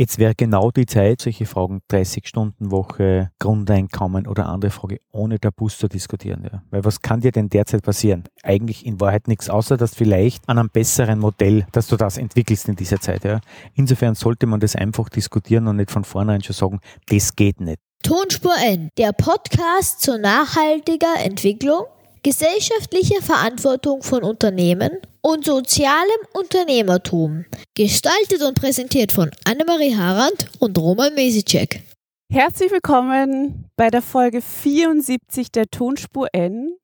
Jetzt 0.00 0.16
wäre 0.16 0.34
genau 0.34 0.70
die 0.70 0.86
Zeit, 0.86 1.20
solche 1.20 1.44
Fragen 1.44 1.82
30-Stunden-Woche, 1.90 3.32
Grundeinkommen 3.38 4.26
oder 4.26 4.46
andere 4.46 4.70
Frage 4.70 4.98
ohne 5.12 5.38
Tabus 5.38 5.76
zu 5.76 5.88
diskutieren. 5.88 6.48
Ja. 6.50 6.62
Weil 6.70 6.86
was 6.86 7.02
kann 7.02 7.20
dir 7.20 7.32
denn 7.32 7.50
derzeit 7.50 7.82
passieren? 7.82 8.24
Eigentlich 8.42 8.86
in 8.86 8.98
Wahrheit 8.98 9.28
nichts, 9.28 9.50
außer 9.50 9.76
dass 9.76 9.94
vielleicht 9.94 10.48
an 10.48 10.58
einem 10.58 10.70
besseren 10.70 11.18
Modell, 11.18 11.66
dass 11.72 11.86
du 11.86 11.98
das 11.98 12.16
entwickelst 12.16 12.66
in 12.70 12.76
dieser 12.76 12.98
Zeit. 12.98 13.24
Ja. 13.24 13.42
Insofern 13.74 14.14
sollte 14.14 14.46
man 14.46 14.60
das 14.60 14.74
einfach 14.74 15.10
diskutieren 15.10 15.66
und 15.68 15.76
nicht 15.76 15.90
von 15.90 16.04
vornherein 16.04 16.42
schon 16.42 16.54
sagen, 16.54 16.80
das 17.10 17.36
geht 17.36 17.60
nicht. 17.60 17.78
Tonspur 18.02 18.54
N, 18.66 18.88
der 18.96 19.12
Podcast 19.12 20.00
zur 20.00 20.16
nachhaltiger 20.16 21.16
Entwicklung, 21.22 21.84
gesellschaftlicher 22.22 23.22
Verantwortung 23.22 24.02
von 24.02 24.22
Unternehmen 24.22 24.90
und 25.22 25.46
sozialem 25.46 26.20
Unternehmertum. 26.34 27.46
Gestaltet 27.74 28.42
und 28.42 28.60
präsentiert 28.60 29.12
von 29.12 29.30
Annemarie 29.44 29.96
Harand 29.96 30.46
und 30.58 30.76
Roman 30.78 31.14
Mesicek. 31.14 31.82
Herzlich 32.30 32.70
willkommen 32.70 33.66
bei 33.76 33.88
der 33.88 34.02
Folge 34.02 34.42
74 34.42 35.50
der 35.50 35.66
Tonspur 35.66 36.28
N. 36.32 36.76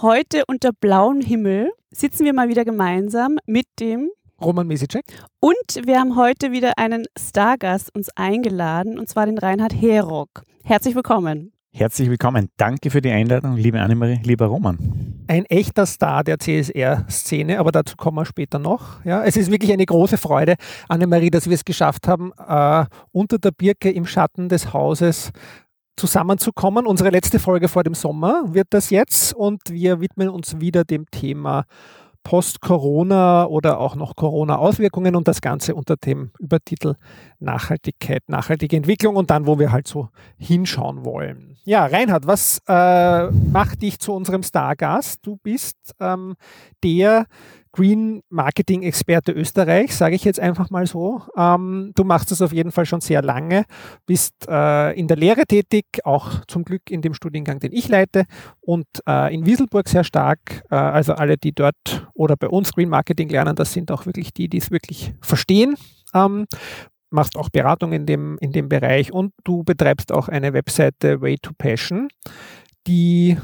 Heute 0.00 0.42
unter 0.46 0.70
blauem 0.72 1.20
Himmel 1.20 1.72
sitzen 1.90 2.24
wir 2.24 2.34
mal 2.34 2.48
wieder 2.48 2.64
gemeinsam 2.64 3.38
mit 3.46 3.66
dem 3.80 4.10
Roman 4.40 4.66
Mesicek. 4.66 5.04
Und 5.40 5.86
wir 5.86 5.98
haben 5.98 6.16
heute 6.16 6.52
wieder 6.52 6.76
einen 6.76 7.06
Stargast 7.18 7.94
uns 7.94 8.10
eingeladen, 8.16 8.98
und 8.98 9.08
zwar 9.08 9.26
den 9.26 9.38
Reinhard 9.38 9.72
Herock. 9.72 10.42
Herzlich 10.64 10.94
willkommen. 10.94 11.51
Herzlich 11.74 12.10
willkommen. 12.10 12.50
Danke 12.58 12.90
für 12.90 13.00
die 13.00 13.10
Einladung, 13.10 13.56
liebe 13.56 13.80
Annemarie, 13.80 14.20
lieber 14.24 14.44
Roman. 14.44 15.24
Ein 15.26 15.46
echter 15.46 15.86
Star 15.86 16.22
der 16.22 16.38
CSR-Szene, 16.38 17.58
aber 17.58 17.72
dazu 17.72 17.96
kommen 17.96 18.18
wir 18.18 18.26
später 18.26 18.58
noch. 18.58 19.02
Ja, 19.06 19.24
es 19.24 19.38
ist 19.38 19.50
wirklich 19.50 19.72
eine 19.72 19.86
große 19.86 20.18
Freude, 20.18 20.56
Annemarie, 20.90 21.30
dass 21.30 21.46
wir 21.46 21.54
es 21.54 21.64
geschafft 21.64 22.08
haben, 22.08 22.30
äh, 22.46 22.84
unter 23.12 23.38
der 23.38 23.52
Birke 23.52 23.90
im 23.90 24.04
Schatten 24.04 24.50
des 24.50 24.74
Hauses 24.74 25.32
zusammenzukommen. 25.96 26.84
Unsere 26.84 27.08
letzte 27.08 27.38
Folge 27.38 27.68
vor 27.68 27.84
dem 27.84 27.94
Sommer 27.94 28.44
wird 28.48 28.68
das 28.70 28.90
jetzt 28.90 29.32
und 29.32 29.62
wir 29.70 30.02
widmen 30.02 30.28
uns 30.28 30.60
wieder 30.60 30.84
dem 30.84 31.06
Thema 31.10 31.64
Post-Corona 32.24 33.46
oder 33.46 33.78
auch 33.78 33.94
noch 33.94 34.16
Corona-Auswirkungen 34.16 35.16
und 35.16 35.28
das 35.28 35.40
Ganze 35.40 35.74
unter 35.74 35.96
dem 35.96 36.30
Übertitel 36.38 36.96
Nachhaltigkeit, 37.38 38.22
nachhaltige 38.28 38.76
Entwicklung 38.76 39.16
und 39.16 39.30
dann, 39.30 39.46
wo 39.46 39.58
wir 39.58 39.72
halt 39.72 39.88
so 39.88 40.08
hinschauen 40.36 41.04
wollen. 41.04 41.56
Ja, 41.64 41.86
Reinhard, 41.86 42.26
was 42.26 42.60
äh, 42.68 43.30
macht 43.30 43.82
dich 43.82 43.98
zu 43.98 44.12
unserem 44.12 44.42
Stargast? 44.42 45.20
Du 45.22 45.38
bist 45.42 45.76
ähm, 46.00 46.34
der 46.82 47.26
Green 47.72 48.22
Marketing 48.28 48.82
Experte 48.82 49.32
Österreich, 49.32 49.96
sage 49.96 50.14
ich 50.14 50.24
jetzt 50.24 50.38
einfach 50.38 50.68
mal 50.68 50.86
so. 50.86 51.22
Ähm, 51.36 51.92
du 51.94 52.04
machst 52.04 52.30
das 52.30 52.42
auf 52.42 52.52
jeden 52.52 52.70
Fall 52.70 52.84
schon 52.84 53.00
sehr 53.00 53.22
lange, 53.22 53.64
bist 54.06 54.34
äh, 54.46 54.92
in 54.92 55.08
der 55.08 55.16
Lehre 55.16 55.46
tätig, 55.46 55.86
auch 56.04 56.44
zum 56.46 56.64
Glück 56.64 56.90
in 56.90 57.00
dem 57.00 57.14
Studiengang, 57.14 57.60
den 57.60 57.72
ich 57.72 57.88
leite 57.88 58.24
und 58.60 58.86
äh, 59.08 59.34
in 59.34 59.46
Wieselburg 59.46 59.88
sehr 59.88 60.04
stark. 60.04 60.62
Äh, 60.70 60.74
also 60.74 61.14
alle, 61.14 61.38
die 61.38 61.52
dort 61.52 62.08
oder 62.12 62.36
bei 62.36 62.48
uns 62.48 62.72
Green 62.72 62.90
Marketing 62.90 63.30
lernen, 63.30 63.56
das 63.56 63.72
sind 63.72 63.90
auch 63.90 64.04
wirklich 64.04 64.34
die, 64.34 64.48
die 64.48 64.58
es 64.58 64.70
wirklich 64.70 65.14
verstehen. 65.22 65.76
Ähm, 66.14 66.46
machst 67.08 67.36
auch 67.36 67.48
Beratung 67.48 67.92
in 67.92 68.06
dem, 68.06 68.38
in 68.40 68.52
dem 68.52 68.68
Bereich 68.68 69.12
und 69.12 69.32
du 69.44 69.64
betreibst 69.64 70.12
auch 70.12 70.28
eine 70.28 70.52
Webseite 70.52 71.20
Way 71.20 71.38
to 71.38 71.52
Passion, 71.56 72.08
die 72.86 73.38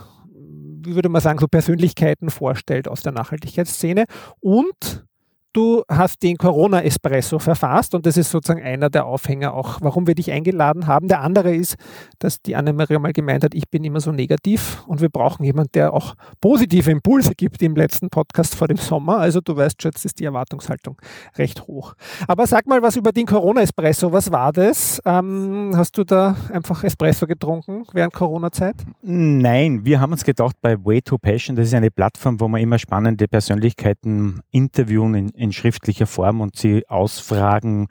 wie 0.79 0.95
würde 0.95 1.09
man 1.09 1.21
sagen, 1.21 1.39
so 1.39 1.47
Persönlichkeiten 1.47 2.31
vorstellt 2.31 2.89
aus 2.89 3.03
der 3.03 3.13
Nachhaltigkeitsszene. 3.13 4.05
Und 4.41 5.05
du 5.53 5.83
hast 5.89 6.23
den 6.23 6.37
Corona-Espresso 6.37 7.39
verfasst 7.39 7.95
und 7.95 8.07
das 8.07 8.17
ist 8.17 8.31
sozusagen 8.31 8.63
einer 8.63 8.91
der 8.91 9.07
Aufhänger 9.07 9.55
auch, 9.55 9.79
warum 9.81 10.07
wir 10.07 10.15
dich 10.15 10.31
eingeladen 10.31 10.87
haben. 10.87 11.09
Der 11.09 11.21
andere 11.21 11.55
ist, 11.55 11.77
dass 12.19 12.43
die 12.43 12.57
Annemarie 12.57 12.99
mal 12.99 13.13
gemeint 13.13 13.45
hat, 13.45 13.55
ich 13.55 13.69
bin 13.69 13.85
immer 13.85 14.01
so 14.01 14.13
negativ 14.13 14.85
und 14.87 15.01
wir 15.01 15.09
brauchen 15.09 15.45
jemanden, 15.45 15.73
der 15.73 15.95
auch 15.95 16.15
positive 16.41 16.91
Impulse 16.91 17.35
gibt 17.35 17.63
im 17.63 17.77
letzten 17.77 18.11
Podcast 18.11 18.55
vor 18.55 18.69
dem 18.69 18.77
Sommer. 18.77 19.19
Also 19.19 19.41
du 19.41 19.57
weißt 19.57 19.83
schon, 19.83 19.91
jetzt 19.93 20.05
ist 20.05 20.21
die 20.21 20.25
Erwartungshaltung 20.25 20.97
recht 21.37 21.67
hoch. 21.67 21.95
Aber 22.27 22.47
sag 22.47 22.67
mal 22.67 22.83
was 22.83 22.97
über 22.97 23.13
den 23.13 23.27
Corona-Espresso. 23.27 24.13
Was 24.13 24.31
war 24.31 24.53
das? 24.53 25.01
Ähm, 25.05 25.73
hast 25.75 25.97
du 25.99 26.05
da 26.05 26.37
einfach 26.53 26.85
Espresso 26.85 27.27
getrunken 27.27 27.85
während 27.93 28.13
Corona-Zeit? 28.13 28.77
Nein, 29.03 29.85
wir 29.85 30.01
haben 30.01 30.13
uns 30.13 30.25
gedacht 30.25 30.57
bei 30.61 30.77
Way 30.85 31.03
to 31.03 31.19
Passion, 31.19 31.57
das 31.57 31.69
ist 31.69 31.75
eine 31.75 31.91
Plattform, 31.91 32.41
wo 32.41 32.49
man 32.49 32.61
immer 32.61 32.79
spannende 32.79 33.29
Persönlichkeiten 33.29 34.41
interviewen 34.51 35.15
in, 35.15 35.29
in 35.39 35.53
schriftlicher 35.53 36.07
Form 36.07 36.41
und 36.41 36.57
sie 36.57 36.89
ausfragen, 36.89 37.89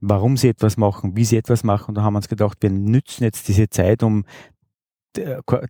warum 0.00 0.36
sie 0.36 0.48
etwas 0.48 0.76
machen, 0.76 1.16
wie 1.16 1.24
sie 1.24 1.36
etwas 1.36 1.64
machen. 1.64 1.90
Und 1.90 1.94
da 1.96 2.02
haben 2.02 2.14
wir 2.14 2.18
uns 2.18 2.28
gedacht, 2.28 2.58
wir 2.60 2.70
nützen 2.70 3.24
jetzt 3.24 3.48
diese 3.48 3.68
Zeit, 3.68 4.02
um 4.02 4.24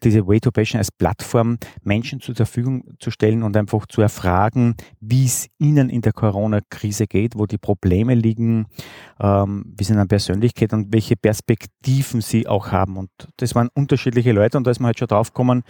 diese 0.03 0.27
Way 0.27 0.41
to 0.41 0.51
Passion 0.51 0.79
als 0.79 0.91
Plattform 0.91 1.59
Menschen 1.83 2.21
zur 2.21 2.35
Verfügung 2.35 2.85
zu 2.99 3.11
stellen 3.11 3.43
und 3.43 3.57
einfach 3.57 3.87
zu 3.87 4.01
erfragen, 4.01 4.75
wie 5.01 5.25
es 5.25 5.49
ihnen 5.59 5.91
in 5.91 6.01
der 6.01 6.13
Corona-Krise 6.13 7.07
geht, 7.07 7.35
wo 7.37 7.47
die 7.47 7.59
Probleme 7.59 8.15
liegen, 8.15 8.67
ähm, 9.21 9.75
wie 9.79 9.89
in 9.89 9.97
der 9.97 10.07
Persönlichkeit 10.07 10.73
und 10.73 10.93
welche 10.93 11.17
Perspektiven 11.17 12.21
sie 12.21 12.47
auch 12.47 12.73
haben. 12.73 12.97
Und 12.97 13.11
das 13.37 13.55
waren 13.55 13.69
unterschiedliche 13.75 14.33
Leute 14.33 14.59
und 14.59 14.67
da 14.67 14.71
ist 14.71 14.81
man 14.81 14.87
halt 14.87 14.99
schon 14.99 15.09
drauf 15.09 15.33
gekommen, 15.33 15.63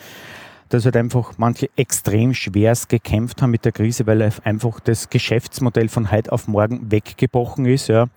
dass 0.68 0.84
halt 0.84 0.96
einfach 0.96 1.34
manche 1.38 1.68
extrem 1.76 2.34
schwerst 2.34 2.88
gekämpft 2.88 3.42
haben 3.42 3.50
mit 3.50 3.64
der 3.64 3.72
Krise, 3.72 4.06
weil 4.06 4.30
einfach 4.44 4.80
das 4.80 5.10
Geschäftsmodell 5.10 5.88
von 5.88 6.10
heute 6.10 6.32
auf 6.32 6.48
morgen 6.48 6.90
weggebrochen 6.90 7.66
ist. 7.66 7.88
Ja. 7.88 8.08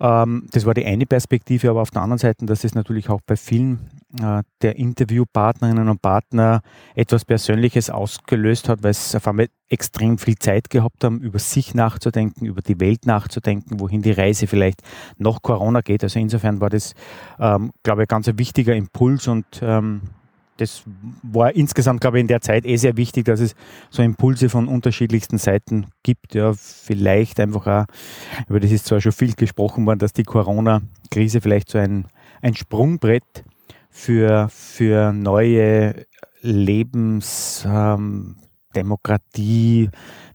Ähm, 0.00 0.46
das 0.50 0.64
war 0.64 0.74
die 0.74 0.86
eine 0.86 1.06
Perspektive, 1.06 1.70
aber 1.70 1.82
auf 1.82 1.90
der 1.90 2.02
anderen 2.02 2.18
Seite, 2.18 2.46
dass 2.46 2.64
es 2.64 2.74
natürlich 2.74 3.10
auch 3.10 3.20
bei 3.20 3.36
vielen 3.36 3.90
äh, 4.18 4.42
der 4.62 4.76
Interviewpartnerinnen 4.76 5.88
und 5.88 6.00
Partner 6.00 6.62
etwas 6.94 7.24
Persönliches 7.24 7.90
ausgelöst 7.90 8.68
hat, 8.68 8.82
weil 8.82 8.94
sie 8.94 9.16
auf 9.16 9.28
einmal 9.28 9.48
extrem 9.68 10.16
viel 10.18 10.36
Zeit 10.36 10.70
gehabt 10.70 11.04
haben, 11.04 11.20
über 11.20 11.38
sich 11.38 11.74
nachzudenken, 11.74 12.46
über 12.46 12.62
die 12.62 12.80
Welt 12.80 13.06
nachzudenken, 13.06 13.78
wohin 13.78 14.02
die 14.02 14.12
Reise 14.12 14.46
vielleicht 14.46 14.82
nach 15.18 15.42
Corona 15.42 15.82
geht. 15.82 16.02
Also 16.02 16.18
insofern 16.18 16.60
war 16.60 16.70
das, 16.70 16.94
ähm, 17.38 17.70
glaube 17.82 18.02
ich, 18.02 18.08
ganz 18.08 18.26
ein 18.26 18.38
wichtiger 18.38 18.74
Impuls 18.74 19.28
und 19.28 19.60
ähm, 19.62 20.00
das 20.60 20.82
war 21.22 21.54
insgesamt, 21.54 22.00
glaube 22.00 22.18
ich, 22.18 22.22
in 22.22 22.28
der 22.28 22.40
Zeit 22.40 22.66
eh 22.66 22.76
sehr 22.76 22.96
wichtig, 22.96 23.24
dass 23.24 23.40
es 23.40 23.54
so 23.88 24.02
Impulse 24.02 24.48
von 24.48 24.68
unterschiedlichsten 24.68 25.38
Seiten 25.38 25.86
gibt. 26.02 26.34
Ja, 26.34 26.52
vielleicht 26.54 27.40
einfach 27.40 27.66
auch, 27.66 27.84
über 28.48 28.60
das 28.60 28.70
ist 28.70 28.86
zwar 28.86 29.00
schon 29.00 29.12
viel 29.12 29.34
gesprochen 29.34 29.86
worden, 29.86 29.98
dass 29.98 30.12
die 30.12 30.24
Corona-Krise 30.24 31.40
vielleicht 31.40 31.70
so 31.70 31.78
ein, 31.78 32.06
ein 32.42 32.54
Sprungbrett 32.54 33.44
für, 33.90 34.48
für 34.50 35.12
neue 35.12 36.06
Lebensdemokratie, 36.42 37.96
ähm, 37.98 38.36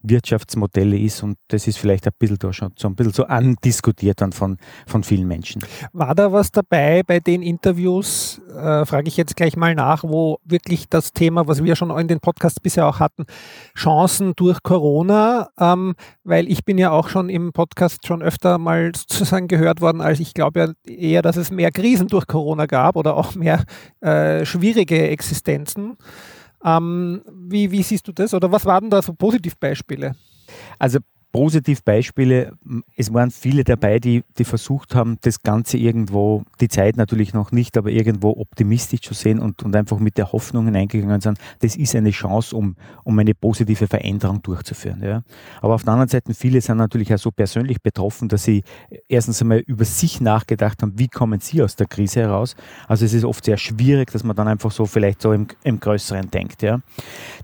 Wirtschaftsmodelle 0.07 0.97
ist 0.97 1.23
und 1.23 1.37
das 1.47 1.67
ist 1.67 1.77
vielleicht 1.77 2.05
ein 2.07 2.13
bisschen 2.17 2.37
da 2.37 2.53
schon 2.53 2.71
so 2.75 2.87
ein 2.87 2.95
bisschen 2.95 3.13
so 3.13 3.25
andiskutiert 3.25 4.21
dann 4.21 4.31
von, 4.31 4.57
von 4.87 5.03
vielen 5.03 5.27
Menschen. 5.27 5.63
War 5.93 6.15
da 6.15 6.31
was 6.31 6.51
dabei 6.51 7.03
bei 7.03 7.19
den 7.19 7.41
Interviews, 7.41 8.41
äh, 8.49 8.85
frage 8.85 9.07
ich 9.07 9.17
jetzt 9.17 9.35
gleich 9.35 9.55
mal 9.55 9.75
nach, 9.75 10.03
wo 10.03 10.39
wirklich 10.43 10.87
das 10.89 11.13
Thema, 11.13 11.47
was 11.47 11.63
wir 11.63 11.75
schon 11.75 11.97
in 11.97 12.07
den 12.07 12.19
Podcasts 12.19 12.59
bisher 12.59 12.87
auch 12.87 12.99
hatten, 12.99 13.25
Chancen 13.75 14.33
durch 14.35 14.61
Corona, 14.63 15.49
ähm, 15.59 15.95
weil 16.23 16.49
ich 16.49 16.65
bin 16.65 16.77
ja 16.77 16.91
auch 16.91 17.09
schon 17.09 17.29
im 17.29 17.53
Podcast 17.53 18.05
schon 18.05 18.21
öfter 18.21 18.57
mal 18.57 18.91
sozusagen 18.95 19.47
gehört 19.47 19.81
worden, 19.81 20.01
als 20.01 20.19
ich 20.19 20.33
glaube 20.33 20.59
ja 20.59 20.91
eher, 20.91 21.21
dass 21.21 21.37
es 21.37 21.51
mehr 21.51 21.71
Krisen 21.71 22.07
durch 22.07 22.27
Corona 22.27 22.65
gab 22.65 22.95
oder 22.95 23.15
auch 23.15 23.35
mehr 23.35 23.63
äh, 24.01 24.45
schwierige 24.45 25.09
Existenzen. 25.09 25.97
Ähm, 26.65 27.21
wie, 27.31 27.71
wie 27.71 27.83
siehst 27.83 28.07
du 28.07 28.11
das 28.11 28.33
oder 28.33 28.51
was 28.51 28.65
waren 28.65 28.89
da 28.89 29.01
so 29.01 29.13
Positivbeispiele? 29.13 30.15
Also 30.79 30.99
Positivbeispiele, 31.35 32.53
es 32.95 33.13
waren 33.13 33.29
viele 33.29 33.65
dabei, 33.65 33.99
die, 33.99 34.23
die 34.37 34.45
versucht 34.45 34.95
haben, 34.95 35.17
das 35.19 35.43
Ganze 35.43 35.77
irgendwo, 35.77 36.45
die 36.61 36.69
Zeit 36.69 36.95
natürlich 36.95 37.33
noch 37.33 37.51
nicht, 37.51 37.75
aber 37.75 37.89
irgendwo 37.89 38.29
optimistisch 38.29 39.01
zu 39.01 39.13
sehen 39.13 39.39
und, 39.39 39.61
und 39.61 39.75
einfach 39.75 39.99
mit 39.99 40.17
der 40.17 40.31
Hoffnung 40.31 40.63
hineingegangen 40.63 41.19
sind, 41.19 41.37
das 41.59 41.75
ist 41.75 41.93
eine 41.93 42.11
Chance, 42.11 42.55
um, 42.55 42.77
um 43.03 43.19
eine 43.19 43.35
positive 43.35 43.85
Veränderung 43.85 44.41
durchzuführen. 44.43 45.03
Ja. 45.03 45.23
Aber 45.59 45.75
auf 45.75 45.83
der 45.83 45.91
anderen 45.91 46.07
Seite, 46.07 46.33
viele 46.33 46.61
sind 46.61 46.77
natürlich 46.77 47.13
auch 47.13 47.19
so 47.19 47.31
persönlich 47.31 47.81
betroffen, 47.81 48.29
dass 48.29 48.45
sie 48.45 48.63
erstens 49.09 49.41
einmal 49.41 49.59
über 49.59 49.83
sich 49.83 50.21
nachgedacht 50.21 50.81
haben, 50.83 50.97
wie 50.97 51.09
kommen 51.09 51.41
sie 51.41 51.61
aus 51.61 51.75
der 51.75 51.87
Krise 51.87 52.21
heraus. 52.21 52.55
Also 52.87 53.03
es 53.03 53.13
ist 53.13 53.25
oft 53.25 53.43
sehr 53.43 53.57
schwierig, 53.57 54.09
dass 54.09 54.23
man 54.23 54.37
dann 54.37 54.47
einfach 54.47 54.71
so 54.71 54.85
vielleicht 54.85 55.21
so 55.21 55.33
im, 55.33 55.47
im 55.65 55.81
Größeren 55.81 56.31
denkt. 56.31 56.61
Ja. 56.61 56.79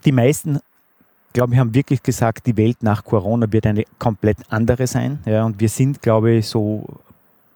Die 0.05 0.13
meisten 0.13 0.59
glaube, 1.33 1.53
wir 1.53 1.59
haben 1.59 1.73
wirklich 1.73 2.01
gesagt, 2.01 2.45
die 2.45 2.57
Welt 2.57 2.81
nach 2.81 3.03
Corona 3.03 3.51
wird 3.51 3.65
eine 3.65 3.83
komplett 3.99 4.37
andere 4.49 4.87
sein. 4.87 5.19
Ja, 5.25 5.45
und 5.45 5.59
wir 5.59 5.69
sind, 5.69 6.01
glaube 6.01 6.31
ich, 6.31 6.47
so 6.47 6.85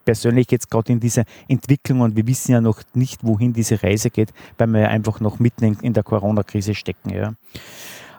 persönlich 0.05 0.51
jetzt 0.51 0.69
gerade 0.69 0.93
in 0.93 0.99
dieser 0.99 1.25
Entwicklung 1.47 2.01
und 2.01 2.15
wir 2.15 2.25
wissen 2.27 2.51
ja 2.51 2.61
noch 2.61 2.81
nicht, 2.93 3.23
wohin 3.23 3.53
diese 3.53 3.81
Reise 3.81 4.09
geht, 4.11 4.31
weil 4.57 4.67
wir 4.67 4.81
ja 4.81 4.87
einfach 4.89 5.19
noch 5.19 5.39
mitten 5.39 5.77
in, 5.81 5.93
der 5.93 6.03
Corona-Krise 6.03 6.75
stecken. 6.75 7.09
Ja. 7.09 7.33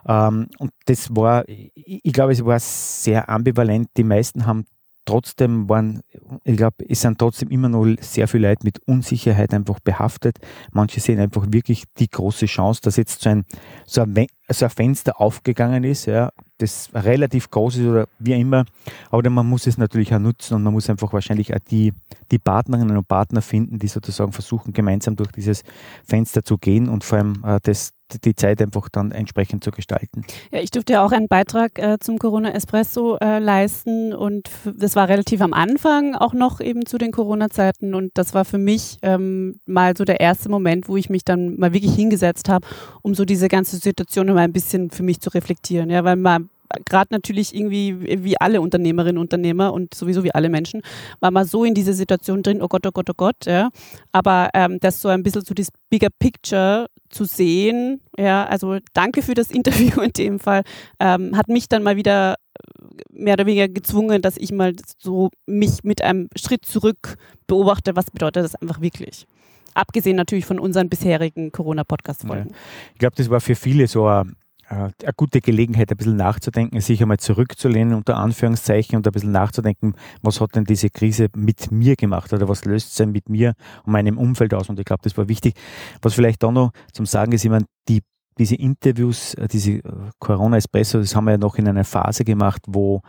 Ähm, 0.07 0.49
und 0.59 0.73
das 0.87 1.15
war, 1.15 1.45
ich 1.47 2.13
glaube, 2.13 2.33
es 2.33 2.45
war 2.45 2.59
sehr 2.59 3.29
ambivalent. 3.29 3.89
Die 3.97 4.05
meisten 4.05 4.47
haben 4.47 4.67
trotzdem 5.07 5.69
waren, 5.69 6.03
ich 6.45 6.57
glaube, 6.57 6.85
es 6.89 7.01
sind 7.01 7.19
trotzdem 7.19 7.49
immer 7.49 7.69
noch 7.69 7.87
sehr 8.01 8.29
viele 8.29 8.49
Leute 8.49 8.65
mit 8.65 8.81
Unsicherheit 8.87 9.55
einfach 9.55 9.81
behaftet. 9.81 10.39
Manche 10.73 11.01
sehen 11.01 11.19
einfach 11.19 11.47
wirklich 11.49 11.85
die 11.99 12.11
große 12.11 12.47
Chance, 12.47 12.81
dass 12.83 12.97
jetzt 12.97 13.23
so 13.23 13.31
ein, 13.31 13.45
so 13.87 14.03
ein, 14.03 14.27
so 14.49 14.67
ein 14.67 14.71
Fenster 14.71 15.21
aufgegangen 15.21 15.85
ist, 15.85 16.07
ja, 16.07 16.31
das 16.59 16.91
relativ 16.95 17.51
groß 17.51 17.77
ist 17.77 17.87
oder 17.87 18.09
wie 18.19 18.33
immer. 18.33 18.65
Aber 19.11 19.29
man 19.31 19.47
muss 19.47 19.67
es 19.67 19.79
natürlich 19.79 20.15
auch 20.15 20.19
nutzen 20.19 20.55
und 20.55 20.63
man 20.63 20.73
muss 20.73 20.91
einfach 20.91 21.13
wahrscheinlich 21.13 21.55
auch 21.55 21.61
die, 21.71 21.93
die 22.31 22.39
Partnerinnen 22.39 22.97
und 22.97 23.09
Partner 23.09 23.43
finden, 23.43 23.79
die 23.79 23.89
sozusagen 23.89 24.33
versuchen, 24.33 24.73
gemeinsam 24.73 25.17
durch 25.17 25.33
dieses 25.33 25.63
Fenster 26.05 26.45
zu 26.45 26.59
gehen 26.59 26.89
und 26.89 27.05
vor 27.05 27.19
allem 27.19 27.43
äh, 27.45 27.59
das 27.63 27.93
die 28.25 28.35
Zeit 28.35 28.63
einfach 28.63 28.89
dann 28.89 29.13
entsprechend 29.13 29.65
zu 29.65 29.71
gestalten. 29.71 30.25
Ja, 30.51 30.61
ich 30.61 30.71
durfte 30.71 30.95
ja 30.95 31.05
auch 31.05 31.13
einen 31.13 31.29
Beitrag 31.29 31.79
äh, 31.79 31.99
zum 31.99 32.19
Corona 32.19 32.51
Espresso 32.53 33.17
äh, 33.17 33.39
leisten 33.39 34.15
und 34.15 34.49
das 34.65 34.97
war 34.97 35.09
relativ 35.09 35.41
am 35.41 35.53
Anfang 35.53 36.15
auch 36.15 36.33
noch 36.33 36.61
eben 36.61 36.87
zu 36.87 36.99
den 36.99 37.13
Corona-Zeiten 37.13 37.95
und 37.95 38.13
das 38.15 38.35
war 38.35 38.45
für 38.45 38.59
mich 38.59 38.99
ähm, 39.03 39.61
mal 39.67 39.97
so 39.97 40.05
der 40.05 40.21
erste 40.21 40.49
Moment, 40.49 40.89
wo 40.89 40.97
ich 40.97 41.11
mich 41.11 41.25
dann 41.25 41.59
mal 41.59 41.73
wirklich 41.73 41.95
hingesetzt 41.95 42.49
habe, 42.49 42.67
um 43.03 43.15
so 43.15 43.25
diese 43.25 43.49
ganze 43.49 43.77
Situation 43.77 44.27
mal 44.27 44.39
ein 44.39 44.53
bisschen 44.53 44.91
für 44.91 45.03
mich 45.03 45.21
zu 45.21 45.31
reflektieren, 45.31 45.91
ja, 45.91 46.05
weil 46.05 46.17
man 46.17 46.49
gerade 46.85 47.09
natürlich 47.13 47.55
irgendwie 47.55 48.25
wie 48.25 48.41
alle 48.41 48.61
Unternehmerinnen 48.61 49.19
und 49.19 49.27
Unternehmer 49.27 49.73
und 49.73 49.95
sowieso 49.95 50.25
wie 50.25 50.35
alle 50.35 50.49
Menschen, 50.49 50.83
war 51.21 51.31
man 51.31 51.47
so 51.47 51.65
in 51.65 51.75
diese 51.75 51.95
Situation 51.95 52.43
drin, 52.43 52.63
oh 52.63 52.69
Gott, 52.69 52.87
oh 52.87 52.93
Gott, 52.93 53.11
oh 53.11 53.15
Gott, 53.17 53.47
ja. 53.47 53.71
Aber 54.13 54.51
ähm, 54.55 54.79
das 54.81 55.01
so 55.01 55.09
ein 55.09 55.23
bisschen 55.23 55.45
so 55.45 55.55
das 55.55 55.69
Bigger 55.91 56.09
Picture 56.19 56.87
zu 57.09 57.25
sehen, 57.25 58.01
ja, 58.19 58.45
also 58.45 58.79
danke 58.95 59.23
für 59.23 59.35
das 59.35 59.51
Interview 59.53 60.01
in 60.01 60.13
dem 60.13 60.39
Fall, 60.39 60.63
ähm, 61.01 61.37
hat 61.37 61.49
mich 61.49 61.69
dann 61.69 61.83
mal 61.83 61.97
wieder 61.97 62.35
äh, 62.35 63.03
mehr 63.13 63.35
oder 63.35 63.47
weniger 63.47 63.69
gezwungen, 63.69 64.23
dass 64.23 64.37
ich 64.37 64.53
mal 64.53 64.75
so 64.99 65.31
mich 65.47 65.85
mit 65.85 66.03
einem 66.03 66.29
Schritt 66.37 66.65
zurück 66.65 67.17
beobachte, 67.47 67.97
was 67.97 68.11
bedeutet 68.11 68.45
das 68.45 68.55
einfach 68.55 68.81
wirklich. 68.81 69.27
Abgesehen 69.75 70.17
natürlich 70.17 70.47
von 70.47 70.59
unseren 70.59 70.89
bisherigen 70.89 71.53
Corona-Podcast-Folgen. 71.53 72.51
Ja. 72.51 72.57
Ich 72.95 72.99
glaube, 72.99 73.17
das 73.17 73.29
war 73.29 73.41
für 73.41 73.55
viele 73.55 73.87
so 73.87 74.07
ein 74.07 74.37
eine 74.69 74.93
gute 75.17 75.41
Gelegenheit, 75.41 75.91
ein 75.91 75.97
bisschen 75.97 76.17
nachzudenken, 76.17 76.81
sich 76.81 77.01
einmal 77.01 77.19
zurückzulehnen, 77.19 77.95
unter 77.95 78.17
Anführungszeichen, 78.17 78.97
und 78.97 79.07
ein 79.07 79.13
bisschen 79.13 79.33
nachzudenken, 79.33 79.95
was 80.23 80.41
hat 80.41 80.57
denn 80.57 80.65
diese 80.65 80.91
Krise 80.91 81.29
mit 81.37 81.71
mir 81.71 81.97
gemacht 81.97 82.33
oder 82.33 82.49
was 82.49 82.65
löst 82.65 82.97
sie 82.97 83.07
mit 83.07 83.29
mir 83.29 83.55
und 83.85 83.93
meinem 83.93 84.19
Umfeld 84.19 84.55
aus? 84.55 84.69
Und 84.69 84.79
ich 84.79 84.85
glaube, 84.85 85.03
das 85.03 85.17
war 85.17 85.29
wichtig. 85.29 85.55
Was 86.03 86.15
vielleicht 86.15 86.43
da 86.43 86.51
noch 86.51 86.73
zum 86.93 87.07
Sagen 87.07 87.33
ist, 87.33 87.45
ich 87.45 87.51
meine, 87.51 87.67
die, 87.89 88.03
diese 88.39 88.57
Interviews, 88.57 89.35
äh, 89.35 89.47
diese 89.49 89.73
äh, 89.73 89.83
Corona-Espresso, 90.19 90.99
das 90.99 91.15
haben 91.15 91.27
wir 91.27 91.33
ja 91.33 91.39
noch 91.39 91.57
in 91.57 91.69
einer 91.69 91.85
Phase 91.85 92.25
gemacht, 92.25 92.63
wo 92.67 93.03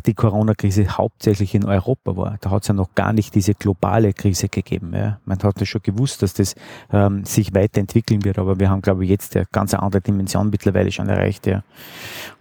die 0.00 0.14
Corona-Krise 0.14 0.96
hauptsächlich 0.96 1.54
in 1.54 1.64
Europa 1.64 2.16
war. 2.16 2.38
Da 2.40 2.50
hat 2.50 2.62
es 2.62 2.68
ja 2.68 2.74
noch 2.74 2.94
gar 2.94 3.12
nicht 3.12 3.34
diese 3.34 3.54
globale 3.54 4.12
Krise 4.12 4.48
gegeben. 4.48 4.92
Ja. 4.94 5.18
Man 5.24 5.38
hat 5.42 5.60
ja 5.60 5.66
schon 5.66 5.82
gewusst, 5.82 6.22
dass 6.22 6.34
das 6.34 6.54
ähm, 6.92 7.24
sich 7.24 7.54
weiterentwickeln 7.54 8.24
wird, 8.24 8.38
aber 8.38 8.58
wir 8.58 8.70
haben, 8.70 8.82
glaube 8.82 9.04
ich, 9.04 9.10
jetzt 9.10 9.36
eine 9.36 9.46
ganz 9.52 9.74
andere 9.74 10.00
Dimension 10.00 10.50
mittlerweile 10.50 10.90
schon 10.90 11.08
erreicht. 11.08 11.46
Ja. 11.46 11.62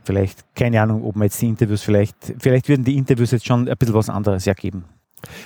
Vielleicht, 0.04 0.56
keine 0.56 0.82
Ahnung, 0.82 1.04
ob 1.04 1.16
man 1.16 1.26
jetzt 1.26 1.42
die 1.42 1.48
Interviews 1.48 1.82
vielleicht, 1.82 2.16
vielleicht 2.40 2.70
würden 2.70 2.84
die 2.84 2.98
Interviews 2.98 3.32
jetzt 3.32 3.46
schon 3.46 3.68
ein 3.68 3.78
bisschen 3.78 3.96
was 3.96 4.10
anderes 4.10 4.48
ergeben. 4.48 4.86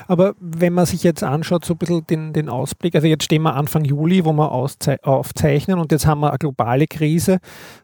Aber 0.07 0.35
wenn 0.39 0.73
man 0.73 0.85
sich 0.85 1.03
jetzt 1.03 1.23
anschaut, 1.23 1.65
so 1.65 1.73
ein 1.73 1.77
bisschen 1.77 2.07
den, 2.07 2.33
den 2.33 2.49
Ausblick, 2.49 2.95
also 2.95 3.07
jetzt 3.07 3.23
stehen 3.23 3.43
wir 3.43 3.55
Anfang 3.55 3.85
Juli, 3.85 4.25
wo 4.25 4.33
wir 4.33 4.51
aufzeichnen 4.51 5.79
und 5.79 5.91
jetzt 5.91 6.05
haben 6.05 6.21
wir 6.21 6.29
eine 6.29 6.37
globale 6.37 6.87
Krise, 6.87 7.39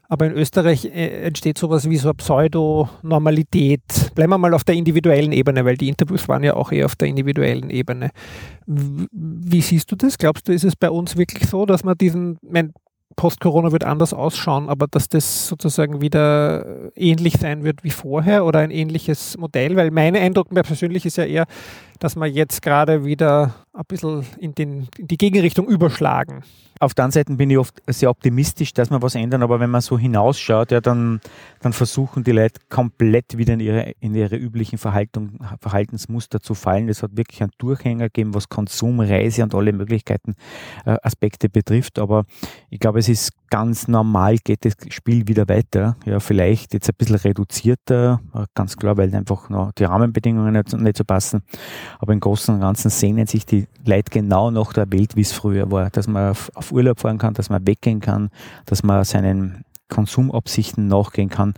aber 0.08 0.26
in 0.26 0.32
Österreich 0.32 0.84
äh, 0.84 1.24
entsteht 1.24 1.58
sowas 1.58 1.88
wie 1.88 1.96
so 1.96 2.08
eine 2.08 2.14
Pseudo-Normalität. 2.14 4.12
Bleiben 4.14 4.30
wir 4.30 4.38
mal 4.38 4.54
auf 4.54 4.64
der 4.64 4.74
individuellen 4.74 5.32
Ebene, 5.32 5.64
weil 5.64 5.76
die 5.76 5.88
Interviews 5.88 6.28
waren 6.28 6.44
ja 6.44 6.54
auch 6.54 6.70
eher 6.70 6.86
auf 6.86 6.96
der 6.96 7.08
individuellen 7.08 7.70
Ebene. 7.70 8.10
Wie 8.66 9.62
siehst 9.62 9.90
du 9.90 9.96
das? 9.96 10.18
Glaubst 10.18 10.48
du, 10.48 10.52
ist 10.52 10.64
es 10.64 10.76
bei 10.76 10.90
uns 10.90 11.16
wirklich 11.16 11.48
so, 11.48 11.64
dass 11.66 11.84
man 11.84 11.96
diesen, 11.96 12.38
mein, 12.42 12.72
Post-Corona 13.16 13.72
wird 13.72 13.84
anders 13.84 14.12
ausschauen, 14.14 14.68
aber 14.68 14.86
dass 14.86 15.08
das 15.08 15.46
sozusagen 15.48 16.00
wieder 16.00 16.90
ähnlich 16.94 17.34
sein 17.34 17.64
wird 17.64 17.84
wie 17.84 17.90
vorher 17.90 18.44
oder 18.44 18.60
ein 18.60 18.70
ähnliches 18.70 19.36
Modell, 19.38 19.76
weil 19.76 19.90
mein 19.90 20.16
Eindruck 20.16 20.52
mir 20.52 20.62
persönlich 20.62 21.06
ist 21.06 21.16
ja 21.16 21.24
eher, 21.24 21.46
dass 22.02 22.16
wir 22.16 22.26
jetzt 22.26 22.62
gerade 22.62 23.04
wieder 23.04 23.54
ein 23.72 23.84
bisschen 23.86 24.26
in, 24.38 24.54
den, 24.54 24.88
in 24.98 25.06
die 25.06 25.16
Gegenrichtung 25.16 25.68
überschlagen. 25.68 26.42
Auf 26.80 26.94
der 26.94 27.04
anderen 27.04 27.22
Seite 27.22 27.36
bin 27.36 27.48
ich 27.48 27.58
oft 27.58 27.80
sehr 27.86 28.10
optimistisch, 28.10 28.72
dass 28.72 28.90
wir 28.90 29.00
was 29.00 29.14
ändern, 29.14 29.44
aber 29.44 29.60
wenn 29.60 29.70
man 29.70 29.82
so 29.82 29.96
hinausschaut, 29.96 30.72
ja, 30.72 30.80
dann, 30.80 31.20
dann 31.60 31.72
versuchen 31.72 32.24
die 32.24 32.32
Leute 32.32 32.60
komplett 32.68 33.38
wieder 33.38 33.54
in 33.54 33.60
ihre, 33.60 33.92
in 34.00 34.16
ihre 34.16 34.34
üblichen 34.34 34.78
Verhaltung, 34.78 35.38
Verhaltensmuster 35.60 36.40
zu 36.40 36.54
fallen. 36.54 36.88
Es 36.88 37.04
hat 37.04 37.16
wirklich 37.16 37.40
einen 37.40 37.52
Durchhänger 37.58 38.06
gegeben, 38.06 38.34
was 38.34 38.48
Konsum, 38.48 38.98
Reise 38.98 39.44
und 39.44 39.54
alle 39.54 39.72
Möglichkeiten, 39.72 40.34
äh, 40.84 40.96
Aspekte 41.04 41.48
betrifft. 41.48 42.00
Aber 42.00 42.24
ich 42.68 42.80
glaube, 42.80 42.98
es 42.98 43.08
ist 43.08 43.30
ganz 43.48 43.86
normal, 43.86 44.38
geht 44.38 44.64
das 44.64 44.72
Spiel 44.88 45.28
wieder 45.28 45.48
weiter. 45.48 45.96
Ja, 46.04 46.18
vielleicht 46.18 46.74
jetzt 46.74 46.88
ein 46.88 46.96
bisschen 46.98 47.16
reduzierter, 47.16 48.20
äh, 48.34 48.46
ganz 48.54 48.76
klar, 48.76 48.96
weil 48.96 49.14
einfach 49.14 49.48
noch 49.50 49.70
die 49.72 49.84
Rahmenbedingungen 49.84 50.64
nicht 50.78 50.96
so 50.96 51.04
passen. 51.04 51.42
Aber 51.98 52.12
im 52.12 52.20
Großen 52.20 52.54
und 52.54 52.60
Ganzen 52.60 52.90
sehnen 52.90 53.26
sich 53.26 53.46
die 53.46 53.66
Leute 53.84 54.10
genau 54.10 54.50
nach 54.50 54.72
der 54.72 54.90
Welt, 54.92 55.16
wie 55.16 55.22
es 55.22 55.32
früher 55.32 55.70
war. 55.70 55.90
Dass 55.90 56.06
man 56.06 56.30
auf, 56.30 56.50
auf 56.54 56.72
Urlaub 56.72 57.00
fahren 57.00 57.18
kann, 57.18 57.34
dass 57.34 57.50
man 57.50 57.66
weggehen 57.66 58.00
kann, 58.00 58.30
dass 58.66 58.82
man 58.82 59.04
seinen 59.04 59.64
Konsumabsichten 59.92 60.86
nachgehen 60.86 61.28
kann. 61.28 61.54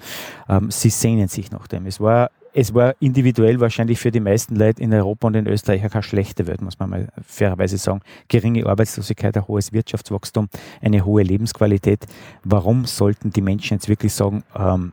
Ähm, 0.48 0.70
sie 0.70 0.90
sehnen 0.90 1.28
sich 1.28 1.52
nach 1.52 1.68
dem. 1.68 1.86
Es 1.86 2.00
war, 2.00 2.30
es 2.52 2.74
war 2.74 2.94
individuell 3.00 3.60
wahrscheinlich 3.60 4.00
für 4.00 4.10
die 4.10 4.20
meisten 4.20 4.56
Leute 4.56 4.82
in 4.82 4.92
Europa 4.92 5.28
und 5.28 5.34
in 5.36 5.46
Österreich 5.46 5.82
keine 5.82 6.02
schlechte 6.02 6.46
Welt, 6.46 6.60
muss 6.60 6.78
man 6.78 6.90
mal 6.90 7.08
fairerweise 7.24 7.78
sagen. 7.78 8.00
Geringe 8.28 8.66
Arbeitslosigkeit, 8.66 9.36
ein 9.36 9.46
hohes 9.46 9.72
Wirtschaftswachstum, 9.72 10.48
eine 10.82 11.04
hohe 11.04 11.22
Lebensqualität. 11.22 12.06
Warum 12.42 12.86
sollten 12.86 13.30
die 13.30 13.40
Menschen 13.40 13.74
jetzt 13.74 13.88
wirklich 13.88 14.12
sagen, 14.12 14.42
ähm, 14.56 14.92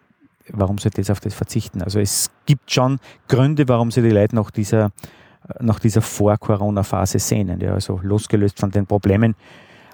warum 0.49 0.77
sollte 0.77 1.01
jetzt 1.01 1.11
auf 1.11 1.19
das 1.19 1.33
verzichten? 1.33 1.81
Also 1.81 1.99
es 1.99 2.29
gibt 2.45 2.71
schon 2.71 2.99
Gründe, 3.27 3.67
warum 3.67 3.89
sie 3.89 4.03
die 4.03 4.09
Leute 4.09 4.35
nach 4.35 4.51
dieser, 4.51 4.91
nach 5.59 5.79
dieser 5.79 6.01
Vor-Corona-Phase 6.01 7.19
sehnen. 7.19 7.59
Ja, 7.59 7.73
also 7.73 7.99
losgelöst 8.03 8.59
von 8.59 8.71
den 8.71 8.85
Problemen, 8.85 9.35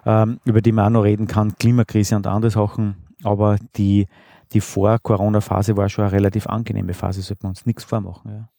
ähm, 0.06 0.40
über 0.46 0.62
die 0.62 0.72
man 0.72 0.86
auch 0.86 1.00
noch 1.00 1.04
reden 1.04 1.28
kann, 1.28 1.56
Klimakrise 1.56 2.16
und 2.16 2.28
andere 2.28 2.52
Sachen. 2.52 2.96
Aber 3.24 3.58
die, 3.76 4.08
die 4.54 4.62
Vor-Corona-Phase 4.62 5.78
war 5.78 5.90
schon 5.90 6.06
eine 6.06 6.14
relativ 6.14 6.48
angenehme 6.48 6.94
Phase, 6.94 7.22
sollte 7.22 7.44
man 7.44 7.52
uns 7.52 7.66
nichts 7.66 7.84
vormachen. 7.84 8.32
Ja. 8.32 8.50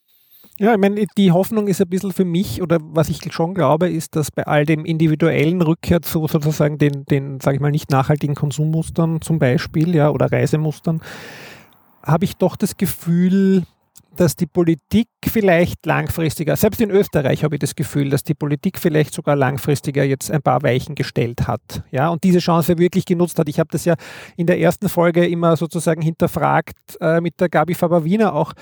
Ja, 0.60 0.72
ich 0.72 0.78
meine, 0.78 1.06
die 1.16 1.30
Hoffnung 1.30 1.68
ist 1.68 1.80
ein 1.80 1.88
bisschen 1.88 2.10
für 2.10 2.24
mich, 2.24 2.60
oder 2.60 2.78
was 2.82 3.08
ich 3.08 3.20
schon 3.32 3.54
glaube, 3.54 3.88
ist, 3.88 4.16
dass 4.16 4.32
bei 4.32 4.44
all 4.44 4.66
dem 4.66 4.84
individuellen 4.84 5.62
Rückkehr 5.62 6.02
zu 6.02 6.26
sozusagen 6.26 6.78
den, 6.78 7.04
den 7.04 7.38
sage 7.38 7.56
ich 7.56 7.60
mal, 7.60 7.70
nicht 7.70 7.92
nachhaltigen 7.92 8.34
Konsummustern 8.34 9.20
zum 9.20 9.38
Beispiel, 9.38 9.94
ja, 9.94 10.10
oder 10.10 10.32
Reisemustern, 10.32 11.00
habe 12.02 12.24
ich 12.24 12.36
doch 12.36 12.56
das 12.56 12.76
Gefühl, 12.76 13.62
dass 14.18 14.34
die 14.34 14.46
Politik 14.46 15.08
vielleicht 15.24 15.86
langfristiger, 15.86 16.56
selbst 16.56 16.80
in 16.80 16.90
Österreich 16.90 17.44
habe 17.44 17.54
ich 17.54 17.60
das 17.60 17.76
Gefühl, 17.76 18.10
dass 18.10 18.24
die 18.24 18.34
Politik 18.34 18.78
vielleicht 18.78 19.14
sogar 19.14 19.36
langfristiger 19.36 20.02
jetzt 20.02 20.30
ein 20.30 20.42
paar 20.42 20.62
Weichen 20.62 20.94
gestellt 20.96 21.46
hat. 21.46 21.82
Ja, 21.90 22.08
und 22.08 22.24
diese 22.24 22.40
Chance 22.40 22.78
wirklich 22.78 23.04
genutzt 23.04 23.38
hat. 23.38 23.48
Ich 23.48 23.60
habe 23.60 23.68
das 23.70 23.84
ja 23.84 23.94
in 24.36 24.46
der 24.46 24.58
ersten 24.58 24.88
Folge 24.88 25.26
immer 25.26 25.56
sozusagen 25.56 26.02
hinterfragt 26.02 26.76
äh, 27.00 27.20
mit 27.20 27.40
der 27.40 27.48
Gabi 27.48 27.74
Faber-Wiener 27.74 28.34
auch, 28.34 28.54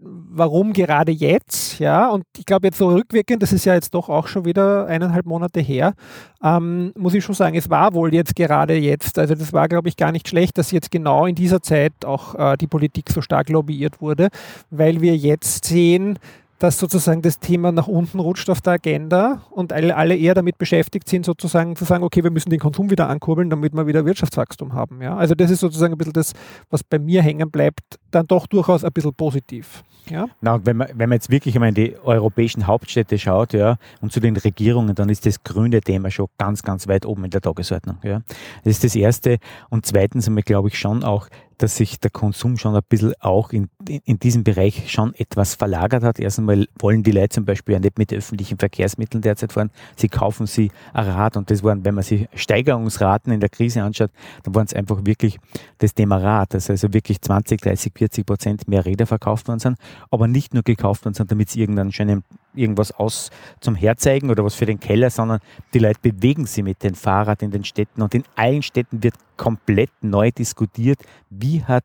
warum 0.00 0.72
gerade 0.72 1.12
jetzt? 1.12 1.78
Ja, 1.78 2.10
und 2.10 2.24
ich 2.36 2.44
glaube 2.44 2.66
jetzt 2.66 2.78
so 2.78 2.88
rückwirkend, 2.88 3.42
das 3.42 3.52
ist 3.52 3.64
ja 3.64 3.74
jetzt 3.74 3.94
doch 3.94 4.08
auch 4.08 4.26
schon 4.26 4.44
wieder 4.44 4.86
eineinhalb 4.86 5.26
Monate 5.26 5.60
her, 5.60 5.94
ähm, 6.42 6.92
muss 6.96 7.14
ich 7.14 7.24
schon 7.24 7.34
sagen, 7.34 7.56
es 7.56 7.70
war 7.70 7.94
wohl 7.94 8.12
jetzt 8.12 8.36
gerade 8.36 8.74
jetzt. 8.74 9.18
Also 9.18 9.34
das 9.34 9.52
war, 9.52 9.68
glaube 9.68 9.88
ich, 9.88 9.96
gar 9.96 10.12
nicht 10.12 10.28
schlecht, 10.28 10.58
dass 10.58 10.72
jetzt 10.72 10.90
genau 10.90 11.26
in 11.26 11.34
dieser 11.34 11.62
Zeit 11.62 11.92
auch 12.04 12.34
äh, 12.34 12.56
die 12.56 12.66
Politik 12.66 13.10
so 13.10 13.22
stark 13.22 13.48
lobbyiert 13.48 14.00
wurde, 14.00 14.28
weil 14.70 15.00
wir 15.00 15.16
jetzt 15.16 15.64
sehen, 15.64 16.18
dass 16.64 16.78
sozusagen 16.78 17.20
das 17.20 17.40
Thema 17.40 17.72
nach 17.72 17.88
unten 17.88 18.18
rutscht 18.18 18.48
auf 18.48 18.62
der 18.62 18.72
Agenda 18.74 19.42
und 19.50 19.70
alle, 19.70 19.94
alle 19.94 20.16
eher 20.16 20.32
damit 20.32 20.56
beschäftigt 20.56 21.10
sind, 21.10 21.26
sozusagen 21.26 21.76
zu 21.76 21.84
sagen, 21.84 22.02
okay, 22.02 22.24
wir 22.24 22.30
müssen 22.30 22.48
den 22.48 22.58
Konsum 22.58 22.90
wieder 22.90 23.06
ankurbeln, 23.10 23.50
damit 23.50 23.74
wir 23.74 23.86
wieder 23.86 24.06
Wirtschaftswachstum 24.06 24.72
haben. 24.72 25.02
Ja? 25.02 25.14
Also 25.14 25.34
das 25.34 25.50
ist 25.50 25.60
sozusagen 25.60 25.92
ein 25.92 25.98
bisschen 25.98 26.14
das, 26.14 26.32
was 26.70 26.82
bei 26.82 26.98
mir 26.98 27.20
hängen 27.20 27.50
bleibt, 27.50 27.82
dann 28.10 28.26
doch 28.26 28.46
durchaus 28.46 28.82
ein 28.82 28.92
bisschen 28.94 29.12
positiv. 29.12 29.84
Ja? 30.08 30.26
Na, 30.40 30.64
wenn 30.64 30.78
man, 30.78 30.88
wenn 30.94 31.10
man 31.10 31.16
jetzt 31.16 31.28
wirklich 31.28 31.54
einmal 31.54 31.68
in 31.68 31.74
die 31.74 31.96
europäischen 32.02 32.66
Hauptstädte 32.66 33.18
schaut, 33.18 33.52
ja, 33.52 33.76
und 34.00 34.10
zu 34.10 34.20
den 34.20 34.34
Regierungen, 34.34 34.94
dann 34.94 35.10
ist 35.10 35.26
das 35.26 35.44
grüne 35.44 35.82
Thema 35.82 36.10
schon 36.10 36.28
ganz, 36.38 36.62
ganz 36.62 36.88
weit 36.88 37.04
oben 37.04 37.24
in 37.24 37.30
der 37.30 37.42
Tagesordnung. 37.42 37.98
Ja? 38.02 38.22
Das 38.64 38.72
ist 38.72 38.84
das 38.84 38.96
Erste. 38.96 39.36
Und 39.68 39.84
zweitens 39.84 40.28
einmal 40.28 40.44
glaube 40.44 40.68
ich 40.68 40.78
schon 40.78 41.04
auch, 41.04 41.28
dass 41.58 41.76
sich 41.76 42.00
der 42.00 42.10
Konsum 42.10 42.56
schon 42.56 42.74
ein 42.74 42.82
bisschen 42.88 43.14
auch 43.20 43.50
in, 43.50 43.68
in, 43.88 44.00
in 44.04 44.18
diesem 44.18 44.44
Bereich 44.44 44.90
schon 44.90 45.14
etwas 45.14 45.54
verlagert 45.54 46.02
hat. 46.02 46.18
Erst 46.18 46.38
einmal 46.38 46.66
wollen 46.78 47.02
die 47.02 47.12
Leute 47.12 47.30
zum 47.30 47.44
Beispiel 47.44 47.74
ja 47.74 47.80
nicht 47.80 47.98
mit 47.98 48.12
öffentlichen 48.12 48.58
Verkehrsmitteln 48.58 49.22
derzeit 49.22 49.52
fahren. 49.52 49.70
Sie 49.96 50.08
kaufen 50.08 50.46
sie 50.46 50.70
ein 50.92 51.06
Rad 51.06 51.36
und 51.36 51.50
das 51.50 51.62
waren, 51.62 51.84
wenn 51.84 51.94
man 51.94 52.04
sich 52.04 52.28
Steigerungsraten 52.34 53.32
in 53.32 53.40
der 53.40 53.48
Krise 53.48 53.82
anschaut, 53.82 54.10
dann 54.42 54.54
waren 54.54 54.66
es 54.66 54.74
einfach 54.74 55.04
wirklich 55.04 55.38
das 55.78 55.94
Thema 55.94 56.18
Rad, 56.18 56.54
dass 56.54 56.70
also 56.70 56.92
wirklich 56.92 57.20
20, 57.20 57.60
30, 57.60 57.92
40 57.96 58.26
Prozent 58.26 58.68
mehr 58.68 58.84
Räder 58.84 59.06
verkauft 59.06 59.48
worden 59.48 59.60
sind, 59.60 59.78
aber 60.10 60.26
nicht 60.28 60.54
nur 60.54 60.62
gekauft 60.62 61.04
worden 61.04 61.14
sind, 61.14 61.30
damit 61.30 61.50
sie 61.50 61.60
irgendeinen 61.60 61.92
schönen 61.92 62.24
irgendwas 62.54 62.92
aus 62.92 63.30
zum 63.60 63.74
Herzeigen 63.74 64.30
oder 64.30 64.44
was 64.44 64.54
für 64.54 64.66
den 64.66 64.80
Keller, 64.80 65.10
sondern 65.10 65.40
die 65.72 65.78
Leute 65.78 66.00
bewegen 66.00 66.46
sich 66.46 66.64
mit 66.64 66.82
dem 66.82 66.94
Fahrrad 66.94 67.42
in 67.42 67.50
den 67.50 67.64
Städten 67.64 68.02
und 68.02 68.14
in 68.14 68.24
allen 68.36 68.62
Städten 68.62 69.02
wird 69.02 69.14
komplett 69.36 69.90
neu 70.00 70.30
diskutiert, 70.30 71.00
wie 71.30 71.62
hat 71.62 71.84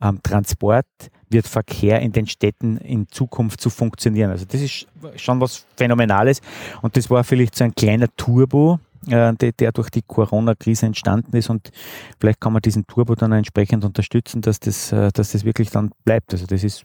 ähm, 0.00 0.20
Transport, 0.22 0.86
wird 1.28 1.46
Verkehr 1.46 2.00
in 2.00 2.12
den 2.12 2.26
Städten 2.26 2.76
in 2.78 3.08
Zukunft 3.08 3.60
zu 3.60 3.70
funktionieren. 3.70 4.30
Also 4.30 4.44
das 4.44 4.60
ist 4.60 4.86
schon 5.16 5.40
was 5.40 5.66
Phänomenales 5.76 6.40
und 6.82 6.96
das 6.96 7.08
war 7.10 7.24
vielleicht 7.24 7.56
so 7.56 7.64
ein 7.64 7.74
kleiner 7.74 8.08
Turbo, 8.16 8.78
äh, 9.08 9.32
der, 9.34 9.72
durch 9.72 9.90
die 9.90 10.02
Corona-Krise 10.02 10.86
entstanden 10.86 11.36
ist 11.36 11.50
und 11.50 11.70
vielleicht 12.20 12.40
kann 12.40 12.52
man 12.52 12.62
diesen 12.62 12.86
Turbo 12.86 13.14
dann 13.14 13.32
entsprechend 13.32 13.84
unterstützen, 13.84 14.42
dass 14.42 14.60
das, 14.60 14.92
äh, 14.92 15.10
dass 15.12 15.32
das 15.32 15.44
wirklich 15.44 15.70
dann 15.70 15.90
bleibt. 16.04 16.32
Also 16.32 16.46
das 16.46 16.64
ist 16.64 16.84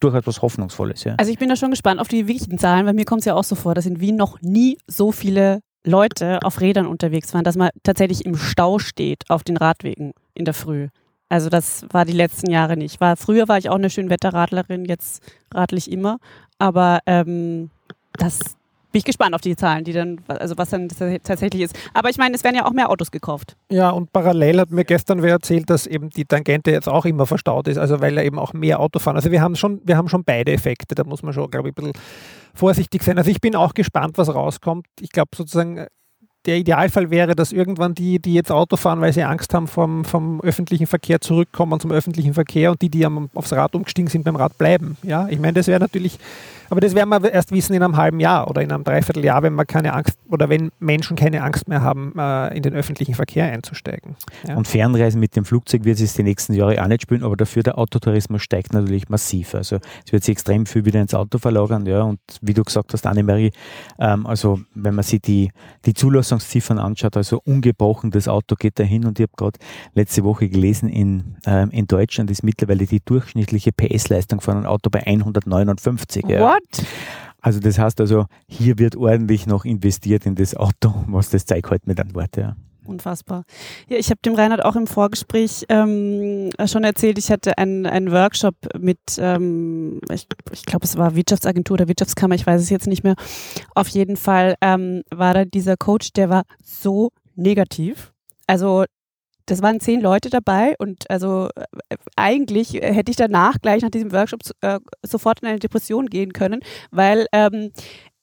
durchaus 0.00 0.26
was 0.26 0.42
Hoffnungsvolles. 0.42 1.04
Ja. 1.04 1.14
Also 1.16 1.30
ich 1.30 1.38
bin 1.38 1.48
da 1.48 1.56
schon 1.56 1.70
gespannt 1.70 2.00
auf 2.00 2.08
die 2.08 2.26
wirklichen 2.26 2.58
Zahlen, 2.58 2.86
weil 2.86 2.94
mir 2.94 3.04
kommt 3.04 3.20
es 3.20 3.26
ja 3.26 3.34
auch 3.34 3.44
so 3.44 3.54
vor, 3.54 3.74
dass 3.74 3.86
in 3.86 4.00
Wien 4.00 4.16
noch 4.16 4.40
nie 4.40 4.78
so 4.86 5.12
viele 5.12 5.60
Leute 5.84 6.40
auf 6.42 6.60
Rädern 6.60 6.86
unterwegs 6.86 7.32
waren, 7.32 7.44
dass 7.44 7.56
man 7.56 7.70
tatsächlich 7.82 8.26
im 8.26 8.36
Stau 8.36 8.78
steht 8.78 9.24
auf 9.28 9.44
den 9.44 9.56
Radwegen 9.56 10.12
in 10.34 10.44
der 10.44 10.54
Früh. 10.54 10.88
Also 11.28 11.48
das 11.48 11.86
war 11.90 12.04
die 12.04 12.12
letzten 12.12 12.50
Jahre 12.50 12.76
nicht. 12.76 13.00
War, 13.00 13.16
früher 13.16 13.48
war 13.48 13.56
ich 13.56 13.70
auch 13.70 13.76
eine 13.76 13.88
Schönwetterradlerin, 13.88 14.84
jetzt 14.84 15.22
radle 15.54 15.78
ich 15.78 15.90
immer. 15.90 16.18
Aber 16.58 17.00
ähm, 17.06 17.70
das, 18.14 18.56
bin 18.92 18.98
ich 18.98 19.04
gespannt 19.04 19.34
auf 19.34 19.40
die 19.40 19.56
Zahlen, 19.56 19.84
die 19.84 19.92
dann, 19.92 20.20
also 20.26 20.58
was 20.58 20.70
dann 20.70 20.88
tatsächlich 20.88 21.62
ist. 21.62 21.78
Aber 21.94 22.10
ich 22.10 22.18
meine, 22.18 22.34
es 22.34 22.44
werden 22.44 22.56
ja 22.56 22.66
auch 22.66 22.72
mehr 22.72 22.90
Autos 22.90 23.10
gekauft. 23.10 23.56
Ja, 23.70 23.90
und 23.90 24.12
parallel 24.12 24.60
hat 24.60 24.70
mir 24.70 24.84
gestern 24.84 25.22
wer 25.22 25.32
erzählt, 25.32 25.70
dass 25.70 25.86
eben 25.86 26.10
die 26.10 26.24
Tangente 26.24 26.70
jetzt 26.70 26.88
auch 26.88 27.04
immer 27.04 27.26
verstaut 27.26 27.68
ist, 27.68 27.78
also 27.78 28.00
weil 28.00 28.16
er 28.18 28.24
eben 28.24 28.38
auch 28.38 28.52
mehr 28.52 28.80
Auto 28.80 28.98
fahren. 28.98 29.16
Also 29.16 29.30
wir 29.30 29.42
haben 29.42 29.56
schon, 29.56 29.80
wir 29.84 29.96
haben 29.96 30.08
schon 30.08 30.24
beide 30.24 30.52
Effekte, 30.52 30.94
da 30.94 31.04
muss 31.04 31.22
man 31.22 31.32
schon, 31.32 31.50
glaube 31.50 31.68
ich, 31.68 31.72
ein 31.72 31.74
bisschen 31.74 31.92
vorsichtig 32.54 33.02
sein. 33.02 33.18
Also 33.18 33.30
ich 33.30 33.40
bin 33.40 33.54
auch 33.54 33.74
gespannt, 33.74 34.18
was 34.18 34.34
rauskommt. 34.34 34.86
Ich 35.00 35.10
glaube 35.10 35.30
sozusagen, 35.36 35.86
der 36.46 36.56
Idealfall 36.56 37.10
wäre, 37.10 37.34
dass 37.34 37.52
irgendwann 37.52 37.94
die, 37.94 38.18
die 38.18 38.34
jetzt 38.34 38.50
Auto 38.50 38.76
fahren, 38.76 39.00
weil 39.00 39.12
sie 39.12 39.22
Angst 39.22 39.52
haben 39.52 39.68
vom, 39.68 40.04
vom 40.04 40.40
öffentlichen 40.40 40.86
Verkehr, 40.86 41.20
zurückkommen 41.20 41.78
zum 41.80 41.92
öffentlichen 41.92 42.34
Verkehr 42.34 42.70
und 42.70 42.80
die, 42.82 42.88
die 42.88 43.06
aufs 43.34 43.52
Rad 43.52 43.74
umgestiegen 43.74 44.08
sind, 44.08 44.24
beim 44.24 44.36
Rad 44.36 44.56
bleiben. 44.56 44.96
Ja, 45.02 45.28
ich 45.28 45.38
meine, 45.38 45.54
das 45.54 45.66
wäre 45.66 45.80
natürlich 45.80 46.18
aber 46.70 46.80
das 46.80 46.94
werden 46.94 47.10
wir 47.10 47.32
erst 47.32 47.50
wissen 47.50 47.74
in 47.74 47.82
einem 47.82 47.96
halben 47.96 48.20
Jahr 48.20 48.48
oder 48.48 48.62
in 48.62 48.70
einem 48.70 48.84
Dreivierteljahr, 48.84 49.42
wenn 49.42 49.54
man 49.54 49.66
keine 49.66 49.92
Angst 49.92 50.16
oder 50.28 50.48
wenn 50.48 50.70
Menschen 50.78 51.16
keine 51.16 51.42
Angst 51.42 51.66
mehr 51.66 51.82
haben, 51.82 52.14
äh, 52.16 52.56
in 52.56 52.62
den 52.62 52.74
öffentlichen 52.74 53.14
Verkehr 53.14 53.44
einzusteigen. 53.46 54.14
Ja. 54.46 54.56
Und 54.56 54.68
Fernreisen 54.68 55.18
mit 55.18 55.34
dem 55.34 55.44
Flugzeug 55.44 55.84
wird 55.84 55.98
es 55.98 56.14
die 56.14 56.22
nächsten 56.22 56.54
Jahre 56.54 56.80
auch 56.80 56.86
nicht 56.86 57.02
spielen, 57.02 57.24
aber 57.24 57.36
dafür 57.36 57.64
der 57.64 57.76
Autotourismus 57.76 58.42
steigt 58.42 58.72
natürlich 58.72 59.08
massiv. 59.08 59.56
Also 59.56 59.80
es 60.06 60.12
wird 60.12 60.22
sich 60.22 60.32
extrem 60.32 60.64
viel 60.64 60.84
wieder 60.84 61.00
ins 61.00 61.12
Auto 61.12 61.38
verlagern, 61.38 61.84
ja. 61.86 62.02
Und 62.02 62.20
wie 62.40 62.54
du 62.54 62.62
gesagt 62.62 62.92
hast, 62.92 63.04
Annemarie, 63.04 63.50
ähm, 63.98 64.24
also 64.24 64.60
wenn 64.74 64.94
man 64.94 65.02
sich 65.02 65.20
die, 65.20 65.50
die 65.84 65.92
Zulassungsziffern 66.30 66.78
anschaut, 66.78 67.16
also 67.16 67.40
ungebrochen 67.44 68.10
das 68.10 68.28
Auto 68.28 68.54
geht 68.54 68.78
dahin 68.78 69.04
und 69.04 69.18
ich 69.18 69.24
habe 69.24 69.32
gerade 69.36 69.58
letzte 69.94 70.24
Woche 70.24 70.48
gelesen, 70.48 70.88
in, 70.88 71.36
ähm, 71.46 71.70
in 71.70 71.86
Deutschland 71.86 72.30
ist 72.30 72.42
mittlerweile 72.42 72.86
die 72.86 73.00
durchschnittliche 73.04 73.72
PS-Leistung 73.72 74.40
von 74.40 74.56
einem 74.56 74.66
Auto 74.66 74.90
bei 74.90 75.06
159. 75.06 76.24
Ja. 76.28 76.40
What? 76.40 76.84
Also 77.40 77.60
das 77.60 77.78
heißt 77.78 78.00
also, 78.00 78.26
hier 78.46 78.78
wird 78.78 78.96
ordentlich 78.96 79.46
noch 79.46 79.64
investiert 79.64 80.26
in 80.26 80.34
das 80.34 80.54
Auto, 80.54 81.04
was 81.06 81.30
das 81.30 81.46
Zeug 81.46 81.70
halt 81.70 81.86
mit 81.86 81.98
an 81.98 82.14
Wort, 82.14 82.36
ja. 82.36 82.56
Unfassbar. 82.86 83.44
Ja, 83.88 83.98
ich 83.98 84.10
habe 84.10 84.20
dem 84.24 84.34
Reinhard 84.34 84.64
auch 84.64 84.76
im 84.76 84.86
Vorgespräch 84.86 85.66
ähm, 85.68 86.50
schon 86.66 86.84
erzählt, 86.84 87.18
ich 87.18 87.30
hatte 87.30 87.58
einen, 87.58 88.10
Workshop 88.10 88.54
mit, 88.78 88.98
ähm, 89.18 90.00
ich, 90.10 90.26
ich 90.52 90.64
glaube, 90.64 90.84
es 90.84 90.96
war 90.96 91.14
Wirtschaftsagentur 91.14 91.74
oder 91.74 91.88
Wirtschaftskammer, 91.88 92.34
ich 92.34 92.46
weiß 92.46 92.60
es 92.60 92.70
jetzt 92.70 92.86
nicht 92.86 93.04
mehr. 93.04 93.14
Auf 93.74 93.88
jeden 93.88 94.16
Fall 94.16 94.54
ähm, 94.60 95.02
war 95.10 95.34
da 95.34 95.44
dieser 95.44 95.76
Coach, 95.76 96.12
der 96.12 96.30
war 96.30 96.44
so 96.62 97.10
negativ. 97.36 98.12
Also 98.46 98.84
das 99.46 99.62
waren 99.62 99.80
zehn 99.80 100.00
Leute 100.00 100.30
dabei 100.30 100.74
und 100.78 101.10
also 101.10 101.48
eigentlich 102.16 102.74
hätte 102.74 103.10
ich 103.10 103.16
danach 103.16 103.56
gleich 103.60 103.82
nach 103.82 103.90
diesem 103.90 104.12
Workshop 104.12 104.40
äh, 104.60 104.78
sofort 105.02 105.40
in 105.40 105.48
eine 105.48 105.58
Depression 105.58 106.06
gehen 106.06 106.32
können, 106.32 106.60
weil 106.90 107.26
ähm, 107.32 107.72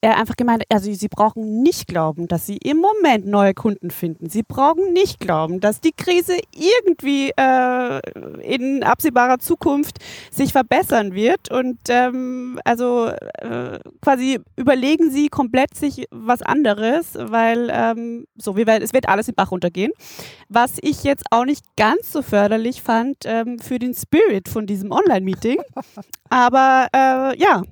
er 0.08 0.18
einfach 0.18 0.38
gemeint, 0.38 0.64
also 0.70 0.92
sie 0.94 1.10
brauchen 1.10 1.62
nicht 1.62 1.86
glauben, 1.86 2.30
dass 2.30 2.46
sie 2.46 2.56
im 2.56 2.78
Moment 2.78 3.28
neue 3.28 3.54
Kunden 3.54 3.92
finden. 3.92 4.30
Sie 4.30 4.42
brauchen 4.42 4.94
nicht 4.94 5.20
glauben, 5.20 5.60
dass 5.60 5.82
die 5.82 5.92
Krise 5.92 6.38
irgendwie 6.56 7.32
äh, 7.36 8.00
in 8.42 8.84
absehbarer 8.84 9.40
Zukunft 9.40 9.98
sich 10.32 10.54
verbessern 10.54 11.14
wird. 11.14 11.52
Und 11.52 11.78
ähm, 11.90 12.58
also 12.64 13.08
äh, 13.08 13.80
quasi 14.02 14.40
überlegen 14.56 15.12
sie 15.12 15.28
komplett 15.28 15.76
sich 15.76 16.06
was 16.10 16.42
anderes, 16.42 17.16
weil 17.20 17.70
ähm, 17.70 18.28
so 18.38 18.56
wie 18.56 18.64
es 18.64 18.94
wird 18.94 19.10
alles 19.10 19.28
im 19.28 19.36
Bach 19.36 19.52
runtergehen. 19.52 19.92
Was 20.48 20.78
ich 20.82 21.04
jetzt 21.04 21.26
auch 21.32 21.44
nicht 21.44 21.66
ganz 21.76 22.14
so 22.14 22.22
förderlich 22.22 22.82
fand 22.82 23.18
ähm, 23.26 23.60
für 23.60 23.78
den 23.78 23.94
Spirit 23.94 24.48
von 24.48 24.68
diesem 24.68 24.92
Online-Meeting. 24.92 25.58
Aber 26.30 26.88
äh, 26.94 27.38
ja, 27.38 27.64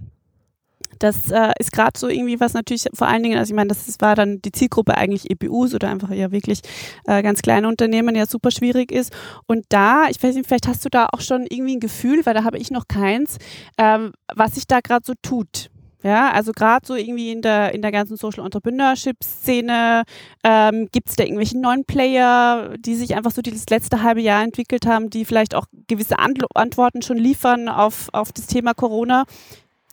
das 0.99 1.31
äh, 1.31 1.51
ist 1.59 1.71
gerade 1.71 1.97
so 1.97 2.07
irgendwie 2.07 2.39
was 2.39 2.53
natürlich 2.53 2.85
vor 2.93 3.07
allen 3.07 3.23
Dingen, 3.23 3.37
also 3.37 3.51
ich 3.51 3.55
meine, 3.55 3.69
das, 3.69 3.85
das 3.85 3.97
war 3.99 4.15
dann 4.15 4.41
die 4.41 4.51
Zielgruppe 4.51 4.95
eigentlich 4.95 5.29
EPUs 5.29 5.73
oder 5.73 5.89
einfach 5.89 6.11
ja 6.11 6.31
wirklich 6.31 6.61
äh, 7.05 7.21
ganz 7.21 7.41
kleine 7.41 7.67
Unternehmen, 7.67 8.15
ja 8.15 8.25
super 8.25 8.51
schwierig 8.51 8.91
ist. 8.91 9.13
Und 9.47 9.65
da, 9.69 10.07
ich 10.09 10.21
weiß 10.21 10.35
nicht, 10.35 10.47
vielleicht 10.47 10.67
hast 10.67 10.85
du 10.85 10.89
da 10.89 11.07
auch 11.11 11.21
schon 11.21 11.45
irgendwie 11.49 11.75
ein 11.75 11.79
Gefühl, 11.79 12.25
weil 12.25 12.33
da 12.33 12.43
habe 12.43 12.57
ich 12.57 12.71
noch 12.71 12.87
keins, 12.87 13.37
ähm, 13.77 14.13
was 14.33 14.55
sich 14.55 14.67
da 14.67 14.79
gerade 14.79 15.05
so 15.05 15.13
tut. 15.21 15.69
Ja, 16.05 16.31
also 16.31 16.51
gerade 16.51 16.85
so 16.85 16.93
irgendwie 16.93 17.31
in 17.31 17.41
der, 17.41 17.73
in 17.73 17.81
der 17.81 17.91
ganzen 17.91 18.15
Social 18.15 18.45
Entrepreneurship-Szene 18.45 20.03
ähm, 20.43 20.87
gibt 20.91 21.09
es 21.09 21.15
da 21.15 21.23
irgendwelche 21.23 21.57
neuen 21.59 21.83
Player, 21.83 22.75
die 22.77 22.93
sich 22.93 23.15
einfach 23.15 23.31
so 23.31 23.41
das 23.41 23.65
letzte 23.71 24.03
halbe 24.03 24.21
Jahr 24.21 24.43
entwickelt 24.43 24.85
haben, 24.85 25.09
die 25.09 25.25
vielleicht 25.25 25.55
auch 25.55 25.65
gewisse 25.87 26.19
Antworten 26.19 27.01
schon 27.01 27.17
liefern 27.17 27.69
auf, 27.69 28.09
auf 28.13 28.31
das 28.31 28.45
Thema 28.45 28.75
Corona 28.75 29.23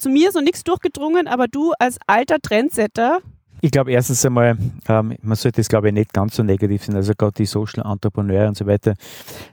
zu 0.03 0.11
mir 0.11 0.33
so 0.33 0.41
nichts 0.41 0.65
durchgedrungen, 0.65 1.29
aber 1.29 1.47
du 1.49 1.73
als 1.79 1.99
alter 2.07 2.39
Trendsetter. 2.41 3.21
Ich 3.61 3.71
glaube, 3.71 3.93
erstens 3.93 4.27
einmal, 4.27 4.59
ähm, 4.89 5.17
man 5.23 5.37
sollte 5.37 5.61
das, 5.61 5.69
glaube 5.69 5.89
ich, 5.89 5.95
nicht 5.95 6.13
ganz 6.13 6.35
so 6.35 6.43
negativ 6.43 6.85
sehen. 6.85 6.97
Also 6.97 7.13
gerade 7.17 7.35
die 7.35 7.47
Social 7.47 7.87
Entrepreneure 7.87 8.49
und 8.49 8.57
so 8.57 8.67
weiter, 8.67 8.95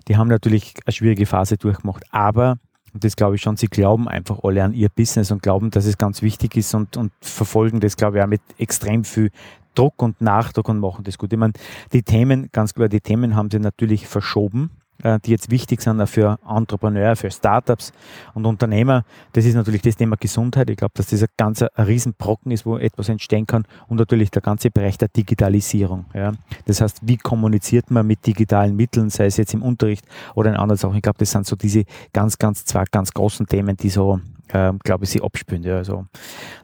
die 0.08 0.18
haben 0.18 0.28
natürlich 0.28 0.74
eine 0.84 0.92
schwierige 0.92 1.28
Phase 1.28 1.58
durchgemacht. 1.58 2.04
Aber, 2.10 2.58
und 2.92 3.04
das 3.04 3.16
glaube 3.16 3.36
ich 3.36 3.42
schon, 3.44 3.56
sie 3.56 3.68
glauben 3.68 4.08
einfach 4.08 4.40
alle 4.44 4.64
an 4.64 4.74
ihr 4.74 4.90
Business 4.90 5.30
und 5.30 5.44
glauben, 5.44 5.70
dass 5.70 5.86
es 5.86 6.00
ganz 6.00 6.24
wichtig 6.24 6.58
ist 6.58 6.74
und, 6.74 6.98
und 6.98 7.12
verfolgen 7.22 7.80
das, 7.80 7.96
glaube 7.96 8.18
ich, 8.18 8.24
auch 8.24 8.28
mit 8.28 8.42
extrem 8.58 9.04
viel 9.04 9.30
Druck 9.76 10.02
und 10.02 10.20
Nachdruck 10.20 10.70
und 10.70 10.80
machen 10.80 11.04
das 11.04 11.20
gut. 11.20 11.32
Ich 11.32 11.38
meine, 11.38 11.54
die 11.94 12.02
Themen, 12.02 12.50
ganz 12.52 12.74
klar, 12.74 12.90
die 12.90 13.02
Themen 13.02 13.36
haben 13.36 13.52
sie 13.52 13.60
natürlich 13.60 14.08
verschoben. 14.08 14.72
Äh, 15.02 15.20
die 15.22 15.32
jetzt 15.32 15.50
wichtig 15.50 15.82
sind 15.82 16.06
für 16.08 16.38
Entrepreneure, 16.46 17.16
für 17.16 17.32
Startups 17.32 17.94
und 18.34 18.46
Unternehmer. 18.46 19.06
Das 19.32 19.46
ist 19.46 19.56
natürlich 19.56 19.82
das 19.82 19.96
Thema 19.96 20.18
Gesundheit. 20.18 20.70
Ich 20.70 20.76
glaube, 20.76 20.92
dass 20.96 21.08
das 21.08 21.24
ein 21.24 21.30
ganz 21.38 21.62
ein 21.62 21.70
Riesenbrocken 21.78 22.52
ist, 22.52 22.66
wo 22.66 22.78
etwas 22.78 23.08
entstehen 23.08 23.48
kann 23.48 23.64
und 23.88 23.98
natürlich 23.98 24.30
der 24.30 24.42
ganze 24.42 24.70
Bereich 24.72 24.98
der 24.98 25.08
Digitalisierung. 25.08 26.04
Ja. 26.14 26.34
Das 26.66 26.82
heißt, 26.82 27.00
wie 27.04 27.16
kommuniziert 27.16 27.92
man 27.92 28.08
mit 28.08 28.28
digitalen 28.28 28.76
Mitteln, 28.76 29.10
sei 29.10 29.28
es 29.28 29.38
jetzt 29.38 29.54
im 29.54 29.64
Unterricht 29.64 30.06
oder 30.36 30.50
in 30.50 30.58
anderen 30.58 30.78
Sachen. 30.78 30.98
Ich 30.98 31.02
glaube, 31.02 31.20
das 31.20 31.32
sind 31.32 31.46
so 31.46 31.56
diese 31.56 31.86
ganz, 32.12 32.38
ganz, 32.38 32.66
zwei 32.66 32.84
ganz 32.92 33.14
großen 33.14 33.48
Themen, 33.48 33.78
die 33.78 33.90
so 33.90 34.20
ähm, 34.52 34.80
glaube 34.80 35.06
ich, 35.06 35.12
sie 35.12 35.22
abspülen. 35.22 35.64
Ja. 35.64 35.78
Also, 35.78 36.08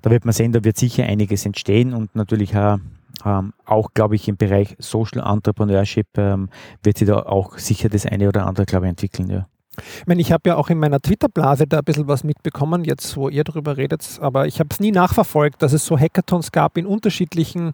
da 0.01 0.11
wird 0.11 0.25
man 0.25 0.33
sehen, 0.33 0.51
da 0.51 0.61
wird 0.61 0.75
sicher 0.75 1.05
einiges 1.05 1.45
entstehen 1.45 1.93
und 1.93 2.15
natürlich 2.15 2.57
auch 2.57 2.79
ähm, 3.23 3.53
auch, 3.65 3.93
glaube 3.93 4.15
ich, 4.15 4.27
im 4.27 4.37
Bereich 4.37 4.75
Social 4.79 5.25
Entrepreneurship 5.25 6.07
ähm, 6.17 6.49
wird 6.83 6.97
sich 6.97 7.07
da 7.07 7.19
auch 7.19 7.57
sicher 7.57 7.89
das 7.89 8.05
eine 8.05 8.27
oder 8.27 8.45
andere, 8.45 8.65
glaube 8.65 8.85
ich, 8.85 8.89
entwickeln. 8.89 9.29
Ja. 9.29 9.45
Ich 9.77 10.07
meine, 10.07 10.21
ich 10.21 10.31
habe 10.31 10.49
ja 10.49 10.55
auch 10.55 10.69
in 10.69 10.79
meiner 10.79 10.99
Twitter-Blase 10.99 11.67
da 11.67 11.79
ein 11.79 11.83
bisschen 11.83 12.07
was 12.07 12.23
mitbekommen, 12.23 12.83
jetzt 12.83 13.17
wo 13.17 13.29
ihr 13.29 13.43
darüber 13.43 13.77
redet, 13.77 14.19
aber 14.21 14.47
ich 14.47 14.59
habe 14.59 14.69
es 14.71 14.79
nie 14.79 14.91
nachverfolgt, 14.91 15.61
dass 15.61 15.73
es 15.73 15.85
so 15.85 15.97
Hackathons 15.97 16.51
gab 16.51 16.77
in 16.77 16.85
unterschiedlichen 16.85 17.73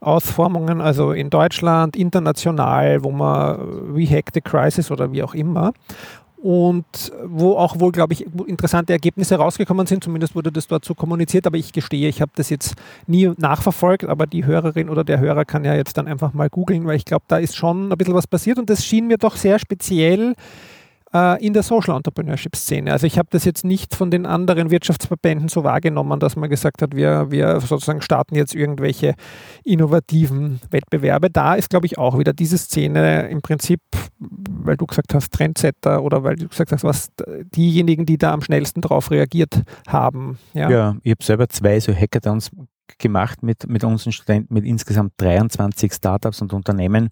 Ausformungen, 0.00 0.80
also 0.80 1.12
in 1.12 1.30
Deutschland, 1.30 1.96
international, 1.96 3.04
wo 3.04 3.10
man 3.10 3.94
wie 3.94 4.06
Hack 4.06 4.30
the 4.34 4.40
Crisis 4.40 4.90
oder 4.90 5.12
wie 5.12 5.22
auch 5.22 5.34
immer 5.34 5.72
und 6.42 7.12
wo 7.24 7.52
auch 7.56 7.78
wohl, 7.78 7.92
glaube 7.92 8.14
ich, 8.14 8.26
interessante 8.46 8.92
Ergebnisse 8.92 9.36
rausgekommen 9.36 9.86
sind. 9.86 10.02
Zumindest 10.02 10.34
wurde 10.34 10.50
das 10.50 10.66
dort 10.66 10.84
so 10.84 10.94
kommuniziert, 10.94 11.46
aber 11.46 11.56
ich 11.56 11.72
gestehe, 11.72 12.08
ich 12.08 12.20
habe 12.20 12.32
das 12.34 12.50
jetzt 12.50 12.74
nie 13.06 13.30
nachverfolgt, 13.38 14.04
aber 14.04 14.26
die 14.26 14.44
Hörerin 14.44 14.90
oder 14.90 15.04
der 15.04 15.20
Hörer 15.20 15.44
kann 15.44 15.64
ja 15.64 15.74
jetzt 15.74 15.96
dann 15.96 16.08
einfach 16.08 16.32
mal 16.32 16.50
googeln, 16.50 16.84
weil 16.84 16.96
ich 16.96 17.04
glaube, 17.04 17.24
da 17.28 17.36
ist 17.38 17.56
schon 17.56 17.92
ein 17.92 17.96
bisschen 17.96 18.14
was 18.14 18.26
passiert 18.26 18.58
und 18.58 18.68
das 18.68 18.84
schien 18.84 19.06
mir 19.06 19.18
doch 19.18 19.36
sehr 19.36 19.60
speziell 19.60 20.34
äh, 21.14 21.44
in 21.44 21.52
der 21.52 21.62
Social 21.62 21.96
Entrepreneurship 21.96 22.56
Szene. 22.56 22.92
Also 22.92 23.06
ich 23.06 23.18
habe 23.18 23.28
das 23.30 23.44
jetzt 23.44 23.64
nicht 23.64 23.94
von 23.94 24.10
den 24.10 24.26
anderen 24.26 24.70
Wirtschaftsverbänden 24.70 25.48
so 25.48 25.64
wahrgenommen, 25.64 26.20
dass 26.20 26.36
man 26.36 26.50
gesagt 26.50 26.82
hat, 26.82 26.94
wir, 26.94 27.30
wir 27.30 27.60
sozusagen 27.60 28.02
starten 28.02 28.34
jetzt 28.34 28.54
irgendwelche 28.54 29.14
innovativen 29.64 30.60
Wettbewerbe. 30.70 31.30
Da 31.30 31.54
ist, 31.54 31.70
glaube 31.70 31.86
ich, 31.86 31.98
auch 31.98 32.18
wieder 32.18 32.32
diese 32.32 32.58
Szene 32.58 33.28
im 33.28 33.42
Prinzip, 33.42 33.80
weil 34.18 34.76
du 34.76 34.86
gesagt 34.86 35.14
hast, 35.14 35.32
Trendsetter 35.32 36.02
oder 36.02 36.22
weil 36.24 36.36
du 36.36 36.48
gesagt 36.48 36.72
hast, 36.72 36.84
was 36.84 37.08
diejenigen, 37.54 38.06
die 38.06 38.18
da 38.18 38.32
am 38.32 38.42
schnellsten 38.42 38.80
drauf 38.80 39.10
reagiert 39.10 39.62
haben. 39.86 40.38
Ja, 40.54 40.70
ja 40.70 40.96
ich 41.02 41.10
habe 41.12 41.24
selber 41.24 41.48
zwei 41.48 41.80
so 41.80 41.92
Hackathons 41.92 42.50
gemacht 42.98 43.42
mit, 43.42 43.68
mit 43.68 43.84
unseren 43.84 44.12
Studenten, 44.12 44.52
mit 44.54 44.64
insgesamt 44.64 45.14
23 45.18 45.92
Startups 45.92 46.40
und 46.42 46.52
Unternehmen. 46.52 47.10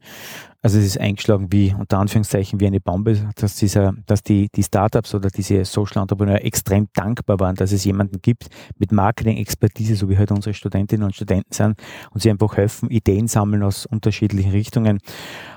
Also 0.62 0.78
es 0.78 0.84
ist 0.84 1.00
eingeschlagen 1.00 1.50
wie, 1.50 1.74
unter 1.76 1.98
Anführungszeichen, 1.98 2.60
wie 2.60 2.66
eine 2.66 2.80
Bombe, 2.80 3.16
dass, 3.36 3.56
dieser, 3.56 3.94
dass 4.06 4.22
die, 4.22 4.48
die 4.54 4.62
Startups 4.62 5.14
oder 5.14 5.30
diese 5.30 5.64
Social 5.64 6.02
Entrepreneur 6.02 6.44
extrem 6.44 6.88
dankbar 6.92 7.40
waren, 7.40 7.56
dass 7.56 7.72
es 7.72 7.84
jemanden 7.84 8.20
gibt 8.20 8.48
mit 8.78 8.92
Marketing-Expertise, 8.92 9.96
so 9.96 10.10
wie 10.10 10.18
halt 10.18 10.30
unsere 10.30 10.52
Studentinnen 10.52 11.04
und 11.04 11.14
Studenten 11.14 11.52
sind, 11.52 11.80
und 12.10 12.22
sie 12.22 12.30
einfach 12.30 12.56
helfen, 12.56 12.90
Ideen 12.90 13.26
sammeln 13.26 13.62
aus 13.62 13.86
unterschiedlichen 13.86 14.50
Richtungen. 14.50 14.98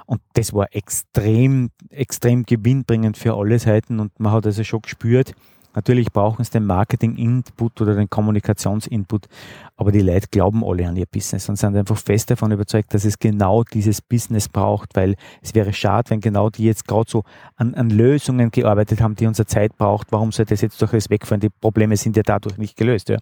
Und 0.06 0.22
das 0.34 0.54
war 0.54 0.68
extrem, 0.72 1.72
extrem 1.90 2.44
gewinnbringend 2.44 3.18
für 3.18 3.36
alle 3.36 3.60
Seiten 3.60 4.00
und 4.00 4.18
man 4.20 4.32
hat 4.32 4.46
also 4.46 4.64
schon 4.64 4.82
gespürt, 4.84 5.34
Natürlich 5.76 6.12
brauchen 6.12 6.44
sie 6.44 6.52
den 6.52 6.66
Marketing-Input 6.66 7.82
oder 7.82 7.96
den 7.96 8.10
Kommunikations-Input, 8.10 9.28
aber 9.76 9.92
die 9.92 10.02
Leute 10.02 10.28
glauben 10.30 10.64
alle 10.64 10.88
an 10.88 10.96
ihr 10.96 11.06
Business 11.06 11.50
und 11.50 11.56
sind 11.56 11.76
einfach 11.76 11.98
fest 11.98 12.30
davon 12.32 12.52
überzeugt, 12.52 12.94
dass 12.94 13.06
es 13.06 13.18
genau 13.20 13.64
dieses 13.64 14.02
Business 14.02 14.50
braucht, 14.50 14.96
weil 14.96 15.16
es 15.42 15.56
wäre 15.56 15.74
schade, 15.74 16.12
wenn 16.12 16.22
genau 16.22 16.50
die 16.50 16.66
jetzt 16.66 16.88
gerade 16.88 17.10
so 17.10 17.24
an, 17.56 17.74
an, 17.74 17.90
Lösungen 17.90 18.52
gearbeitet 18.52 19.02
haben, 19.02 19.16
die 19.16 19.26
unsere 19.26 19.46
Zeit 19.46 19.76
braucht. 19.78 20.12
Warum 20.12 20.32
soll 20.32 20.46
das 20.46 20.62
jetzt 20.62 20.82
durch 20.82 20.94
alles 20.94 21.10
wegfallen? 21.10 21.42
Die 21.42 21.50
Probleme 21.50 21.98
sind 21.98 22.16
ja 22.16 22.24
dadurch 22.24 22.58
nicht 22.58 22.78
gelöst. 22.78 23.10
Ja. 23.10 23.18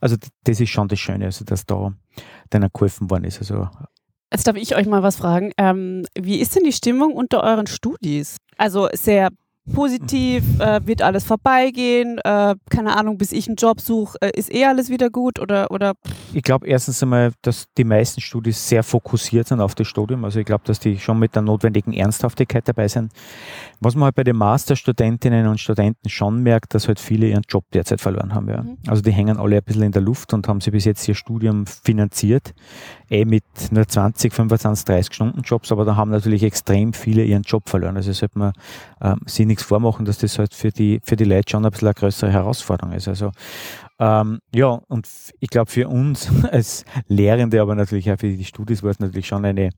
Also 0.00 0.16
das 0.44 0.60
ist 0.60 0.70
schon 0.70 0.88
das 0.88 0.98
Schöne, 0.98 1.26
also 1.26 1.44
dass 1.44 1.66
da 1.66 1.92
denen 2.52 2.70
geholfen 2.72 3.10
worden 3.10 3.24
ist. 3.24 3.38
Also 3.38 3.68
Jetzt 4.32 4.46
darf 4.46 4.56
ich 4.56 4.74
euch 4.74 4.86
mal 4.86 5.02
was 5.02 5.16
fragen. 5.16 5.52
Ähm, 5.56 6.04
wie 6.18 6.40
ist 6.40 6.56
denn 6.56 6.64
die 6.64 6.72
Stimmung 6.72 7.12
unter 7.12 7.42
euren 7.42 7.66
Studis? 7.66 8.36
Also 8.58 8.88
sehr 8.92 9.30
positiv, 9.72 10.44
äh, 10.60 10.80
wird 10.86 11.02
alles 11.02 11.24
vorbeigehen, 11.24 12.18
äh, 12.18 12.54
keine 12.70 12.96
Ahnung, 12.96 13.18
bis 13.18 13.32
ich 13.32 13.48
einen 13.48 13.56
Job 13.56 13.80
suche, 13.80 14.16
äh, 14.20 14.30
ist 14.34 14.52
eh 14.52 14.64
alles 14.64 14.90
wieder 14.90 15.10
gut 15.10 15.40
oder, 15.40 15.70
oder 15.70 15.94
Ich 16.32 16.42
glaube 16.42 16.66
erstens 16.66 17.02
einmal, 17.02 17.32
dass 17.42 17.66
die 17.76 17.84
meisten 17.84 18.20
Studis 18.20 18.68
sehr 18.68 18.82
fokussiert 18.82 19.48
sind 19.48 19.60
auf 19.60 19.74
das 19.74 19.88
Studium, 19.88 20.24
also 20.24 20.38
ich 20.38 20.46
glaube, 20.46 20.64
dass 20.64 20.78
die 20.78 20.98
schon 20.98 21.18
mit 21.18 21.34
der 21.34 21.42
notwendigen 21.42 21.92
Ernsthaftigkeit 21.92 22.68
dabei 22.68 22.88
sind. 22.88 23.12
Was 23.80 23.94
man 23.94 24.04
halt 24.04 24.14
bei 24.14 24.24
den 24.24 24.36
Masterstudentinnen 24.36 25.46
und 25.48 25.60
Studenten 25.60 26.08
schon 26.08 26.42
merkt, 26.42 26.74
dass 26.74 26.88
halt 26.88 27.00
viele 27.00 27.28
ihren 27.28 27.44
Job 27.48 27.64
derzeit 27.72 28.00
verloren 28.00 28.34
haben. 28.34 28.48
Ja. 28.48 28.62
Mhm. 28.62 28.78
Also 28.86 29.02
die 29.02 29.12
hängen 29.12 29.36
alle 29.36 29.56
ein 29.56 29.62
bisschen 29.64 29.82
in 29.82 29.92
der 29.92 30.02
Luft 30.02 30.32
und 30.32 30.48
haben 30.48 30.60
sie 30.60 30.70
bis 30.70 30.84
jetzt 30.84 31.06
ihr 31.08 31.14
Studium 31.14 31.66
finanziert, 31.66 32.54
eh 33.10 33.24
mit 33.24 33.44
nur 33.70 33.86
20, 33.86 34.32
25, 34.32 34.84
30 34.84 35.14
Stunden 35.14 35.42
Jobs, 35.42 35.72
aber 35.72 35.84
da 35.84 35.96
haben 35.96 36.10
natürlich 36.10 36.42
extrem 36.42 36.92
viele 36.92 37.24
ihren 37.24 37.42
Job 37.42 37.68
verloren. 37.68 37.96
Also 37.96 38.12
sollte 38.12 38.38
man 38.38 38.52
ähm, 39.00 39.20
sich 39.26 39.46
nichts 39.56 39.64
vormachen, 39.64 40.04
dass 40.04 40.18
das 40.18 40.38
halt 40.38 40.54
für 40.54 40.70
die, 40.70 41.00
für 41.02 41.16
die 41.16 41.24
Leute 41.24 41.50
schon 41.50 41.64
ein 41.64 41.70
bisschen 41.70 41.88
eine 41.88 41.94
größere 41.94 42.30
Herausforderung 42.30 42.92
ist. 42.92 43.08
Also 43.08 43.32
ähm, 43.98 44.40
ja, 44.54 44.68
und 44.88 45.08
ich 45.40 45.48
glaube 45.48 45.70
für 45.70 45.88
uns 45.88 46.30
als 46.50 46.84
Lehrende, 47.08 47.60
aber 47.60 47.74
natürlich 47.74 48.10
auch 48.12 48.18
für 48.18 48.28
die 48.28 48.44
Studis 48.44 48.82
war 48.82 48.90
es 48.90 49.00
natürlich 49.00 49.26
schon 49.26 49.44
eine, 49.44 49.70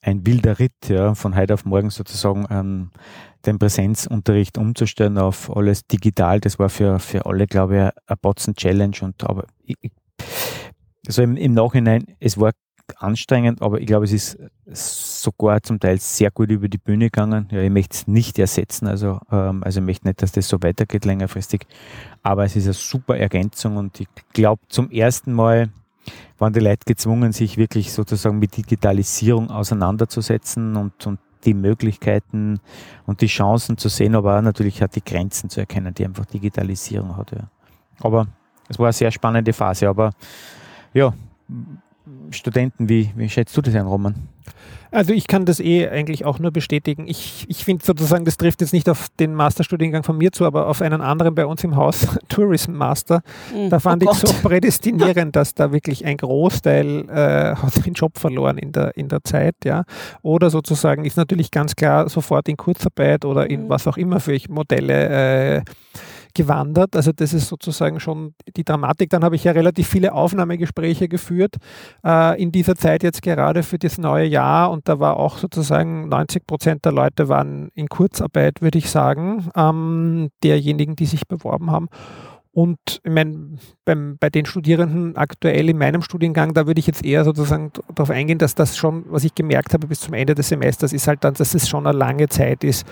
ein 0.00 0.26
wilder 0.26 0.58
Ritt, 0.58 0.88
ja, 0.88 1.14
von 1.14 1.36
heute 1.36 1.54
auf 1.54 1.66
morgen 1.66 1.90
sozusagen 1.90 2.46
ähm, 2.50 2.90
den 3.44 3.58
Präsenzunterricht 3.58 4.56
umzustellen 4.56 5.18
auf 5.18 5.54
alles 5.54 5.86
digital. 5.86 6.40
Das 6.40 6.58
war 6.58 6.70
für, 6.70 6.98
für 6.98 7.26
alle, 7.26 7.46
glaube 7.46 7.76
ich, 7.76 8.10
ein 8.10 8.16
Botzen 8.22 8.54
Challenge 8.54 8.96
und 9.02 9.22
aber 9.24 9.44
ich, 9.64 9.76
also 11.06 11.22
im, 11.22 11.36
im 11.36 11.52
Nachhinein, 11.52 12.06
es 12.20 12.38
war 12.38 12.52
anstrengend, 12.98 13.62
aber 13.62 13.80
ich 13.80 13.86
glaube, 13.86 14.04
es 14.04 14.12
ist 14.12 15.22
sogar 15.22 15.62
zum 15.62 15.80
Teil 15.80 15.98
sehr 15.98 16.30
gut 16.30 16.50
über 16.50 16.68
die 16.68 16.78
Bühne 16.78 17.06
gegangen. 17.06 17.48
Ja, 17.50 17.60
ich 17.60 17.70
möchte 17.70 17.96
es 17.96 18.06
nicht 18.06 18.38
ersetzen, 18.38 18.86
also, 18.86 19.20
ähm, 19.30 19.62
also 19.62 19.80
ich 19.80 19.86
möchte 19.86 20.06
nicht, 20.06 20.22
dass 20.22 20.32
das 20.32 20.48
so 20.48 20.62
weitergeht 20.62 21.04
längerfristig, 21.04 21.66
aber 22.22 22.44
es 22.44 22.56
ist 22.56 22.64
eine 22.64 22.74
super 22.74 23.16
Ergänzung 23.16 23.76
und 23.76 24.00
ich 24.00 24.08
glaube, 24.32 24.62
zum 24.68 24.90
ersten 24.90 25.32
Mal 25.32 25.70
waren 26.38 26.52
die 26.52 26.60
Leute 26.60 26.84
gezwungen, 26.86 27.32
sich 27.32 27.56
wirklich 27.56 27.92
sozusagen 27.92 28.38
mit 28.38 28.56
Digitalisierung 28.56 29.50
auseinanderzusetzen 29.50 30.76
und, 30.76 31.06
und 31.06 31.18
die 31.44 31.54
Möglichkeiten 31.54 32.60
und 33.06 33.20
die 33.20 33.26
Chancen 33.26 33.76
zu 33.76 33.88
sehen, 33.88 34.14
aber 34.14 34.38
auch 34.38 34.42
natürlich 34.42 34.82
hat 34.82 34.96
die 34.96 35.04
Grenzen 35.04 35.50
zu 35.50 35.60
erkennen, 35.60 35.94
die 35.94 36.04
einfach 36.04 36.26
Digitalisierung 36.26 37.16
hat. 37.16 37.32
Ja. 37.32 37.50
Aber 38.00 38.26
es 38.68 38.78
war 38.78 38.86
eine 38.86 38.92
sehr 38.92 39.10
spannende 39.10 39.52
Phase, 39.52 39.88
aber 39.88 40.12
ja, 40.92 41.12
Studenten, 42.30 42.88
wie, 42.88 43.10
wie 43.16 43.28
schätzt 43.28 43.56
du 43.56 43.62
das 43.62 43.74
ein, 43.74 43.86
Roman? 43.86 44.14
Also 44.92 45.12
ich 45.12 45.28
kann 45.28 45.44
das 45.44 45.60
eh 45.60 45.88
eigentlich 45.88 46.24
auch 46.24 46.40
nur 46.40 46.50
bestätigen. 46.50 47.06
Ich, 47.06 47.46
ich 47.48 47.64
finde 47.64 47.84
sozusagen, 47.84 48.24
das 48.24 48.36
trifft 48.36 48.60
jetzt 48.60 48.72
nicht 48.72 48.88
auf 48.88 49.06
den 49.20 49.34
Masterstudiengang 49.34 50.02
von 50.02 50.18
mir 50.18 50.32
zu, 50.32 50.44
aber 50.44 50.66
auf 50.66 50.82
einen 50.82 51.00
anderen 51.00 51.34
bei 51.34 51.46
uns 51.46 51.62
im 51.62 51.76
Haus, 51.76 52.08
Tourism 52.28 52.72
Master. 52.72 53.22
Mhm. 53.54 53.70
Da 53.70 53.78
fand 53.78 54.04
oh 54.04 54.10
ich 54.10 54.18
so 54.18 54.32
prädestinierend, 54.42 55.36
dass 55.36 55.54
da 55.54 55.70
wirklich 55.72 56.04
ein 56.04 56.16
Großteil 56.16 57.08
äh, 57.08 57.54
hat 57.56 57.86
den 57.86 57.94
Job 57.94 58.18
verloren 58.18 58.58
in 58.58 58.72
der, 58.72 58.96
in 58.96 59.08
der 59.08 59.22
Zeit. 59.22 59.54
ja. 59.64 59.84
Oder 60.22 60.50
sozusagen 60.50 61.04
ist 61.04 61.16
natürlich 61.16 61.52
ganz 61.52 61.76
klar 61.76 62.08
sofort 62.08 62.48
in 62.48 62.56
Kurzarbeit 62.56 63.24
oder 63.24 63.48
in 63.48 63.64
mhm. 63.64 63.68
was 63.68 63.86
auch 63.86 63.96
immer 63.96 64.18
für 64.18 64.36
Modelle 64.48 65.58
äh, 65.58 65.62
gewandert. 66.34 66.96
Also 66.96 67.12
das 67.12 67.32
ist 67.32 67.48
sozusagen 67.48 68.00
schon 68.00 68.34
die 68.56 68.64
Dramatik. 68.64 69.10
Dann 69.10 69.24
habe 69.24 69.36
ich 69.36 69.44
ja 69.44 69.52
relativ 69.52 69.88
viele 69.88 70.12
Aufnahmegespräche 70.12 71.08
geführt 71.08 71.56
äh, 72.04 72.40
in 72.40 72.52
dieser 72.52 72.76
Zeit 72.76 73.02
jetzt 73.02 73.22
gerade 73.22 73.62
für 73.62 73.78
das 73.78 73.98
neue 73.98 74.26
Jahr 74.26 74.70
und 74.70 74.88
da 74.88 74.98
war 75.00 75.16
auch 75.16 75.38
sozusagen 75.38 76.08
90 76.08 76.46
Prozent 76.46 76.84
der 76.84 76.92
Leute 76.92 77.28
waren 77.28 77.70
in 77.74 77.88
Kurzarbeit, 77.88 78.62
würde 78.62 78.78
ich 78.78 78.90
sagen, 78.90 79.48
ähm, 79.56 80.30
derjenigen, 80.42 80.96
die 80.96 81.06
sich 81.06 81.26
beworben 81.26 81.70
haben. 81.70 81.88
Und 82.52 83.00
ich 83.04 83.12
meine, 83.12 83.56
beim, 83.84 84.16
bei 84.18 84.28
den 84.28 84.44
Studierenden 84.44 85.16
aktuell 85.16 85.68
in 85.68 85.78
meinem 85.78 86.02
Studiengang, 86.02 86.52
da 86.52 86.66
würde 86.66 86.80
ich 86.80 86.86
jetzt 86.86 87.04
eher 87.04 87.24
sozusagen 87.24 87.70
darauf 87.94 88.10
eingehen, 88.10 88.38
dass 88.38 88.56
das 88.56 88.76
schon, 88.76 89.04
was 89.08 89.22
ich 89.22 89.34
gemerkt 89.34 89.72
habe 89.72 89.86
bis 89.86 90.00
zum 90.00 90.14
Ende 90.14 90.34
des 90.34 90.48
Semesters, 90.48 90.92
ist 90.92 91.06
halt 91.06 91.22
dann, 91.22 91.34
dass 91.34 91.54
es 91.54 91.68
schon 91.68 91.86
eine 91.86 91.96
lange 91.96 92.28
Zeit 92.28 92.64
ist, 92.64 92.84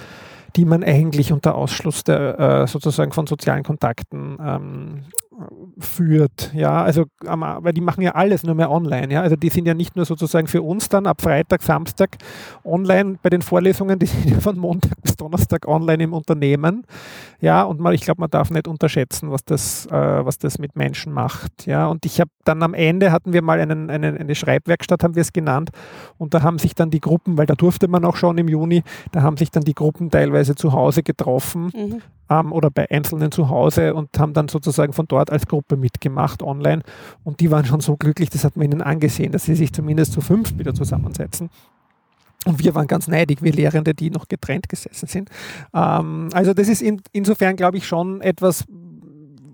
die 0.57 0.65
man 0.65 0.83
eigentlich 0.83 1.33
unter 1.33 1.55
Ausschluss 1.55 2.05
der, 2.05 2.39
äh, 2.39 2.67
sozusagen 2.67 3.13
von 3.13 3.27
sozialen 3.27 3.63
Kontakten 3.63 4.39
ähm, 4.41 5.05
führt. 5.79 6.53
Ja, 6.55 6.83
also, 6.83 7.05
weil 7.21 7.73
die 7.73 7.81
machen 7.81 8.03
ja 8.03 8.13
alles 8.13 8.43
nur 8.43 8.55
mehr 8.55 8.71
online. 8.71 9.13
Ja, 9.13 9.23
also 9.23 9.37
die 9.37 9.49
sind 9.49 9.67
ja 9.67 9.75
nicht 9.75 9.97
nur 9.97 10.05
sozusagen 10.05 10.47
für 10.47 10.63
uns 10.63 10.89
dann 10.89 11.07
ab 11.07 11.23
Freitag, 11.23 11.63
Samstag 11.63 12.17
online 12.65 13.19
bei 13.23 13.31
den 13.31 13.43
Vorlesungen, 13.43 13.99
die 14.01 14.07
sind 14.07 14.31
ja 14.31 14.41
von 14.41 14.59
Montag 14.59 15.01
bis 15.03 15.17
Donnerstag 15.17 15.67
online 15.69 16.03
im 16.05 16.13
Unternehmen. 16.13 16.85
Ja, 17.41 17.63
und 17.63 17.81
mal, 17.81 17.95
ich 17.95 18.03
glaube, 18.03 18.21
man 18.21 18.31
darf 18.31 18.51
nicht 18.51 18.67
unterschätzen, 18.67 19.31
was 19.31 19.45
das, 19.45 19.87
äh, 19.87 19.93
was 19.93 20.39
das 20.39 20.59
mit 20.59 20.77
Menschen 20.77 21.13
macht. 21.13 21.67
Ja, 21.67 21.87
und 21.87 22.05
ich 22.05 22.21
habe 22.21 22.31
dann 22.45 22.63
am 22.63 22.75
Ende 22.75 23.13
hatten 23.13 23.33
wir 23.33 23.43
mal 23.43 23.61
einen, 23.61 23.91
einen, 23.91 24.17
eine 24.17 24.35
Schreibwerkstatt, 24.35 25.05
haben 25.05 25.15
wir 25.15 25.23
es 25.23 25.33
genannt, 25.33 25.71
und 26.19 26.35
da 26.35 26.43
haben 26.43 26.59
sich 26.59 26.75
dann 26.75 26.91
die 26.91 27.01
Gruppen, 27.01 27.39
weil 27.39 27.47
da 27.47 27.55
durfte 27.55 27.89
man 27.89 28.05
auch 28.05 28.17
schon 28.17 28.39
im 28.39 28.49
Juni, 28.49 28.83
da 29.13 29.23
haben 29.23 29.37
sich 29.37 29.51
dann 29.51 29.63
die 29.63 29.75
Gruppen 29.75 30.11
teilweise 30.11 30.55
zu 30.55 30.73
Hause 30.73 31.03
getroffen 31.03 31.71
mhm. 31.75 32.03
Ähm, 32.31 32.53
oder 32.53 32.71
bei 32.71 32.91
Einzelnen 32.91 33.33
zu 33.33 33.49
Hause 33.49 33.95
und 33.95 34.19
haben 34.19 34.33
dann 34.33 34.49
sozusagen 34.49 34.93
von 34.93 35.07
dort 35.07 35.31
als 35.31 35.47
Gruppe 35.47 35.77
mitgemacht 35.77 36.43
online. 36.43 36.83
Und 37.25 37.41
die 37.41 37.51
waren 37.51 37.65
schon 37.65 37.81
so 37.81 37.97
glücklich, 37.97 38.31
das 38.31 38.45
hat 38.45 38.57
man 38.57 38.67
ihnen 38.67 38.83
angesehen, 38.83 39.33
dass 39.33 39.45
sie 39.45 39.55
sich 39.55 39.73
zumindest 39.73 40.13
zu 40.13 40.21
fünf 40.21 40.59
wieder 40.59 40.75
zusammensetzen. 40.75 41.51
Und 42.47 42.63
wir 42.63 42.75
waren 42.75 42.87
ganz 42.87 43.09
neidig, 43.09 43.43
wir 43.43 43.53
Lehrende, 43.53 43.95
die 43.95 44.11
noch 44.11 44.29
getrennt 44.29 44.69
gesessen 44.69 45.09
sind. 45.09 45.29
Ähm, 45.75 46.29
also 46.33 46.55
das 46.55 46.69
ist 46.69 46.83
in, 46.83 47.03
insofern, 47.13 47.57
glaube 47.57 47.77
ich, 47.77 47.87
schon 47.87 48.21
etwas, 48.21 48.65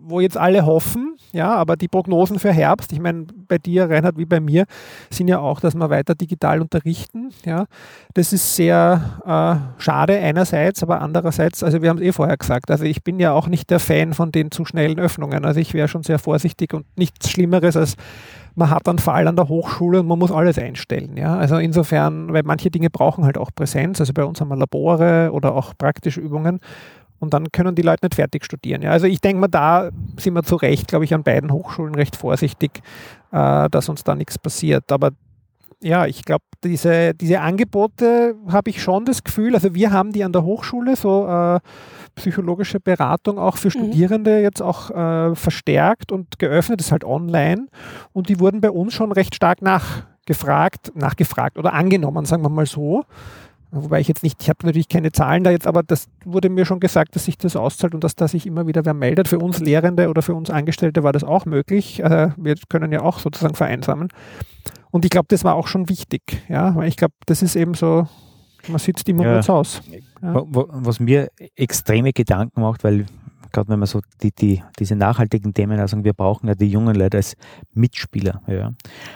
wo 0.06 0.20
jetzt 0.20 0.36
alle 0.36 0.66
hoffen, 0.66 1.16
ja, 1.32 1.54
aber 1.54 1.76
die 1.76 1.88
Prognosen 1.88 2.38
für 2.38 2.52
Herbst, 2.52 2.92
ich 2.92 3.00
meine, 3.00 3.26
bei 3.48 3.58
dir, 3.58 3.88
Reinhard, 3.88 4.18
wie 4.18 4.24
bei 4.24 4.40
mir, 4.40 4.64
sind 5.10 5.28
ja 5.28 5.38
auch, 5.38 5.60
dass 5.60 5.74
wir 5.74 5.90
weiter 5.90 6.14
digital 6.14 6.60
unterrichten. 6.60 7.30
Ja. 7.44 7.66
Das 8.14 8.32
ist 8.32 8.54
sehr 8.54 9.20
äh, 9.24 9.82
schade 9.82 10.18
einerseits, 10.18 10.82
aber 10.82 11.00
andererseits, 11.00 11.62
also 11.62 11.82
wir 11.82 11.88
haben 11.88 11.98
es 11.98 12.04
eh 12.04 12.12
vorher 12.12 12.36
gesagt, 12.36 12.70
also 12.70 12.84
ich 12.84 13.02
bin 13.02 13.18
ja 13.18 13.32
auch 13.32 13.48
nicht 13.48 13.70
der 13.70 13.80
Fan 13.80 14.14
von 14.14 14.30
den 14.30 14.50
zu 14.50 14.64
schnellen 14.64 14.98
Öffnungen. 14.98 15.44
Also 15.44 15.60
ich 15.60 15.74
wäre 15.74 15.88
schon 15.88 16.02
sehr 16.02 16.18
vorsichtig 16.18 16.74
und 16.74 16.86
nichts 16.96 17.30
Schlimmeres 17.30 17.76
als 17.76 17.96
man 18.56 18.70
hat 18.70 18.88
einen 18.88 18.98
Fall 18.98 19.26
an 19.26 19.36
der 19.36 19.48
Hochschule 19.48 20.00
und 20.00 20.06
man 20.06 20.18
muss 20.18 20.30
alles 20.30 20.58
einstellen. 20.58 21.16
Ja? 21.16 21.36
Also 21.36 21.56
insofern, 21.56 22.32
weil 22.32 22.42
manche 22.44 22.70
Dinge 22.70 22.90
brauchen 22.90 23.24
halt 23.24 23.36
auch 23.36 23.50
Präsenz. 23.54 24.00
Also 24.00 24.12
bei 24.12 24.24
uns 24.24 24.40
haben 24.40 24.48
wir 24.48 24.56
Labore 24.56 25.30
oder 25.32 25.54
auch 25.54 25.76
praktische 25.76 26.20
Übungen. 26.20 26.60
Und 27.24 27.34
dann 27.34 27.50
können 27.50 27.74
die 27.74 27.82
Leute 27.82 28.04
nicht 28.04 28.14
fertig 28.14 28.44
studieren. 28.44 28.82
Ja. 28.82 28.90
Also 28.90 29.06
ich 29.06 29.20
denke 29.20 29.40
mal, 29.40 29.48
da 29.48 29.90
sind 30.18 30.34
wir 30.34 30.42
zu 30.42 30.56
Recht, 30.56 30.88
glaube 30.88 31.04
ich, 31.04 31.14
an 31.14 31.22
beiden 31.22 31.50
Hochschulen 31.50 31.94
recht 31.94 32.16
vorsichtig, 32.16 32.82
äh, 33.32 33.68
dass 33.70 33.88
uns 33.88 34.04
da 34.04 34.14
nichts 34.14 34.38
passiert. 34.38 34.92
Aber 34.92 35.10
ja, 35.82 36.06
ich 36.06 36.24
glaube, 36.24 36.44
diese, 36.62 37.14
diese 37.14 37.40
Angebote 37.40 38.36
habe 38.48 38.70
ich 38.70 38.82
schon 38.82 39.04
das 39.04 39.22
Gefühl, 39.22 39.54
also 39.54 39.74
wir 39.74 39.90
haben 39.90 40.12
die 40.12 40.24
an 40.24 40.32
der 40.32 40.42
Hochschule, 40.42 40.96
so 40.96 41.26
äh, 41.26 41.60
psychologische 42.14 42.80
Beratung 42.80 43.38
auch 43.38 43.58
für 43.58 43.68
mhm. 43.68 43.72
Studierende 43.72 44.40
jetzt 44.40 44.62
auch 44.62 44.90
äh, 44.90 45.34
verstärkt 45.34 46.10
und 46.10 46.38
geöffnet, 46.38 46.80
das 46.80 46.86
ist 46.86 46.92
halt 46.92 47.04
online 47.04 47.66
und 48.12 48.30
die 48.30 48.40
wurden 48.40 48.60
bei 48.60 48.70
uns 48.70 48.94
schon 48.94 49.12
recht 49.12 49.34
stark 49.34 49.60
nachgefragt, 49.60 50.92
nachgefragt 50.94 51.58
oder 51.58 51.74
angenommen, 51.74 52.24
sagen 52.24 52.42
wir 52.42 52.48
mal 52.48 52.66
so. 52.66 53.04
Wobei 53.76 54.00
ich 54.00 54.06
jetzt 54.06 54.22
nicht, 54.22 54.40
ich 54.40 54.48
habe 54.48 54.64
natürlich 54.64 54.88
keine 54.88 55.10
Zahlen 55.10 55.42
da 55.42 55.50
jetzt, 55.50 55.66
aber 55.66 55.82
das 55.82 56.06
wurde 56.24 56.48
mir 56.48 56.64
schon 56.64 56.78
gesagt, 56.78 57.16
dass 57.16 57.24
sich 57.24 57.36
das 57.36 57.56
auszahlt 57.56 57.94
und 57.94 58.04
dass 58.04 58.14
da 58.14 58.28
sich 58.28 58.46
immer 58.46 58.68
wieder 58.68 58.84
wer 58.84 58.94
meldet. 58.94 59.26
Für 59.26 59.40
uns 59.40 59.58
Lehrende 59.58 60.08
oder 60.08 60.22
für 60.22 60.34
uns 60.34 60.48
Angestellte 60.48 61.02
war 61.02 61.12
das 61.12 61.24
auch 61.24 61.44
möglich. 61.44 62.00
Äh, 62.00 62.30
wir 62.36 62.54
können 62.68 62.92
ja 62.92 63.02
auch 63.02 63.18
sozusagen 63.18 63.54
vereinsamen. 63.54 64.08
Und 64.92 65.04
ich 65.04 65.10
glaube, 65.10 65.26
das 65.28 65.42
war 65.42 65.56
auch 65.56 65.66
schon 65.66 65.88
wichtig, 65.88 66.22
ja, 66.48 66.74
weil 66.76 66.86
ich 66.86 66.96
glaube, 66.96 67.14
das 67.26 67.42
ist 67.42 67.56
eben 67.56 67.74
so, 67.74 68.06
man 68.68 68.78
sitzt 68.78 69.08
immer 69.08 69.24
ja. 69.24 69.32
nur 69.32 69.42
zu 69.42 69.52
Ja. 70.22 70.42
Was 70.44 71.00
mir 71.00 71.28
extreme 71.56 72.12
Gedanken 72.12 72.60
macht, 72.60 72.84
weil 72.84 73.06
gerade 73.54 73.68
wenn 73.68 73.78
man 73.78 73.86
so 73.86 74.00
die, 74.22 74.32
die, 74.32 74.62
diese 74.78 74.96
nachhaltigen 74.96 75.54
Themen 75.54 75.80
also 75.80 76.02
wir 76.02 76.12
brauchen 76.12 76.48
ja 76.48 76.54
die 76.54 76.68
jungen 76.68 76.94
Leute 76.94 77.18
als 77.18 77.36
Mitspieler. 77.72 78.42
Ja. 78.46 78.72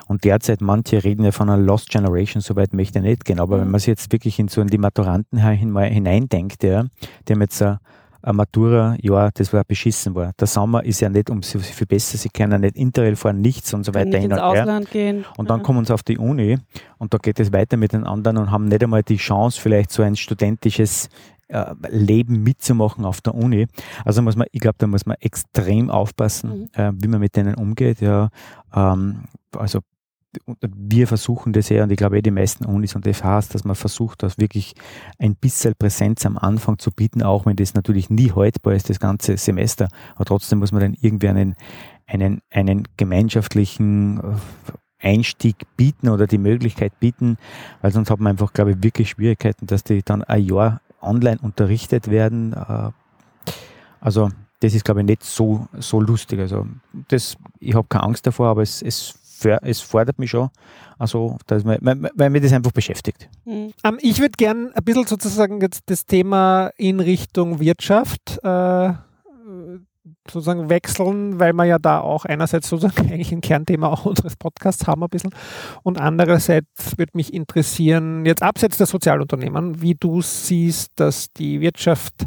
Und 0.07 0.25
derzeit, 0.25 0.61
manche 0.61 1.03
reden 1.05 1.25
ja 1.25 1.33
von 1.33 1.51
einer 1.51 1.63
Lost 1.63 1.91
Generation, 1.91 2.41
soweit 2.41 2.73
möchte 2.73 2.99
ich 3.01 3.05
nicht 3.05 3.25
gehen, 3.25 3.41
aber 3.41 3.57
mhm. 3.57 3.61
wenn 3.63 3.71
man 3.73 3.81
sich 3.81 3.89
jetzt 3.89 4.13
wirklich 4.13 4.39
in 4.39 4.49
so 4.49 4.61
in 4.61 4.69
die 4.69 4.79
Maturanten 4.79 5.39
hineindenkt, 5.39 6.63
ja, 6.63 6.85
die 7.27 7.33
haben 7.33 7.41
jetzt 7.43 7.61
ein, 7.61 7.79
ein 8.23 8.37
Matura, 8.37 8.97
ja, 9.01 9.31
das 9.33 9.53
war 9.53 9.65
beschissen 9.65 10.15
war. 10.15 10.33
Der 10.39 10.47
Sommer 10.47 10.85
ist 10.85 11.01
ja 11.01 11.09
nicht 11.09 11.31
um 11.31 11.43
so 11.43 11.59
viel 11.59 11.87
besser, 11.87 12.19
sie 12.19 12.29
können 12.29 12.61
nicht 12.61 12.77
Interrail 12.77 13.17
fahren, 13.17 13.41
nichts 13.41 13.73
und 13.75 13.85
so 13.85 13.95
weiter. 13.95 14.19
Nicht 14.19 14.25
ins 14.25 14.39
Ausland 14.39 14.91
gehen. 14.91 15.25
Und 15.37 15.51
dann 15.51 15.61
ja. 15.61 15.65
kommen 15.65 15.85
sie 15.85 15.95
auf 15.95 16.03
die 16.03 16.19
Uni 16.19 16.59
und 16.99 17.13
da 17.15 17.19
geht 17.19 17.41
es 17.41 17.53
weiter 17.53 17.77
mit 17.77 17.93
den 17.93 18.05
anderen 18.05 18.37
und 18.37 18.51
haben 18.51 18.67
nicht 18.67 18.83
einmal 18.83 19.03
die 19.03 19.17
Chance, 19.17 19.61
vielleicht 19.61 19.91
so 19.91 20.03
ein 20.03 20.17
studentisches 20.17 21.09
äh, 21.49 21.75
Leben 21.91 22.43
mitzumachen 22.43 23.05
auf 23.05 23.21
der 23.21 23.35
Uni. 23.35 23.67
Also 24.05 24.23
muss 24.23 24.37
man, 24.37 24.47
ich 24.53 24.61
glaube, 24.61 24.77
da 24.79 24.87
muss 24.87 25.07
man 25.07 25.17
extrem 25.21 25.91
aufpassen, 25.91 26.69
mhm. 26.75 26.81
äh, 26.81 26.93
wie 26.95 27.09
man 27.09 27.21
mit 27.21 27.37
denen 27.37 27.55
umgeht. 27.55 28.01
Ja, 28.01 28.31
ähm, 28.75 29.25
also 29.57 29.81
wir 30.47 31.07
versuchen 31.07 31.53
das 31.53 31.69
ja, 31.71 31.83
und 31.83 31.91
ich 31.91 31.97
glaube, 31.97 32.19
eh 32.19 32.23
die 32.23 32.31
meisten 32.31 32.67
Unis 32.67 32.95
und 32.95 33.07
FHs, 33.07 33.49
dass 33.49 33.65
man 33.65 33.75
versucht, 33.75 34.23
das 34.23 34.39
wirklich 34.39 34.75
ein 35.19 35.35
bisschen 35.35 35.75
Präsenz 35.79 36.27
am 36.27 36.37
Anfang 36.37 36.79
zu 36.79 36.91
bieten, 36.91 37.23
auch 37.23 37.47
wenn 37.47 37.57
das 37.57 37.75
natürlich 37.75 38.11
nie 38.11 38.33
haltbar 38.33 38.75
ist, 38.75 38.91
das 38.91 39.01
ganze 39.01 39.37
Semester. 39.37 39.89
Aber 40.15 40.27
trotzdem 40.27 40.59
muss 40.59 40.73
man 40.73 40.83
dann 40.83 40.95
irgendwie 41.01 41.29
einen, 41.29 41.57
einen, 42.07 42.41
einen 42.51 42.87
gemeinschaftlichen 42.97 44.19
äh, 44.19 44.23
Einstieg 45.01 45.57
bieten 45.77 46.09
oder 46.09 46.27
die 46.27 46.39
Möglichkeit 46.39 46.99
bieten, 47.01 47.39
weil 47.81 47.93
sonst 47.93 48.11
hat 48.11 48.21
man 48.21 48.33
einfach, 48.33 48.53
glaube 48.53 48.73
ich, 48.73 48.83
wirklich 48.83 49.11
Schwierigkeiten, 49.11 49.67
dass 49.67 49.85
die 49.85 50.03
dann 50.03 50.25
ein 50.25 50.45
Jahr 50.45 50.81
online 51.01 51.39
unterrichtet 51.43 52.11
werden. 52.11 52.53
Äh, 52.53 52.91
also 54.01 54.31
das 54.61 54.75
ist, 54.75 54.85
glaube 54.85 55.01
ich, 55.01 55.07
nicht 55.07 55.25
so, 55.25 55.69
so 55.79 56.01
lustig. 56.01 56.41
Also 56.41 56.67
das, 57.09 57.37
ich 57.61 57.75
habe 57.75 57.87
keine 57.89 58.05
Angst 58.05 58.27
davor, 58.27 58.49
aber 58.49 58.63
es, 58.63 58.83
es, 58.83 59.15
es 59.63 59.81
fordert 59.81 60.19
mich 60.19 60.31
schon, 60.31 60.51
also, 60.99 61.39
dass 61.47 61.63
man, 61.65 61.79
weil 62.15 62.31
mich 62.31 62.43
das 62.43 62.53
einfach 62.53 62.73
beschäftigt. 62.73 63.29
Mhm. 63.45 63.73
Um, 63.85 63.99
ich 64.01 64.19
würde 64.19 64.33
gerne 64.37 64.73
ein 64.75 64.85
bisschen 64.85 65.07
sozusagen 65.07 65.61
jetzt 65.61 65.83
das 65.87 66.07
Thema 66.07 66.73
in 66.77 66.99
Richtung 66.99 67.61
Wirtschaft 67.61 68.41
äh, 68.43 68.93
sozusagen 70.31 70.71
wechseln, 70.71 71.39
weil 71.39 71.53
wir 71.53 71.65
ja 71.65 71.79
da 71.79 72.01
auch 72.01 72.25
einerseits 72.25 72.69
sozusagen 72.69 73.09
eigentlich 73.13 73.33
ein 73.33 73.41
Kernthema 73.41 73.89
auch 73.89 74.05
unseres 74.05 74.37
Podcasts 74.37 74.87
haben 74.87 75.03
ein 75.03 75.09
bisschen 75.09 75.35
und 75.83 76.01
andererseits 76.01 76.97
würde 76.97 77.13
mich 77.15 77.33
interessieren, 77.33 78.27
jetzt 78.27 78.43
abseits 78.43 78.77
der 78.77 78.87
Sozialunternehmen, 78.87 79.81
wie 79.81 79.95
du 79.95 80.23
siehst, 80.23 80.93
dass 80.97 81.33
die 81.33 81.61
Wirtschaft 81.61 82.27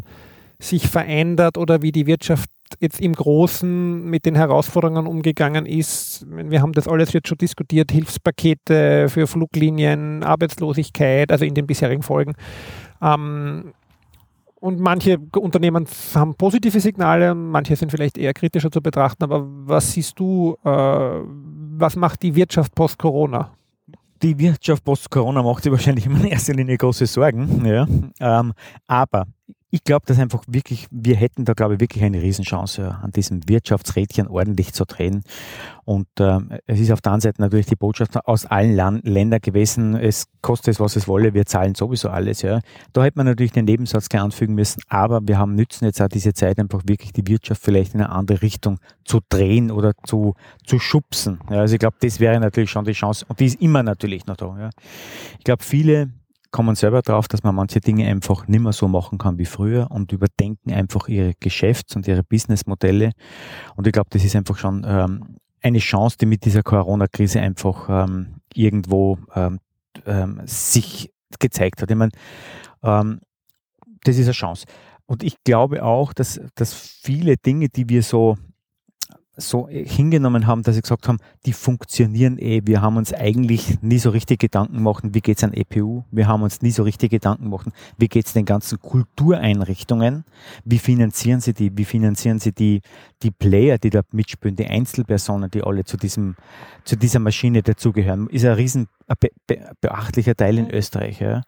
sich 0.60 0.88
verändert 0.88 1.58
oder 1.58 1.82
wie 1.82 1.92
die 1.92 2.06
Wirtschaft 2.06 2.48
jetzt 2.80 3.00
im 3.00 3.12
Großen 3.12 4.04
mit 4.04 4.24
den 4.24 4.34
Herausforderungen 4.34 5.06
umgegangen 5.06 5.66
ist. 5.66 6.26
Wir 6.28 6.62
haben 6.62 6.72
das 6.72 6.88
alles 6.88 7.12
jetzt 7.12 7.28
schon 7.28 7.38
diskutiert, 7.38 7.90
Hilfspakete 7.90 9.08
für 9.08 9.26
Fluglinien, 9.26 10.22
Arbeitslosigkeit, 10.22 11.30
also 11.30 11.44
in 11.44 11.54
den 11.54 11.66
bisherigen 11.66 12.02
Folgen. 12.02 12.34
Ähm, 13.02 13.72
und 14.62 14.78
manche 14.78 15.18
Unternehmen 15.36 15.86
haben 16.14 16.36
positive 16.36 16.78
Signale, 16.78 17.34
manche 17.34 17.74
sind 17.74 17.90
vielleicht 17.90 18.16
eher 18.16 18.32
kritischer 18.32 18.70
zu 18.70 18.80
betrachten. 18.80 19.24
Aber 19.24 19.44
was 19.44 19.92
siehst 19.92 20.18
du, 20.20 20.56
äh, 20.64 20.68
was 20.68 21.96
macht 21.96 22.22
die 22.22 22.36
Wirtschaft 22.36 22.72
post-Corona? 22.72 23.50
Die 24.22 24.38
Wirtschaft 24.38 24.84
post-Corona 24.84 25.42
macht 25.42 25.64
sich 25.64 25.72
wahrscheinlich 25.72 26.06
in 26.06 26.24
erster 26.24 26.54
Linie 26.54 26.76
große 26.76 27.06
Sorgen. 27.06 27.66
Ja. 27.66 27.88
Ähm, 28.20 28.52
aber 28.86 29.26
ich 29.74 29.84
glaube, 29.84 30.04
dass 30.04 30.18
einfach 30.18 30.44
wirklich, 30.46 30.86
wir 30.90 31.16
hätten 31.16 31.46
da, 31.46 31.54
glaube 31.54 31.74
ich, 31.74 31.80
wirklich 31.80 32.04
eine 32.04 32.20
Riesenchance, 32.20 32.94
an 33.02 33.10
diesem 33.10 33.48
Wirtschaftsrädchen 33.48 34.28
ordentlich 34.28 34.74
zu 34.74 34.84
drehen. 34.84 35.22
Und 35.86 36.08
äh, 36.20 36.40
es 36.66 36.78
ist 36.78 36.92
auf 36.92 37.00
der 37.00 37.12
anderen 37.12 37.32
Seite 37.32 37.40
natürlich 37.40 37.66
die 37.66 37.76
Botschaft 37.76 38.14
aus 38.26 38.44
allen 38.44 38.76
Land 38.76 39.08
Ländern 39.08 39.40
gewesen, 39.40 39.96
es 39.96 40.26
kostet 40.42 40.74
es, 40.74 40.80
was 40.80 40.94
es 40.96 41.08
wolle, 41.08 41.32
wir 41.32 41.46
zahlen 41.46 41.74
sowieso 41.74 42.10
alles. 42.10 42.42
Ja. 42.42 42.60
Da 42.92 43.02
hätte 43.02 43.18
man 43.18 43.24
natürlich 43.24 43.52
den 43.52 43.64
Nebensatz 43.64 44.10
gleich 44.10 44.22
anfügen 44.22 44.54
müssen, 44.54 44.82
aber 44.88 45.20
wir 45.24 45.38
haben 45.38 45.54
nützen 45.54 45.86
jetzt 45.86 46.02
auch 46.02 46.08
diese 46.08 46.34
Zeit 46.34 46.58
einfach 46.58 46.82
wirklich 46.84 47.14
die 47.14 47.26
Wirtschaft 47.26 47.62
vielleicht 47.62 47.94
in 47.94 48.02
eine 48.02 48.10
andere 48.10 48.42
Richtung 48.42 48.78
zu 49.06 49.20
drehen 49.30 49.70
oder 49.70 49.92
zu, 50.04 50.34
zu 50.66 50.80
schubsen. 50.80 51.40
Ja, 51.48 51.60
also 51.60 51.72
ich 51.72 51.80
glaube, 51.80 51.96
das 52.00 52.20
wäre 52.20 52.38
natürlich 52.38 52.70
schon 52.70 52.84
die 52.84 52.92
Chance 52.92 53.24
und 53.26 53.40
die 53.40 53.46
ist 53.46 53.60
immer 53.62 53.82
natürlich 53.82 54.26
noch 54.26 54.36
da. 54.36 54.54
Ja. 54.58 54.70
Ich 55.38 55.44
glaube, 55.44 55.64
viele 55.64 56.10
kommen 56.52 56.76
selber 56.76 57.02
drauf, 57.02 57.26
dass 57.26 57.42
man 57.42 57.54
manche 57.54 57.80
Dinge 57.80 58.06
einfach 58.06 58.46
nicht 58.46 58.60
mehr 58.60 58.72
so 58.72 58.86
machen 58.86 59.18
kann 59.18 59.38
wie 59.38 59.46
früher 59.46 59.90
und 59.90 60.12
überdenken 60.12 60.72
einfach 60.72 61.08
ihre 61.08 61.32
Geschäfts- 61.40 61.96
und 61.96 62.06
ihre 62.06 62.22
Businessmodelle. 62.22 63.12
Und 63.74 63.86
ich 63.86 63.92
glaube, 63.92 64.10
das 64.10 64.22
ist 64.22 64.36
einfach 64.36 64.58
schon 64.58 64.84
ähm, 64.86 65.36
eine 65.62 65.78
Chance, 65.78 66.16
die 66.20 66.26
mit 66.26 66.44
dieser 66.44 66.62
Corona-Krise 66.62 67.40
einfach 67.40 67.88
ähm, 67.88 68.36
irgendwo 68.54 69.18
ähm, 69.34 69.58
ähm 70.06 70.42
sich 70.44 71.10
gezeigt 71.40 71.82
hat. 71.82 71.90
Ich 71.90 71.96
meine, 71.96 72.12
ähm, 72.82 73.20
das 74.04 74.18
ist 74.18 74.26
eine 74.26 74.32
Chance. 74.32 74.66
Und 75.06 75.22
ich 75.22 75.42
glaube 75.44 75.82
auch, 75.82 76.12
dass, 76.12 76.40
dass 76.54 76.74
viele 76.74 77.36
Dinge, 77.36 77.68
die 77.68 77.88
wir 77.88 78.02
so 78.02 78.36
so 79.36 79.66
hingenommen 79.68 80.46
haben, 80.46 80.62
dass 80.62 80.74
sie 80.74 80.82
gesagt 80.82 81.08
haben, 81.08 81.18
die 81.46 81.54
funktionieren 81.54 82.38
eh. 82.38 82.60
Wir 82.64 82.82
haben 82.82 82.98
uns 82.98 83.14
eigentlich 83.14 83.80
nie 83.80 83.98
so 83.98 84.10
richtig 84.10 84.40
Gedanken 84.40 84.74
gemacht, 84.74 85.04
wie 85.06 85.20
geht 85.20 85.38
es 85.38 85.44
an 85.44 85.54
EPU? 85.54 86.04
Wir 86.10 86.26
haben 86.26 86.42
uns 86.42 86.60
nie 86.60 86.70
so 86.70 86.82
richtig 86.82 87.10
Gedanken 87.10 87.44
gemacht, 87.44 87.68
wie 87.96 88.08
geht 88.08 88.26
es 88.26 88.34
den 88.34 88.44
ganzen 88.44 88.78
Kultureinrichtungen? 88.80 90.24
Wie 90.64 90.78
finanzieren 90.78 91.40
sie 91.40 91.54
die? 91.54 91.76
Wie 91.76 91.86
finanzieren 91.86 92.40
sie 92.40 92.52
die, 92.52 92.82
die 93.22 93.30
Player, 93.30 93.78
die 93.78 93.90
da 93.90 94.02
mitspielen, 94.12 94.56
die 94.56 94.66
Einzelpersonen, 94.66 95.50
die 95.50 95.62
alle 95.62 95.84
zu 95.84 95.96
diesem, 95.96 96.36
zu 96.84 96.96
dieser 96.96 97.18
Maschine 97.18 97.62
dazugehören? 97.62 98.28
Ist 98.28 98.44
ein 98.44 98.52
riesen 98.52 98.88
be, 99.18 99.30
be, 99.46 99.72
beachtlicher 99.80 100.34
Teil 100.34 100.58
in 100.58 100.70
Österreich. 100.70 101.20
Ja? 101.20 101.42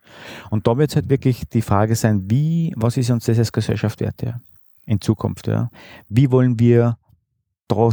Und 0.51 0.67
da 0.67 0.77
wird 0.79 0.91
es 0.91 0.97
halt 0.97 1.11
wirklich 1.11 1.49
die 1.49 1.63
Frage 1.63 1.97
sein, 1.97 2.31
wie, 2.31 2.73
was 2.77 2.97
ist 2.97 3.11
uns 3.11 3.27
das 3.27 3.39
als 3.39 3.53
Gesellschaft 3.53 4.01
wert, 4.01 4.23
ja? 4.23 4.41
In 4.87 5.01
Zukunft, 5.01 5.47
ja? 5.47 5.71
Wie 6.09 6.31
wollen 6.31 6.59
wir 6.59 6.99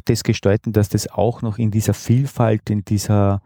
das 0.06 0.24
gestalten, 0.24 0.74
dass 0.74 0.90
das 0.90 1.08
auch 1.10 1.42
noch 1.42 1.58
in 1.58 1.72
dieser 1.72 1.94
Vielfalt, 1.94 2.70
in 2.70 2.84
dieser, 2.84 3.42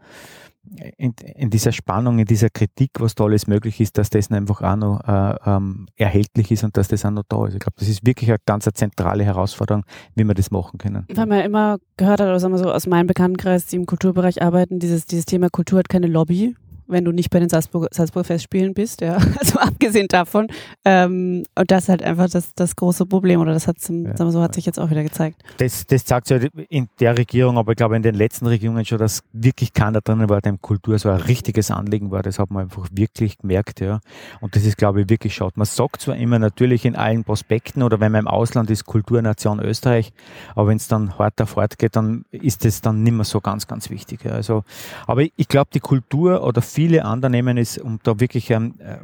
in, 0.96 1.14
in, 1.36 1.50
dieser 1.50 1.72
Spannung, 1.72 2.18
in 2.18 2.24
dieser 2.24 2.50
Kritik, 2.50 2.90
was 2.98 3.14
da 3.14 3.24
alles 3.24 3.46
möglich 3.46 3.80
ist, 3.80 3.98
dass 3.98 4.10
das 4.10 4.30
einfach 4.30 4.62
auch 4.62 4.76
noch 4.76 5.00
äh, 5.06 5.36
ähm, 5.46 5.86
erhältlich 5.96 6.50
ist 6.50 6.64
und 6.64 6.76
dass 6.76 6.88
das 6.88 7.04
auch 7.04 7.10
noch 7.10 7.24
da 7.28 7.46
ist. 7.46 7.54
Ich 7.54 7.60
glaube, 7.60 7.76
das 7.78 7.88
ist 7.88 8.04
wirklich 8.04 8.30
eine 8.30 8.38
ganz 8.44 8.66
eine 8.66 8.74
zentrale 8.74 9.24
Herausforderung, 9.24 9.84
wie 10.14 10.24
wir 10.24 10.34
das 10.34 10.50
machen 10.50 10.78
können. 10.78 11.06
Weil 11.12 11.26
man 11.26 11.38
ja 11.38 11.44
immer 11.44 11.78
gehört 11.96 12.20
oder 12.20 12.38
sagen 12.40 12.54
wir 12.54 12.58
so 12.58 12.72
aus 12.72 12.86
meinem 12.86 13.06
Bekanntenkreis, 13.06 13.66
die 13.66 13.76
im 13.76 13.86
Kulturbereich 13.86 14.42
arbeiten, 14.42 14.78
dieses, 14.78 15.06
dieses 15.06 15.24
Thema 15.24 15.48
Kultur 15.50 15.78
hat 15.78 15.88
keine 15.88 16.08
Lobby 16.08 16.56
wenn 16.88 17.04
du 17.04 17.12
nicht 17.12 17.30
bei 17.30 17.40
den 17.40 17.48
Salzburger, 17.48 17.88
Salzburger 17.90 18.24
Festspielen 18.24 18.74
bist, 18.74 19.00
ja. 19.00 19.18
Also 19.38 19.58
abgesehen 19.58 20.08
davon. 20.08 20.48
Ähm, 20.84 21.44
und 21.54 21.70
das 21.70 21.84
ist 21.84 21.88
halt 21.88 22.02
einfach 22.02 22.28
das, 22.30 22.54
das 22.54 22.74
große 22.74 23.06
Problem, 23.06 23.40
oder 23.40 23.52
das 23.52 23.66
hat, 23.66 23.76
ja. 23.88 24.30
so, 24.30 24.40
hat 24.42 24.54
sich 24.54 24.66
jetzt 24.66 24.78
auch 24.78 24.90
wieder 24.90 25.02
gezeigt. 25.02 25.42
Das, 25.58 25.86
das 25.86 26.06
sagt 26.06 26.30
ja 26.30 26.38
in 26.68 26.88
der 27.00 27.18
Regierung, 27.18 27.58
aber 27.58 27.72
ich 27.72 27.76
glaube 27.76 27.96
in 27.96 28.02
den 28.02 28.14
letzten 28.14 28.46
Regierungen 28.46 28.84
schon, 28.84 28.98
dass 28.98 29.22
wirklich 29.32 29.72
keiner 29.72 30.00
drinnen 30.00 30.28
war, 30.28 30.40
dem 30.40 30.60
Kultur 30.60 30.98
so 30.98 31.08
ein 31.10 31.20
richtiges 31.20 31.70
Anliegen 31.70 32.10
war. 32.10 32.22
Das 32.22 32.38
hat 32.38 32.50
man 32.50 32.64
einfach 32.64 32.88
wirklich 32.92 33.38
gemerkt, 33.38 33.80
ja. 33.80 34.00
Und 34.40 34.56
das 34.56 34.64
ist, 34.64 34.76
glaube 34.76 35.02
ich, 35.02 35.08
wirklich 35.08 35.34
schaut. 35.34 35.56
Man 35.56 35.66
sagt 35.66 36.02
zwar 36.02 36.16
immer 36.16 36.38
natürlich 36.38 36.84
in 36.84 36.96
allen 36.96 37.24
Prospekten 37.24 37.82
oder 37.82 38.00
wenn 38.00 38.12
man 38.12 38.22
im 38.22 38.28
Ausland 38.28 38.70
ist, 38.70 38.86
Kulturnation 38.86 39.60
Österreich, 39.60 40.12
aber 40.54 40.68
wenn 40.68 40.76
es 40.76 40.88
dann 40.88 41.18
hart 41.18 41.40
auf 41.40 41.56
hart 41.56 41.78
geht, 41.78 41.96
dann 41.96 42.24
ist 42.30 42.64
das 42.64 42.80
dann 42.80 43.02
nicht 43.02 43.12
mehr 43.12 43.24
so 43.24 43.40
ganz, 43.40 43.66
ganz 43.66 43.90
wichtig. 43.90 44.24
Ja. 44.24 44.32
Also, 44.32 44.64
aber 45.06 45.22
ich 45.22 45.48
glaube, 45.48 45.70
die 45.72 45.80
Kultur 45.80 46.44
oder 46.44 46.62
viele 46.76 47.06
andere 47.06 47.30
nehmen 47.30 47.56
es, 47.56 47.78
um 47.78 47.98
da 48.02 48.20
wirklich 48.20 48.50
ähm, 48.50 48.74
äh, 48.80 48.98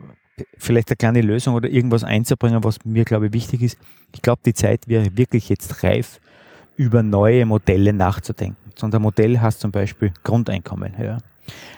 vielleicht 0.59 0.91
eine 0.91 0.97
kleine 0.97 1.23
Lösung 1.23 1.55
oder 1.55 1.71
irgendwas 1.71 2.05
einzubringen, 2.05 2.63
was 2.63 2.85
mir, 2.85 3.05
glaube 3.07 3.29
ich, 3.29 3.33
wichtig 3.33 3.63
ist. 3.63 3.79
Ich 4.15 4.21
glaube, 4.21 4.43
die 4.45 4.53
Zeit 4.53 4.89
wäre 4.89 5.17
wirklich 5.17 5.49
jetzt 5.49 5.83
reif, 5.83 6.21
über 6.77 7.03
neue 7.03 7.47
Modelle 7.47 7.95
nachzudenken. 7.95 8.73
So 8.75 8.87
ein 8.87 9.03
Modell 9.03 9.41
heißt 9.41 9.61
zum 9.61 9.73
Beispiel 9.73 10.13
Grundeinkommen. 10.23 10.93
Ja. 11.01 11.19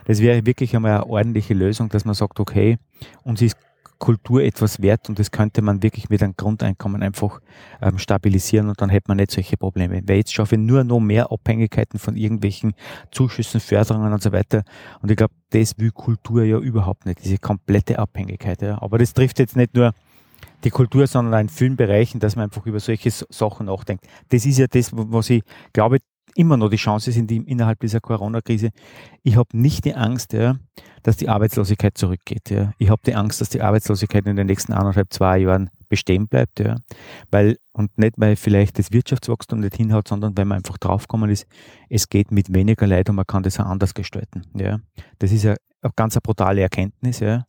Das 0.05 0.21
wäre 0.21 0.45
wirklich 0.45 0.75
einmal 0.75 0.97
eine 0.97 1.07
ordentliche 1.07 1.55
Lösung, 1.55 1.89
dass 1.91 2.05
man 2.05 2.15
sagt, 2.17 2.41
okay, 2.41 2.79
uns 3.23 3.41
ist 3.41 3.57
Kultur 3.99 4.43
etwas 4.43 4.83
wert 4.83 5.09
und 5.09 5.19
das 5.19 5.31
könnte 5.31 5.63
man 5.63 5.83
wirklich 5.83 6.11
mit 6.11 6.23
einem 6.23 6.35
Grundeinkommen 6.37 7.03
einfach 7.03 7.41
ähm, 7.81 7.99
stabilisieren 7.99 8.69
und 8.69 8.81
dann 8.81 8.91
hätte 8.91 9.09
man 9.09 9.17
nicht 9.17 9.31
solche 9.31 9.57
Probleme. 9.57 10.03
Weil 10.07 10.17
jetzt 10.17 10.33
schaffe 10.33 10.57
ich 10.57 10.61
nur 10.61 10.85
noch 10.85 11.01
mehr 11.01 11.31
Abhängigkeiten 11.31 11.99
von 11.99 12.17
irgendwelchen 12.17 12.75
Zuschüssen, 13.11 13.61
Förderungen 13.61 14.13
und 14.13 14.23
so 14.23 14.33
weiter. 14.33 14.65
Und 15.01 15.11
ich 15.11 15.17
glaube, 15.17 15.35
das 15.51 15.79
will 15.79 15.91
Kultur 15.91 16.45
ja 16.45 16.59
überhaupt 16.59 17.07
nicht, 17.07 17.25
diese 17.25 17.39
komplette 17.39 17.99
Abhängigkeit. 17.99 18.63
Ja. 18.63 18.81
Aber 18.83 18.99
das 18.99 19.13
trifft 19.13 19.39
jetzt 19.39 19.57
nicht 19.57 19.75
nur 19.75 19.93
die 20.65 20.71
Kultur, 20.71 21.07
sondern 21.07 21.43
in 21.43 21.49
vielen 21.49 21.77
Bereichen, 21.77 22.21
dass 22.21 22.37
man 22.37 22.45
einfach 22.45 22.65
über 22.67 22.81
solche 22.81 23.11
Sachen 23.11 23.67
nachdenkt. 23.67 24.07
Das 24.31 24.47
ist 24.47 24.59
ja 24.59 24.67
das, 24.67 24.91
was 24.93 25.31
ich 25.31 25.43
glaube, 25.73 25.99
immer 26.35 26.57
noch 26.57 26.69
die 26.69 26.77
Chance 26.77 27.13
sind 27.13 27.31
die, 27.31 27.37
innerhalb 27.37 27.81
dieser 27.81 28.01
Corona-Krise. 28.01 28.71
Ich 29.23 29.37
habe 29.37 29.57
nicht 29.57 29.85
die 29.85 29.95
Angst, 29.95 30.33
ja, 30.33 30.57
dass 31.03 31.17
die 31.17 31.29
Arbeitslosigkeit 31.29 31.97
zurückgeht. 31.97 32.51
Ja. 32.51 32.73
Ich 32.79 32.91
habe 32.91 33.03
die 33.07 33.15
Angst, 33.15 33.41
dass 33.41 33.49
die 33.49 33.63
Arbeitslosigkeit 33.63 34.27
in 34.27 34.37
den 34.37 34.47
nächsten 34.47 34.73
anderthalb, 34.73 35.13
zwei 35.13 35.39
Jahren 35.39 35.71
bestehen 35.89 36.29
bleibt. 36.29 36.61
Ja. 36.61 36.77
Weil, 37.31 37.59
und 37.73 37.97
nicht, 37.99 38.15
weil 38.17 38.37
vielleicht 38.37 38.79
das 38.79 38.93
Wirtschaftswachstum 38.93 39.61
nicht 39.61 39.77
hinhaut, 39.77 40.09
sondern 40.09 40.37
weil 40.37 40.45
man 40.45 40.59
einfach 40.59 40.79
draufgekommen 40.79 41.31
ist, 41.31 41.47
es 41.89 42.09
geht 42.09 42.31
mit 42.31 42.53
weniger 42.53 42.87
Leid 42.87 43.11
und 43.11 43.17
man 43.17 43.27
kann 43.27 43.43
das 43.43 43.61
auch 43.61 43.67
anders 43.67 43.95
gestalten. 43.95 44.43
Ja. 44.55 44.81
Das 45.19 45.31
ist 45.31 45.45
ja 45.45 45.55
ganz 45.97 46.17
eine 46.17 46.23
brutale 46.23 46.63
Erkenntnis, 46.63 47.21
ja. 47.21 47.47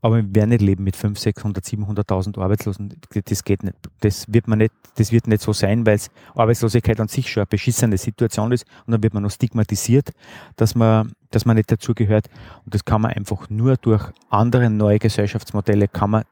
Aber 0.00 0.16
wir 0.16 0.34
werden 0.34 0.50
nicht 0.50 0.62
leben 0.62 0.84
mit 0.84 0.96
500, 0.96 1.22
600, 1.22 1.64
700.000 1.64 2.38
Arbeitslosen. 2.40 2.94
Das 3.24 3.44
geht 3.44 3.62
nicht. 3.62 3.76
Das 4.00 4.32
wird 4.32 4.48
man 4.48 4.58
nicht, 4.58 4.72
das 4.96 5.12
wird 5.12 5.26
nicht 5.26 5.42
so 5.42 5.52
sein, 5.52 5.86
weil 5.86 5.98
Arbeitslosigkeit 6.34 7.00
an 7.00 7.08
sich 7.08 7.30
schon 7.30 7.42
eine 7.42 7.46
beschissene 7.46 7.98
Situation 7.98 8.52
ist 8.52 8.66
und 8.86 8.92
dann 8.92 9.02
wird 9.02 9.14
man 9.14 9.22
noch 9.22 9.30
stigmatisiert, 9.30 10.10
dass 10.56 10.74
man, 10.74 11.12
dass 11.30 11.44
man 11.44 11.56
nicht 11.56 11.70
dazugehört. 11.70 12.28
Und 12.64 12.74
das 12.74 12.84
kann 12.84 13.02
man 13.02 13.12
einfach 13.12 13.48
nur 13.50 13.76
durch 13.76 14.04
andere 14.30 14.70
neue 14.70 14.98
Gesellschaftsmodelle 14.98 15.88
kann 15.88 16.10
man 16.10 16.24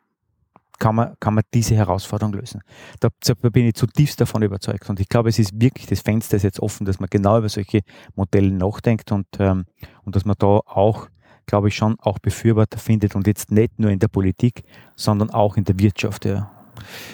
kann 0.80 0.96
man, 0.96 1.14
kann 1.20 1.34
man 1.34 1.44
diese 1.54 1.76
Herausforderung 1.76 2.34
lösen. 2.34 2.60
Da, 2.98 3.08
da, 3.24 3.34
bin 3.48 3.66
ich 3.66 3.74
zutiefst 3.74 4.20
davon 4.20 4.42
überzeugt. 4.42 4.90
Und 4.90 4.98
ich 4.98 5.08
glaube, 5.08 5.28
es 5.28 5.38
ist 5.38 5.52
wirklich, 5.60 5.86
das 5.86 6.00
Fenster 6.00 6.36
ist 6.36 6.42
jetzt 6.42 6.58
offen, 6.58 6.84
dass 6.84 6.98
man 6.98 7.08
genau 7.08 7.38
über 7.38 7.48
solche 7.48 7.82
Modelle 8.16 8.50
nachdenkt 8.50 9.12
und, 9.12 9.26
ähm, 9.38 9.66
und 10.02 10.16
dass 10.16 10.24
man 10.24 10.34
da 10.36 10.46
auch 10.46 11.08
glaube 11.46 11.68
ich, 11.68 11.76
schon 11.76 11.98
auch 12.00 12.18
Befürworter 12.18 12.78
findet 12.78 13.14
und 13.14 13.26
jetzt 13.26 13.50
nicht 13.50 13.78
nur 13.78 13.90
in 13.90 13.98
der 13.98 14.08
Politik, 14.08 14.64
sondern 14.96 15.30
auch 15.30 15.56
in 15.56 15.64
der 15.64 15.78
Wirtschaft. 15.78 16.24
Ja. 16.24 16.50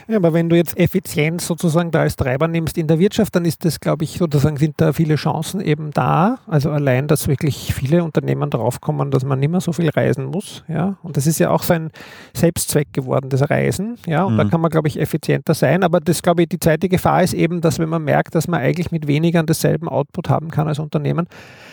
Ja, 0.09 0.17
aber 0.17 0.33
wenn 0.33 0.49
du 0.49 0.57
jetzt 0.57 0.77
Effizienz 0.79 1.47
sozusagen 1.47 1.91
da 1.91 2.01
als 2.01 2.17
Treiber 2.17 2.49
nimmst 2.49 2.79
in 2.79 2.87
der 2.87 2.99
Wirtschaft, 2.99 3.35
dann 3.37 3.45
ist 3.45 3.65
das, 3.65 3.81
glaube 3.81 4.05
ich, 4.05 4.19
sozusagen 4.19 4.57
sind 4.57 4.81
da 4.81 4.93
viele 4.93 5.17
Chancen 5.17 5.61
eben 5.61 5.91
da. 5.93 6.39
Also 6.47 6.71
allein, 6.71 7.07
dass 7.07 7.29
wirklich 7.29 7.75
viele 7.75 8.05
Unternehmen 8.05 8.51
draufkommen, 8.51 9.11
dass 9.11 9.25
man 9.25 9.39
nicht 9.39 9.51
mehr 9.51 9.61
so 9.61 9.73
viel 9.73 9.91
reisen 9.91 10.27
muss. 10.27 10.65
Ja, 10.69 10.97
und 11.03 11.17
das 11.17 11.27
ist 11.27 11.39
ja 11.39 11.51
auch 11.51 11.63
so 11.63 11.75
ein 11.75 11.91
Selbstzweck 12.35 12.93
geworden, 12.93 13.29
das 13.29 13.49
Reisen. 13.51 13.97
Ja, 14.07 14.25
und 14.25 14.35
mhm. 14.35 14.39
da 14.39 14.45
kann 14.45 14.61
man, 14.61 14.71
glaube 14.71 14.89
ich, 14.89 14.99
effizienter 14.99 15.55
sein. 15.55 15.83
Aber 15.83 16.01
das, 16.01 16.23
glaube 16.23 16.43
ich, 16.43 16.49
die 16.49 16.61
zweite 16.61 16.89
Gefahr 16.89 17.23
ist 17.23 17.35
eben, 17.35 17.61
dass 17.61 17.79
wenn 17.79 17.89
man 17.89 18.03
merkt, 18.03 18.35
dass 18.35 18.49
man 18.49 18.61
eigentlich 18.61 18.91
mit 18.91 19.07
weniger 19.07 19.43
dasselben 19.43 19.89
Output 19.89 20.29
haben 20.29 20.51
kann 20.51 20.69
als 20.69 20.79
Unternehmen, 20.79 21.27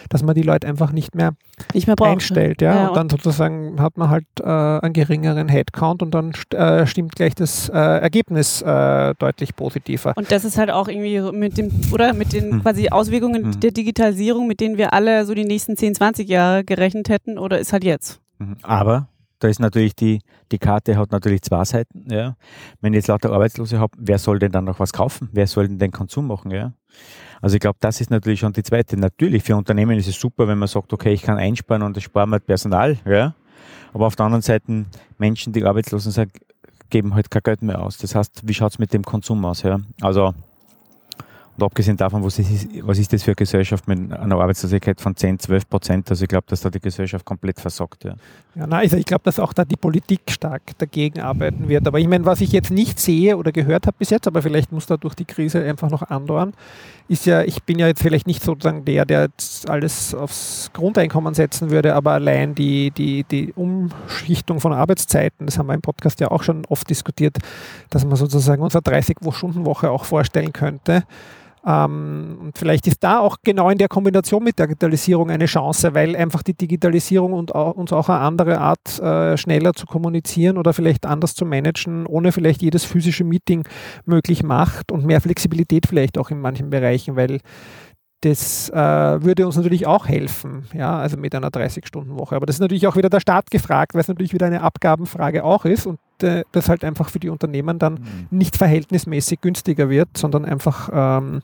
dass 0.10 0.24
man 0.24 0.36
die 0.36 0.42
Leute 0.42 0.68
einfach 0.68 0.92
nicht 0.92 1.16
mehr, 1.16 1.34
nicht 1.74 1.88
mehr 1.88 1.96
braucht, 1.96 2.12
einstellt. 2.12 2.62
Ja? 2.62 2.76
ja? 2.76 2.88
und 2.88 2.98
dann 2.98 3.10
sozusagen 3.10 3.82
hat 3.82 3.98
man 3.98 4.10
halt 4.10 4.26
äh, 4.40 4.44
einen 4.44 4.94
geringeren 4.94 5.48
Headcount 5.50 6.02
und 6.02 6.14
dann 6.14 6.32
äh, 6.54 6.86
stimmt 6.86 7.16
gleich 7.16 7.36
das 7.36 7.70
äh, 7.78 8.00
Ergebnis 8.00 8.64
äh, 8.64 9.14
deutlich 9.20 9.56
positiver. 9.56 10.14
Und 10.16 10.32
das 10.32 10.44
ist 10.46 10.58
halt 10.58 10.72
auch 10.72 10.88
irgendwie 10.88 11.20
mit 11.38 11.58
dem, 11.58 11.70
oder 11.92 12.14
mit 12.14 12.34
den 12.34 12.52
hm. 12.52 12.62
quasi 12.64 12.90
Auswirkungen 12.90 13.54
hm. 13.54 13.60
der 13.60 13.72
Digitalisierung, 13.72 14.48
mit 14.48 14.60
denen 14.60 14.78
wir 14.78 14.94
alle 14.94 15.26
so 15.26 15.36
die 15.36 15.46
nächsten 15.46 15.78
10, 15.78 15.94
20 15.96 16.28
Jahre 16.28 16.64
gerechnet 16.64 17.10
hätten, 17.10 17.38
oder 17.38 17.60
ist 17.60 17.74
halt 17.74 17.84
jetzt? 17.84 18.20
Mhm. 18.40 18.58
Aber 18.64 19.10
da 19.40 19.48
ist 19.48 19.60
natürlich 19.60 19.96
die, 19.96 20.22
die 20.52 20.58
Karte 20.58 20.98
hat 20.98 21.12
natürlich 21.12 21.44
zwei 21.44 21.64
Seiten. 21.66 22.06
Ja. 22.10 22.36
Wenn 22.82 22.94
ich 22.94 22.98
jetzt 22.98 23.08
lauter 23.08 23.32
Arbeitslose 23.32 23.80
habe, 23.80 23.96
wer 24.00 24.18
soll 24.18 24.40
denn 24.40 24.52
dann 24.52 24.66
noch 24.66 24.80
was 24.80 24.92
kaufen? 24.92 25.30
Wer 25.32 25.46
soll 25.46 25.68
denn 25.68 25.78
den 25.78 25.92
Konsum 25.92 26.28
machen? 26.28 26.50
Ja. 26.50 26.74
Also 27.42 27.56
ich 27.56 27.60
glaube, 27.60 27.78
das 27.80 28.02
ist 28.02 28.10
natürlich 28.10 28.40
schon 28.40 28.54
die 28.54 28.64
zweite. 28.64 28.98
Natürlich, 28.98 29.44
für 29.44 29.56
Unternehmen 29.56 29.98
ist 30.00 30.08
es 30.08 30.20
super, 30.20 30.48
wenn 30.48 30.58
man 30.58 30.68
sagt, 30.68 30.92
okay, 30.94 31.14
ich 31.14 31.22
kann 31.22 31.38
einsparen 31.38 31.84
und 31.84 31.96
ich 31.98 32.06
spare 32.06 32.28
mir 32.28 32.40
Personal. 32.40 32.98
Ja. 33.06 33.36
Aber 33.94 34.08
auf 34.08 34.16
der 34.16 34.26
anderen 34.26 34.42
Seite, 34.42 34.86
Menschen, 35.20 35.54
die 35.54 35.64
arbeitslosen 35.64 36.12
sind, 36.12 36.32
geben 36.90 37.16
halt 37.16 37.32
kein 37.32 37.44
Geld 37.44 37.62
mehr 37.62 37.82
aus. 37.82 37.98
Das 37.98 38.16
heißt, 38.16 38.42
wie 38.46 38.54
schaut 38.54 38.72
es 38.72 38.80
mit 38.80 38.94
dem 38.94 39.04
Konsum 39.04 39.44
aus? 39.46 39.64
Ja? 39.64 39.80
Also 40.02 40.34
und 41.58 41.64
abgesehen 41.64 41.98
davon, 41.98 42.24
was 42.24 42.38
ist, 42.38 42.68
was 42.84 43.00
ist 43.00 43.12
das 43.12 43.24
für 43.24 43.32
eine 43.32 43.36
Gesellschaft 43.36 43.88
mit 43.88 44.14
einer 44.14 44.36
Arbeitslosigkeit 44.36 45.02
von 45.02 45.16
10, 45.16 45.40
12 45.40 45.68
Prozent? 45.68 46.10
Also 46.12 46.24
ich 46.24 46.30
glaube, 46.30 46.46
dass 46.48 46.62
da 46.62 46.70
die 46.70 46.80
Gesellschaft 46.80 47.26
komplett 47.26 47.60
versagt. 47.60 48.04
Ja, 48.04 48.14
ja 48.54 48.68
nein, 48.68 48.82
also 48.82 48.98
ich 48.98 49.06
glaube, 49.06 49.24
dass 49.24 49.40
auch 49.40 49.54
da 49.54 49.66
die 49.66 49.76
Politik 49.76 50.22
stark 50.30 50.62
dagegen 50.78 51.20
arbeiten 51.20 51.68
wird. 51.68 51.88
Aber 51.88 52.00
ich 52.00 52.08
meine, 52.08 52.26
was 52.26 52.42
ich 52.42 52.52
jetzt 52.52 52.70
nicht 52.70 53.00
sehe 53.00 53.36
oder 53.38 53.52
gehört 53.52 53.88
habe 53.88 53.98
bis 53.98 54.12
jetzt, 54.12 54.28
aber 54.28 54.44
vielleicht 54.44 54.72
muss 54.72 54.86
da 54.86 54.98
durch 54.98 55.16
die 55.16 55.26
Krise 55.26 55.64
einfach 55.64 55.90
noch 55.90 56.04
andauern, 56.04 56.54
ist 57.08 57.26
ja, 57.26 57.42
ich 57.42 57.64
bin 57.64 57.80
ja 57.80 57.88
jetzt 57.88 58.04
vielleicht 58.04 58.28
nicht 58.28 58.44
sozusagen 58.44 58.86
der, 58.86 59.06
der 59.06 59.22
jetzt 59.24 59.68
alles 59.68 60.14
aufs 60.14 60.70
Grundeinkommen 60.74 61.34
setzen 61.34 61.72
würde, 61.72 61.96
aber 61.96 62.12
allein 62.12 62.54
die, 62.54 62.92
die, 62.92 63.24
die 63.24 63.54
Umschichtung 63.54 64.60
von 64.60 64.74
Arbeitszeiten, 64.74 65.48
das 65.48 65.58
haben 65.58 65.68
wir 65.68 65.74
im 65.74 65.82
Podcast 65.82 66.20
ja 66.20 66.30
auch 66.30 66.44
schon 66.44 66.66
oft 66.68 66.88
diskutiert, 66.88 67.38
dass 67.90 68.06
man 68.06 68.16
sozusagen 68.16 68.62
unsere 68.62 68.84
30-Stunden-Woche 68.84 69.90
auch 69.90 70.06
vorstellen 70.06 70.54
könnte. 70.54 71.04
Ähm, 71.68 72.38
und 72.40 72.58
vielleicht 72.58 72.88
ist 72.88 73.04
da 73.04 73.20
auch 73.20 73.38
genau 73.44 73.70
in 73.70 73.78
der 73.78 73.90
Kombination 73.90 74.42
mit 74.42 74.58
der 74.58 74.68
Digitalisierung 74.68 75.30
eine 75.30 75.48
Chance, 75.48 75.94
weil 75.94 76.16
einfach 76.16 76.42
die 76.42 76.54
Digitalisierung 76.54 77.34
und 77.34 77.54
auch, 77.54 77.76
uns 77.76 77.92
auch 77.92 78.08
eine 78.08 78.20
andere 78.20 78.60
Art, 78.60 79.00
äh, 79.00 79.36
schneller 79.38 79.74
zu 79.74 79.86
kommunizieren 79.86 80.58
oder 80.58 80.72
vielleicht 80.74 81.06
anders 81.06 81.36
zu 81.36 81.46
managen, 81.46 82.06
ohne 82.06 82.32
vielleicht 82.32 82.62
jedes 82.62 82.86
physische 82.86 83.26
Meeting 83.26 83.68
möglich 84.06 84.44
macht 84.44 84.94
und 84.94 85.06
mehr 85.06 85.20
Flexibilität 85.20 85.88
vielleicht 85.88 86.18
auch 86.18 86.32
in 86.32 86.40
manchen 86.40 86.70
Bereichen, 86.70 87.18
weil 87.18 87.42
das 88.22 88.70
äh, 88.70 88.76
würde 88.76 89.46
uns 89.46 89.58
natürlich 89.58 89.86
auch 89.86 90.08
helfen, 90.08 90.64
ja, 90.74 90.98
also 90.98 91.18
mit 91.18 91.36
einer 91.36 91.50
30-Stunden-Woche. 91.50 92.36
Aber 92.36 92.46
das 92.46 92.56
ist 92.56 92.62
natürlich 92.62 92.88
auch 92.88 92.96
wieder 92.96 93.10
der 93.10 93.20
Staat 93.20 93.52
gefragt, 93.52 93.94
weil 93.94 94.02
es 94.02 94.08
natürlich 94.08 94.34
wieder 94.34 94.48
eine 94.48 94.62
Abgabenfrage 94.62 95.44
auch 95.44 95.66
ist 95.66 95.86
und 95.86 96.00
äh, 96.24 96.44
das 96.52 96.70
halt 96.70 96.84
einfach 96.84 97.10
für 97.10 97.20
die 97.20 97.30
Unternehmen 97.30 97.80
dann 97.80 97.94
mhm. 97.94 98.28
nicht 98.30 98.58
verhältnismäßig 98.58 99.42
günstiger 99.42 99.90
wird, 99.90 100.10
sondern 100.18 100.46
einfach 100.46 100.90
ähm, 100.92 101.42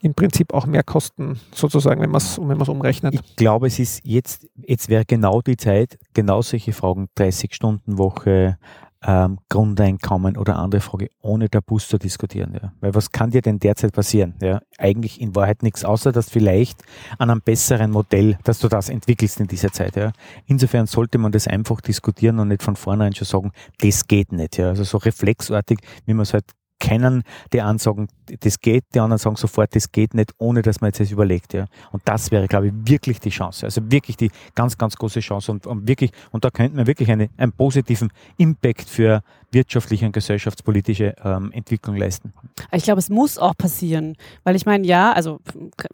im 0.00 0.14
Prinzip 0.14 0.54
auch 0.54 0.66
mehr 0.66 0.82
Kosten 0.82 1.40
sozusagen, 1.52 2.00
wenn 2.00 2.10
man 2.10 2.20
es 2.20 2.38
wenn 2.38 2.60
umrechnet. 2.60 3.14
Ich 3.14 3.36
glaube, 3.36 3.66
es 3.66 3.78
ist 3.78 4.00
jetzt, 4.04 4.46
jetzt 4.56 4.88
wäre 4.88 5.04
genau 5.04 5.40
die 5.40 5.56
Zeit, 5.56 5.98
genau 6.14 6.42
solche 6.42 6.72
Fragen, 6.72 7.08
30-Stunden-Woche, 7.16 8.58
ähm, 9.04 9.38
Grundeinkommen 9.48 10.36
oder 10.36 10.56
andere 10.56 10.80
Frage 10.80 11.10
ohne 11.20 11.48
Tabus 11.48 11.88
zu 11.88 11.98
diskutieren. 11.98 12.58
Ja. 12.60 12.72
Weil 12.80 12.94
was 12.94 13.12
kann 13.12 13.30
dir 13.30 13.42
denn 13.42 13.58
derzeit 13.58 13.92
passieren? 13.92 14.34
Ja? 14.42 14.60
Eigentlich 14.76 15.20
in 15.20 15.34
Wahrheit 15.34 15.62
nichts, 15.62 15.84
außer 15.84 16.12
dass 16.12 16.30
vielleicht 16.30 16.82
an 17.18 17.30
einem 17.30 17.40
besseren 17.40 17.90
Modell, 17.90 18.38
dass 18.44 18.58
du 18.58 18.68
das 18.68 18.88
entwickelst 18.88 19.40
in 19.40 19.46
dieser 19.46 19.72
Zeit. 19.72 19.96
Ja. 19.96 20.12
Insofern 20.46 20.86
sollte 20.86 21.18
man 21.18 21.32
das 21.32 21.46
einfach 21.46 21.80
diskutieren 21.80 22.38
und 22.38 22.48
nicht 22.48 22.62
von 22.62 22.76
vornherein 22.76 23.14
schon 23.14 23.26
sagen, 23.26 23.52
das 23.80 24.06
geht 24.06 24.32
nicht. 24.32 24.58
Ja. 24.58 24.68
Also 24.68 24.84
so 24.84 24.98
reflexartig, 24.98 25.78
wie 26.06 26.14
man 26.14 26.22
es 26.22 26.34
halt 26.34 26.44
kennen, 26.78 27.22
die 27.52 27.60
einen 27.60 27.78
sagen, 27.78 28.08
das 28.40 28.60
geht, 28.60 28.84
die 28.94 29.00
anderen 29.00 29.18
sagen 29.18 29.36
sofort, 29.36 29.74
das 29.74 29.90
geht 29.90 30.14
nicht, 30.14 30.32
ohne 30.38 30.62
dass 30.62 30.80
man 30.80 30.88
jetzt 30.88 31.00
das 31.00 31.10
überlegt. 31.10 31.54
Ja. 31.54 31.66
Und 31.92 32.02
das 32.04 32.30
wäre, 32.30 32.46
glaube 32.46 32.68
ich, 32.68 32.72
wirklich 32.84 33.20
die 33.20 33.30
Chance. 33.30 33.66
Also 33.66 33.80
wirklich 33.90 34.16
die 34.16 34.30
ganz, 34.54 34.76
ganz 34.76 34.96
große 34.96 35.20
Chance. 35.20 35.50
Und, 35.52 35.66
und 35.66 35.88
wirklich, 35.88 36.12
und 36.30 36.44
da 36.44 36.50
könnten 36.50 36.76
wir 36.76 36.86
wirklich 36.86 37.10
eine, 37.10 37.30
einen 37.36 37.52
positiven 37.52 38.10
Impact 38.36 38.88
für 38.88 39.22
wirtschaftliche 39.50 40.06
und 40.06 40.12
gesellschaftspolitische 40.12 41.14
ähm, 41.24 41.52
Entwicklung 41.52 41.96
leisten. 41.96 42.32
Ich 42.72 42.84
glaube, 42.84 42.98
es 42.98 43.08
muss 43.08 43.38
auch 43.38 43.56
passieren, 43.56 44.16
weil 44.44 44.56
ich 44.56 44.66
meine, 44.66 44.86
ja, 44.86 45.12
also 45.12 45.40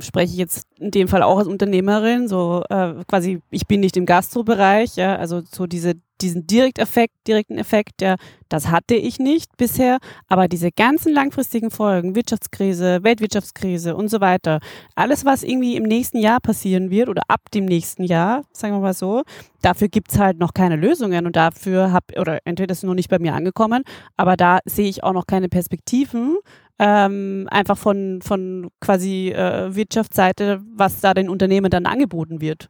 spreche 0.01 0.33
ich 0.33 0.39
jetzt 0.39 0.67
in 0.79 0.91
dem 0.91 1.09
Fall 1.09 1.23
auch 1.23 1.39
als 1.39 1.47
Unternehmerin, 1.47 2.27
so 2.27 2.65
äh, 2.69 2.95
quasi, 3.07 3.41
ich 3.51 3.67
bin 3.67 3.81
nicht 3.81 3.97
im 3.97 4.07
Gastrobereich, 4.07 4.97
ja, 4.97 5.17
also 5.17 5.43
so 5.49 5.67
diese 5.67 5.95
diesen 6.21 6.47
Direkteffekt, 6.47 7.15
direkten 7.27 7.59
Effekt, 7.59 8.01
der, 8.01 8.17
das 8.49 8.69
hatte 8.69 8.95
ich 8.95 9.19
nicht 9.19 9.57
bisher, 9.57 9.99
aber 10.29 10.49
diese 10.49 10.71
ganzen 10.71 11.13
langfristigen 11.13 11.71
Folgen, 11.71 12.15
Wirtschaftskrise, 12.15 13.03
Weltwirtschaftskrise 13.03 13.97
und 13.97 14.09
so 14.09 14.21
weiter, 14.21 14.61
alles, 14.95 15.25
was 15.25 15.43
irgendwie 15.43 15.77
im 15.77 15.83
nächsten 15.83 16.19
Jahr 16.19 16.41
passieren 16.41 16.91
wird 16.91 17.09
oder 17.09 17.23
ab 17.29 17.41
dem 17.53 17.65
nächsten 17.65 18.05
Jahr, 18.05 18.45
sagen 18.53 18.75
wir 18.75 18.81
mal 18.81 18.95
so, 18.95 19.23
dafür 19.63 19.89
gibt 19.89 20.13
es 20.13 20.19
halt 20.19 20.39
noch 20.39 20.55
keine 20.55 20.77
Lösungen 20.77 21.27
und 21.27 21.37
dafür 21.37 21.93
habe, 21.93 22.19
oder 22.21 22.39
entweder 22.45 22.73
ist 22.73 22.79
es 22.79 22.85
noch 22.85 22.95
nicht 22.95 23.11
bei 23.11 23.19
mir 23.19 23.35
angekommen, 23.35 23.83
aber 24.17 24.37
da 24.37 24.61
sehe 24.65 24.89
ich 24.89 25.03
auch 25.03 25.13
noch 25.13 25.27
keine 25.27 25.49
Perspektiven, 25.49 26.37
ähm, 26.79 27.47
einfach 27.51 27.79
von, 27.79 28.21
von 28.23 28.71
quasi 28.81 29.31
äh, 29.31 29.75
Wirtschaftsseite, 29.75 30.61
was 30.75 31.01
da 31.01 31.15
den 31.15 31.29
Unternehmen 31.29 31.71
dann 31.71 31.87
angeboten 31.87 32.41
wird. 32.41 32.69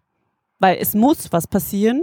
Weil 0.58 0.78
es 0.78 0.94
muss 0.94 1.32
was 1.32 1.46
passieren, 1.46 2.02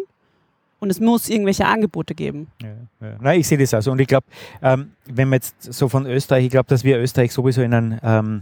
und 0.81 0.89
es 0.89 0.99
muss 0.99 1.29
irgendwelche 1.29 1.65
Angebote 1.67 2.15
geben. 2.15 2.47
Ja, 2.61 2.69
ja. 3.07 3.15
Nein, 3.21 3.39
ich 3.39 3.47
sehe 3.47 3.57
das 3.57 3.71
also. 3.73 3.91
Und 3.91 4.01
ich 4.01 4.07
glaube, 4.07 4.25
ähm, 4.63 4.93
wenn 5.05 5.29
man 5.29 5.37
jetzt 5.37 5.71
so 5.71 5.87
von 5.87 6.07
Österreich, 6.07 6.45
ich 6.45 6.49
glaube, 6.49 6.67
dass 6.69 6.83
wir 6.83 6.99
Österreich 6.99 7.31
sowieso 7.31 7.61
in 7.61 7.73
einem, 7.73 7.99
ähm, 8.01 8.41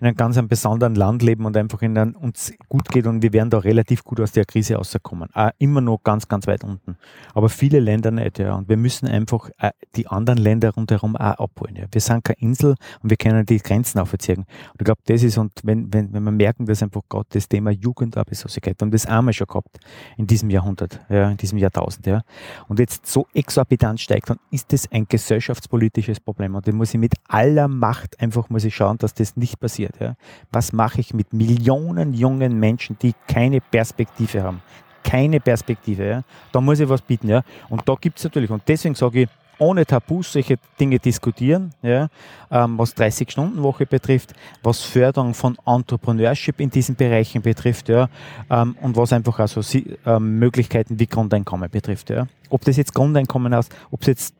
in 0.00 0.06
einem 0.06 0.16
ganz 0.16 0.36
einem 0.36 0.48
besonderen 0.48 0.96
Land 0.96 1.22
leben 1.22 1.44
und 1.46 1.56
einfach 1.56 1.80
in 1.82 1.96
einem, 1.96 2.16
uns 2.16 2.52
gut 2.68 2.88
geht 2.88 3.06
und 3.06 3.22
wir 3.22 3.32
werden 3.32 3.50
da 3.50 3.58
relativ 3.58 4.02
gut 4.02 4.20
aus 4.20 4.32
der 4.32 4.44
Krise 4.44 4.74
rauskommen. 4.74 5.28
Auch 5.34 5.50
immer 5.58 5.80
noch 5.80 6.02
ganz, 6.02 6.26
ganz 6.26 6.48
weit 6.48 6.64
unten. 6.64 6.96
Aber 7.32 7.48
viele 7.48 7.78
Länder 7.78 8.10
nicht, 8.10 8.40
ja. 8.40 8.56
Und 8.56 8.68
wir 8.68 8.76
müssen 8.76 9.06
einfach 9.06 9.48
äh, 9.58 9.70
die 9.94 10.08
anderen 10.08 10.38
Länder 10.38 10.70
rundherum 10.70 11.14
auch 11.14 11.38
abholen. 11.38 11.76
Ja. 11.76 11.84
Wir 11.92 12.00
sind 12.00 12.24
keine 12.24 12.40
Insel 12.40 12.74
und 13.02 13.10
wir 13.10 13.16
können 13.16 13.46
die 13.46 13.58
Grenzen 13.58 14.00
aufziehen. 14.00 14.38
Und 14.38 14.80
ich 14.80 14.84
glaube, 14.84 15.00
das 15.06 15.22
ist, 15.22 15.38
und 15.38 15.52
wenn, 15.62 15.92
wenn, 15.92 16.12
wenn 16.12 16.24
wir 16.24 16.32
merken, 16.32 16.66
dass 16.66 16.82
einfach 16.82 17.02
gerade 17.08 17.26
das 17.30 17.48
Thema 17.48 17.70
Jugendarbeitslosigkeit, 17.70 18.80
wir 18.80 18.86
haben 18.86 18.90
das 18.90 19.06
einmal 19.06 19.32
schon 19.32 19.46
gehabt 19.46 19.78
in 20.16 20.26
diesem 20.26 20.50
Jahrhundert, 20.50 21.00
ja, 21.08 21.30
in 21.30 21.36
diesem 21.36 21.58
Jahrtausend, 21.68 22.06
ja. 22.06 22.22
Und 22.68 22.78
jetzt 22.78 23.06
so 23.06 23.26
exorbitant 23.34 24.00
steigt, 24.00 24.30
dann 24.30 24.38
ist 24.50 24.72
das 24.72 24.90
ein 24.90 25.06
gesellschaftspolitisches 25.08 26.20
Problem. 26.20 26.54
Und 26.54 26.66
da 26.66 26.72
muss 26.72 26.94
ich 26.94 27.00
mit 27.00 27.14
aller 27.28 27.68
Macht 27.68 28.20
einfach 28.20 28.48
muss 28.50 28.64
ich 28.64 28.74
schauen, 28.74 28.98
dass 28.98 29.14
das 29.14 29.36
nicht 29.36 29.60
passiert, 29.60 30.00
ja. 30.00 30.14
Was 30.50 30.72
mache 30.72 31.00
ich 31.00 31.14
mit 31.14 31.32
Millionen 31.32 32.14
jungen 32.14 32.58
Menschen, 32.58 32.96
die 33.00 33.14
keine 33.26 33.60
Perspektive 33.60 34.42
haben? 34.42 34.62
Keine 35.04 35.40
Perspektive, 35.40 36.08
ja. 36.08 36.22
Da 36.52 36.60
muss 36.60 36.80
ich 36.80 36.88
was 36.88 37.02
bieten, 37.02 37.28
ja. 37.28 37.42
Und 37.68 37.88
da 37.88 37.94
gibt 38.00 38.18
es 38.18 38.24
natürlich, 38.24 38.50
und 38.50 38.62
deswegen 38.66 38.94
sage 38.94 39.22
ich, 39.22 39.28
ohne 39.58 39.84
Tabus 39.86 40.32
solche 40.32 40.56
Dinge 40.78 40.98
diskutieren, 40.98 41.72
ja, 41.82 42.08
ähm, 42.50 42.78
was 42.78 42.96
30-Stunden-Woche 42.96 43.86
betrifft, 43.86 44.34
was 44.62 44.82
Förderung 44.82 45.34
von 45.34 45.56
Entrepreneurship 45.66 46.60
in 46.60 46.70
diesen 46.70 46.94
Bereichen 46.94 47.42
betrifft, 47.42 47.88
ja, 47.88 48.08
ähm, 48.50 48.76
und 48.80 48.96
was 48.96 49.12
einfach 49.12 49.38
also 49.38 49.60
ähm, 50.06 50.38
Möglichkeiten 50.38 50.98
wie 50.98 51.06
Grundeinkommen 51.06 51.70
betrifft. 51.70 52.10
Ja. 52.10 52.26
Ob 52.50 52.64
das 52.64 52.76
jetzt 52.76 52.94
Grundeinkommen 52.94 53.52
ist, 53.52 53.74
ob 53.90 54.02
es 54.02 54.06
jetzt 54.06 54.34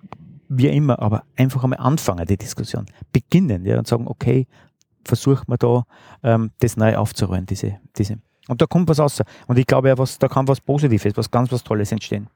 wie 0.48 0.68
immer, 0.68 0.98
aber 0.98 1.24
einfach 1.37 1.62
einmal 1.62 1.78
anfangen, 1.78 2.26
die 2.26 2.37
Diskussion. 2.37 2.87
Beginnen, 3.12 3.64
ja, 3.64 3.78
und 3.78 3.87
sagen, 3.87 4.07
okay, 4.07 4.46
versuchen 5.04 5.44
wir 5.48 5.59
da, 5.59 5.85
ähm, 6.22 6.50
das 6.61 6.76
neu 6.76 6.96
aufzurollen, 6.96 7.46
diese, 7.46 7.78
diese. 7.96 8.18
Und 8.48 8.62
da 8.62 8.66
kommt 8.66 8.88
was 8.88 8.98
raus. 8.98 9.22
Und 9.46 9.59
ich 9.59 9.66
glaube 9.66 9.88
ja, 9.88 9.98
was, 9.98 10.18
da 10.18 10.26
kann 10.28 10.48
was 10.48 10.61
Positives, 10.61 11.16
was 11.16 11.31
ganz 11.31 11.52
was 11.52 11.62
Tolles 11.62 11.92
entstehen. 11.92 12.28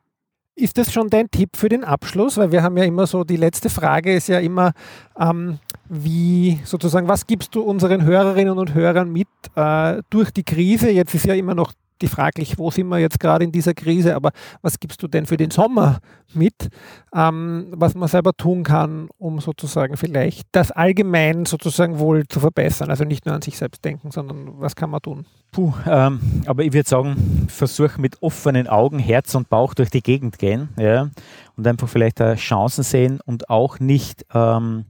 Ist 0.55 0.77
das 0.77 0.93
schon 0.93 1.09
dein 1.09 1.31
Tipp 1.31 1.57
für 1.57 1.71
den 1.71 1.83
Abschluss? 1.83 2.37
Weil 2.37 2.53
wir 2.53 2.63
haben 2.63 2.77
ja 2.77 2.85
immer 2.85 3.07
so, 3.07 3.25
die 3.25 3.37
letzte 3.37 3.71
Frage 3.71 4.15
ist 4.15 4.29
ja 4.29 4.39
immer, 4.39 4.73
ähm, 5.19 5.59
wie 5.89 6.61
sozusagen, 6.65 7.09
was 7.09 7.27
gibst 7.27 7.55
du 7.55 7.63
unseren 7.63 8.05
Hörerinnen 8.05 8.59
und 8.59 8.75
Hörern 8.75 9.11
mit 9.11 9.29
äh, 9.57 10.03
durch 10.11 10.31
die 10.31 10.45
Krise? 10.45 10.91
Jetzt 10.91 11.15
ist 11.15 11.25
ja 11.25 11.35
immer 11.35 11.55
noch 11.55 11.73
die 12.03 12.09
fraglich, 12.09 12.59
wo 12.59 12.71
sind 12.71 12.89
wir 12.89 12.99
jetzt 12.99 13.21
gerade 13.21 13.45
in 13.45 13.53
dieser 13.53 13.75
Krise, 13.75 14.15
aber 14.15 14.33
was 14.61 14.79
gibst 14.79 15.03
du 15.03 15.09
denn 15.09 15.27
für 15.27 15.37
den 15.37 15.51
Sommer 15.51 16.01
mit, 16.35 16.69
ähm, 17.15 17.69
was 17.71 17.95
man 17.95 18.09
selber 18.09 18.33
tun 18.33 18.65
kann, 18.65 19.09
um 19.19 19.41
sozusagen 19.41 19.97
vielleicht 19.97 20.49
das 20.53 20.71
allgemein 20.71 21.47
sozusagen 21.47 21.99
wohl 21.99 22.27
zu 22.27 22.41
verbessern? 22.41 22.91
Also 22.91 23.05
nicht 23.05 23.25
nur 23.27 23.35
an 23.35 23.43
sich 23.43 23.57
selbst 23.57 23.85
denken, 23.85 24.11
sondern 24.11 24.61
was 24.61 24.77
kann 24.77 24.91
man 24.91 25.01
tun? 25.01 25.27
Puh, 25.53 25.73
ähm, 25.87 26.21
aber 26.47 26.65
ich 26.65 26.73
würde 26.73 26.89
sagen, 26.89 27.47
versuch 27.49 27.99
mit 27.99 28.23
offenen 28.23 28.67
Augen, 28.67 28.99
Herz 28.99 29.35
und 29.35 29.49
Bauch 29.49 29.75
durch 29.75 29.91
die 29.91 30.03
Gegend 30.03 30.39
gehen 30.39 30.71
ja, 30.79 31.11
und 31.57 31.67
einfach 31.67 31.89
vielleicht 31.89 32.23
Chancen 32.37 32.85
sehen 32.85 33.21
und 33.25 33.51
auch 33.51 33.79
nicht 33.79 34.25
ähm, 34.35 34.87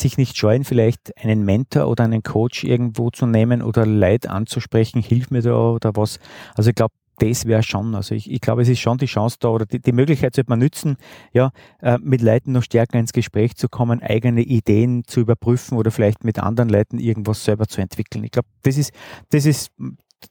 sich 0.00 0.18
nicht 0.18 0.36
scheuen, 0.36 0.64
vielleicht 0.64 1.16
einen 1.22 1.44
Mentor 1.44 1.88
oder 1.88 2.04
einen 2.04 2.22
Coach 2.22 2.64
irgendwo 2.64 3.10
zu 3.10 3.26
nehmen 3.26 3.62
oder 3.62 3.86
Leid 3.86 4.28
anzusprechen, 4.28 5.02
hilf 5.02 5.30
mir 5.30 5.42
da 5.42 5.70
oder 5.70 5.92
was. 5.94 6.18
Also 6.54 6.70
ich 6.70 6.76
glaube, 6.76 6.94
das 7.20 7.44
wäre 7.44 7.62
schon, 7.62 7.94
also 7.94 8.14
ich, 8.14 8.30
ich 8.30 8.40
glaube, 8.40 8.62
es 8.62 8.68
ist 8.68 8.80
schon 8.80 8.98
die 8.98 9.06
Chance 9.06 9.36
da 9.40 9.48
oder 9.48 9.66
die, 9.66 9.78
die 9.78 9.92
Möglichkeit 9.92 10.34
sollte 10.34 10.50
man 10.50 10.58
nützen, 10.58 10.96
ja, 11.32 11.50
äh, 11.82 11.98
mit 12.00 12.22
Leuten 12.22 12.52
noch 12.52 12.62
stärker 12.62 12.98
ins 12.98 13.12
Gespräch 13.12 13.56
zu 13.56 13.68
kommen, 13.68 14.02
eigene 14.02 14.40
Ideen 14.42 15.04
zu 15.06 15.20
überprüfen 15.20 15.76
oder 15.76 15.90
vielleicht 15.90 16.24
mit 16.24 16.38
anderen 16.38 16.70
Leuten 16.70 16.98
irgendwas 16.98 17.44
selber 17.44 17.66
zu 17.66 17.80
entwickeln. 17.80 18.24
Ich 18.24 18.30
glaube, 18.30 18.48
das 18.62 18.78
ist, 18.78 18.92
das 19.30 19.44
ist 19.44 19.70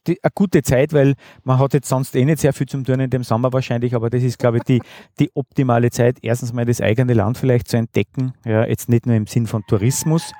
die, 0.06 0.22
eine 0.22 0.30
gute 0.34 0.62
Zeit, 0.62 0.92
weil 0.92 1.14
man 1.44 1.58
hat 1.58 1.74
jetzt 1.74 1.88
sonst 1.88 2.14
eh 2.16 2.24
nicht 2.24 2.40
sehr 2.40 2.52
viel 2.52 2.66
zum 2.66 2.84
tun 2.84 3.00
in 3.00 3.10
dem 3.10 3.24
Sommer 3.24 3.52
wahrscheinlich, 3.52 3.94
aber 3.94 4.10
das 4.10 4.22
ist, 4.22 4.38
glaube 4.38 4.58
ich, 4.58 4.64
die, 4.64 4.82
die 5.18 5.30
optimale 5.34 5.90
Zeit, 5.90 6.18
erstens 6.22 6.52
mal 6.52 6.64
das 6.64 6.80
eigene 6.80 7.14
Land 7.14 7.38
vielleicht 7.38 7.68
zu 7.68 7.76
entdecken, 7.76 8.32
ja, 8.44 8.66
jetzt 8.66 8.88
nicht 8.88 9.06
nur 9.06 9.16
im 9.16 9.26
Sinn 9.26 9.46
von 9.46 9.62
Tourismus, 9.66 10.32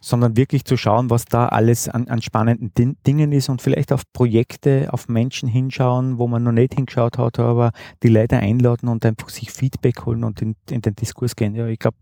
sondern 0.00 0.36
wirklich 0.36 0.64
zu 0.64 0.76
schauen, 0.76 1.10
was 1.10 1.24
da 1.24 1.46
alles 1.48 1.88
an, 1.88 2.08
an 2.08 2.22
spannenden 2.22 2.72
Din 2.74 2.96
Dingen 3.06 3.32
ist 3.32 3.48
und 3.48 3.60
vielleicht 3.60 3.92
auf 3.92 4.02
Projekte, 4.12 4.88
auf 4.92 5.08
Menschen 5.08 5.48
hinschauen, 5.48 6.18
wo 6.18 6.28
man 6.28 6.44
noch 6.44 6.52
nicht 6.52 6.74
hingeschaut 6.74 7.18
hat, 7.18 7.38
aber 7.38 7.72
die 8.02 8.08
Leute 8.08 8.36
einladen 8.36 8.88
und 8.88 9.04
einfach 9.04 9.28
sich 9.28 9.50
Feedback 9.50 10.06
holen 10.06 10.24
und 10.24 10.40
in, 10.40 10.54
in 10.70 10.82
den 10.82 10.94
Diskurs 10.94 11.34
gehen. 11.34 11.54
Ja, 11.54 11.66
ich 11.66 11.78
glaube, 11.78 11.96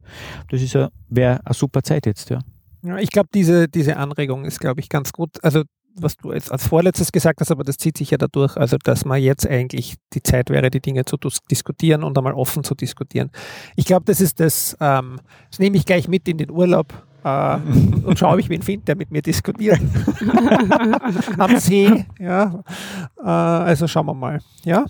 das 0.51 0.63
ist 0.63 0.77
wäre 1.09 1.41
eine 1.45 1.55
super 1.55 1.83
Zeit 1.83 2.07
jetzt, 2.07 2.31
ja. 2.31 2.41
Ja, 2.83 2.99
ich 2.99 3.11
glaube, 3.11 3.29
diese, 3.35 3.69
diese 3.69 3.97
Anregung 3.97 4.45
ist, 4.45 4.61
glaube 4.61 4.81
ich, 4.81 4.89
ganz 4.89 5.13
gut. 5.13 5.43
Also 5.43 5.65
was 6.01 6.17
du 6.17 6.33
jetzt 6.33 6.53
als 6.53 6.67
vorletztes 6.67 7.13
gesagt 7.13 7.41
hast, 7.41 7.51
aber 7.51 7.65
das 7.65 7.79
zieht 7.79 7.97
sich 7.99 8.11
ja 8.11 8.19
dadurch, 8.19 8.57
also 8.57 8.77
dass 8.79 9.05
man 9.05 9.21
jetzt 9.21 9.47
eigentlich 9.47 9.97
die 10.13 10.23
Zeit 10.23 10.51
wäre, 10.51 10.71
die 10.71 10.81
Dinge 10.81 11.05
zu 11.05 11.17
diskutieren 11.51 12.05
und 12.05 12.17
einmal 12.17 12.35
offen 12.35 12.65
zu 12.65 12.75
diskutieren. 12.75 13.31
Ich 13.77 13.85
glaube, 13.85 14.05
das 14.05 14.21
ist 14.21 14.41
das, 14.41 14.77
ähm, 14.81 15.21
das 15.51 15.59
nehme 15.59 15.77
ich 15.77 15.87
gleich 15.87 16.09
mit 16.09 16.29
in 16.29 16.39
den 16.39 16.51
Urlaub 16.51 16.93
äh, 17.25 17.57
und 18.05 18.19
schaue, 18.19 18.35
ob 18.35 18.39
ich 18.39 18.49
wen 18.49 18.63
finde, 18.63 18.87
der 18.87 18.97
mit 18.97 19.11
mir 19.11 19.23
diskutiert. 19.23 19.81
Am 21.39 21.59
See, 21.59 22.07
ja. 22.19 22.63
Äh, 23.19 23.23
also 23.23 23.87
schauen 23.87 24.07
wir 24.07 24.15
mal, 24.15 24.41
ja. 24.65 24.87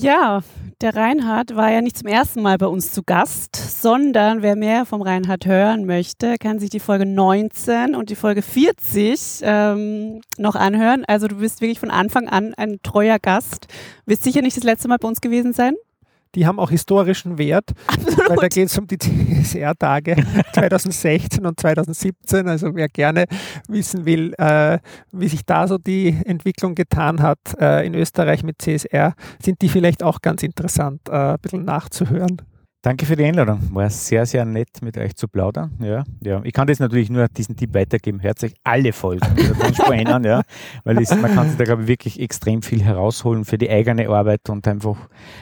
Ja, 0.00 0.42
der 0.80 0.94
Reinhard 0.94 1.56
war 1.56 1.72
ja 1.72 1.80
nicht 1.80 1.98
zum 1.98 2.06
ersten 2.06 2.40
Mal 2.40 2.56
bei 2.56 2.68
uns 2.68 2.92
zu 2.92 3.02
Gast, 3.02 3.56
sondern 3.56 4.42
wer 4.42 4.54
mehr 4.54 4.86
vom 4.86 5.02
Reinhard 5.02 5.44
hören 5.44 5.86
möchte, 5.86 6.36
kann 6.38 6.60
sich 6.60 6.70
die 6.70 6.78
Folge 6.78 7.04
19 7.04 7.96
und 7.96 8.08
die 8.08 8.14
Folge 8.14 8.42
40 8.42 9.40
ähm, 9.42 10.20
noch 10.36 10.54
anhören. 10.54 11.04
Also 11.04 11.26
du 11.26 11.38
bist 11.38 11.60
wirklich 11.60 11.80
von 11.80 11.90
Anfang 11.90 12.28
an 12.28 12.54
ein 12.54 12.78
treuer 12.84 13.18
Gast. 13.18 13.66
Wirst 14.06 14.22
sicher 14.22 14.40
nicht 14.40 14.56
das 14.56 14.62
letzte 14.62 14.86
Mal 14.86 14.98
bei 14.98 15.08
uns 15.08 15.20
gewesen 15.20 15.52
sein 15.52 15.74
die 16.34 16.46
haben 16.46 16.58
auch 16.58 16.70
historischen 16.70 17.38
Wert, 17.38 17.70
Absolut. 17.86 18.30
weil 18.30 18.36
da 18.36 18.48
geht 18.48 18.66
es 18.66 18.78
um 18.78 18.86
die 18.86 18.98
CSR-Tage 18.98 20.16
2016 20.52 21.44
und 21.46 21.58
2017. 21.58 22.48
Also 22.48 22.74
wer 22.74 22.88
gerne 22.88 23.26
wissen 23.68 24.04
will, 24.04 24.34
äh, 24.38 24.78
wie 25.12 25.28
sich 25.28 25.44
da 25.44 25.66
so 25.66 25.78
die 25.78 26.16
Entwicklung 26.24 26.74
getan 26.74 27.22
hat 27.22 27.38
äh, 27.60 27.86
in 27.86 27.94
Österreich 27.94 28.42
mit 28.42 28.60
CSR, 28.60 29.14
sind 29.42 29.62
die 29.62 29.68
vielleicht 29.68 30.02
auch 30.02 30.20
ganz 30.20 30.42
interessant, 30.42 31.00
äh, 31.08 31.12
ein 31.12 31.38
bisschen 31.40 31.64
nachzuhören. 31.64 32.42
Danke 32.82 33.06
für 33.06 33.16
die 33.16 33.24
Einladung. 33.24 33.60
War 33.72 33.90
sehr, 33.90 34.24
sehr 34.24 34.44
nett, 34.44 34.68
mit 34.82 34.96
euch 34.96 35.16
zu 35.16 35.26
plaudern. 35.26 35.72
Ja, 35.80 36.04
ja. 36.20 36.40
Ich 36.44 36.52
kann 36.52 36.68
das 36.68 36.78
natürlich 36.78 37.10
nur 37.10 37.26
diesen 37.28 37.56
Tipp 37.56 37.74
weitergeben. 37.74 38.22
Hört 38.22 38.42
euch 38.44 38.54
alle 38.62 38.92
Folgen 38.92 39.22
an, 40.06 40.22
ja, 40.22 40.42
weil 40.84 40.94
das, 40.94 41.14
man 41.16 41.34
kann 41.34 41.48
sich 41.48 41.58
da, 41.58 41.64
glaube 41.64 41.82
ich, 41.82 41.88
wirklich 41.88 42.20
extrem 42.20 42.62
viel 42.62 42.82
herausholen 42.82 43.44
für 43.44 43.58
die 43.58 43.68
eigene 43.68 44.08
Arbeit 44.08 44.48
und 44.48 44.66
einfach, 44.68 44.96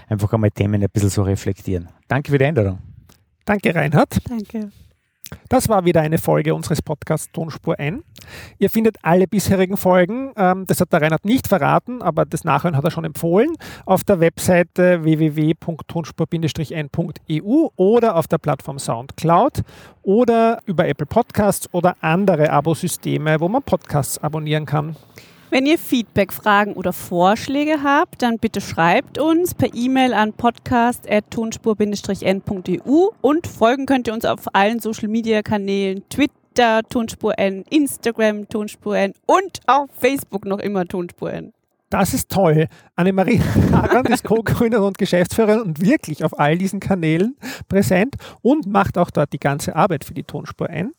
einfach 0.09 0.33
einmal 0.33 0.51
Themen 0.51 0.83
ein 0.83 0.89
bisschen 0.91 1.11
so 1.11 1.23
reflektieren. 1.23 1.89
Danke 2.09 2.31
für 2.31 2.39
die 2.39 2.47
Einladung. 2.47 2.79
Danke, 3.45 3.75
Reinhard. 3.75 4.17
Danke. 4.29 4.71
Das 5.49 5.69
war 5.69 5.85
wieder 5.85 6.01
eine 6.01 6.19
Folge 6.19 6.55
unseres 6.55 6.83
Podcasts 6.83 7.31
Tonspur 7.33 7.79
N. 7.79 8.03
Ihr 8.59 8.71
findet 8.71 8.97
alle 9.03 9.27
bisherigen 9.27 9.77
Folgen, 9.77 10.33
ähm, 10.37 10.65
das 10.67 10.81
hat 10.81 10.93
der 10.93 11.03
Reinhard 11.03 11.25
nicht 11.25 11.47
verraten, 11.47 12.03
aber 12.03 12.25
das 12.25 12.45
Nachhören 12.45 12.77
hat 12.77 12.85
er 12.85 12.91
schon 12.91 13.05
empfohlen, 13.05 13.53
auf 13.85 14.03
der 14.05 14.21
Webseite 14.21 15.05
www.tonspur-n.eu 15.05 17.69
oder 17.77 18.17
auf 18.17 18.27
der 18.27 18.39
Plattform 18.39 18.79
Soundcloud 18.79 19.63
oder 20.03 20.61
über 20.67 20.89
Apple 20.89 21.07
Podcasts 21.07 21.69
oder 21.73 21.97
andere 22.01 22.51
Abosysteme, 22.51 23.41
wo 23.41 23.49
man 23.49 23.63
Podcasts 23.63 24.19
abonnieren 24.19 24.67
kann. 24.67 24.97
Wenn 25.57 25.65
ihr 25.65 25.79
Feedback, 25.79 26.35
Fragen 26.35 26.75
oder 26.75 26.93
Vorschläge 26.93 27.83
habt, 27.83 28.21
dann 28.21 28.39
bitte 28.39 28.61
schreibt 28.61 29.17
uns 29.17 29.55
per 29.55 29.73
E-Mail 29.73 30.13
an 30.13 30.35
podcast.tonspur-n.eu 30.35 33.09
und 33.23 33.47
folgen 33.47 33.87
könnt 33.87 34.07
ihr 34.07 34.13
uns 34.13 34.27
auf 34.27 34.55
allen 34.55 34.81
Social 34.81 35.09
Media 35.09 35.41
Kanälen, 35.41 36.07
Twitter, 36.11 36.83
Tonspur 36.87 37.39
N, 37.39 37.65
Instagram, 37.71 38.47
Tonspur 38.51 38.99
N 38.99 39.15
und 39.25 39.61
auf 39.67 39.89
Facebook 39.99 40.45
noch 40.45 40.59
immer 40.59 40.85
Tonspur 40.85 41.33
N. 41.33 41.55
Das 41.89 42.13
ist 42.13 42.31
toll. 42.31 42.69
Annemarie 42.95 43.41
Harand 43.73 44.11
ist 44.11 44.25
Co-Gründerin 44.25 44.85
und 44.85 44.99
Geschäftsführerin 44.99 45.63
und 45.63 45.81
wirklich 45.81 46.23
auf 46.23 46.39
all 46.39 46.59
diesen 46.59 46.81
Kanälen 46.81 47.35
präsent 47.67 48.17
und 48.43 48.67
macht 48.67 48.99
auch 48.99 49.11
dort 49.11 49.33
die 49.33 49.39
ganze 49.39 49.75
Arbeit 49.75 50.05
für 50.05 50.13
die 50.13 50.25
Tonspur 50.25 50.69
ein. 50.69 50.93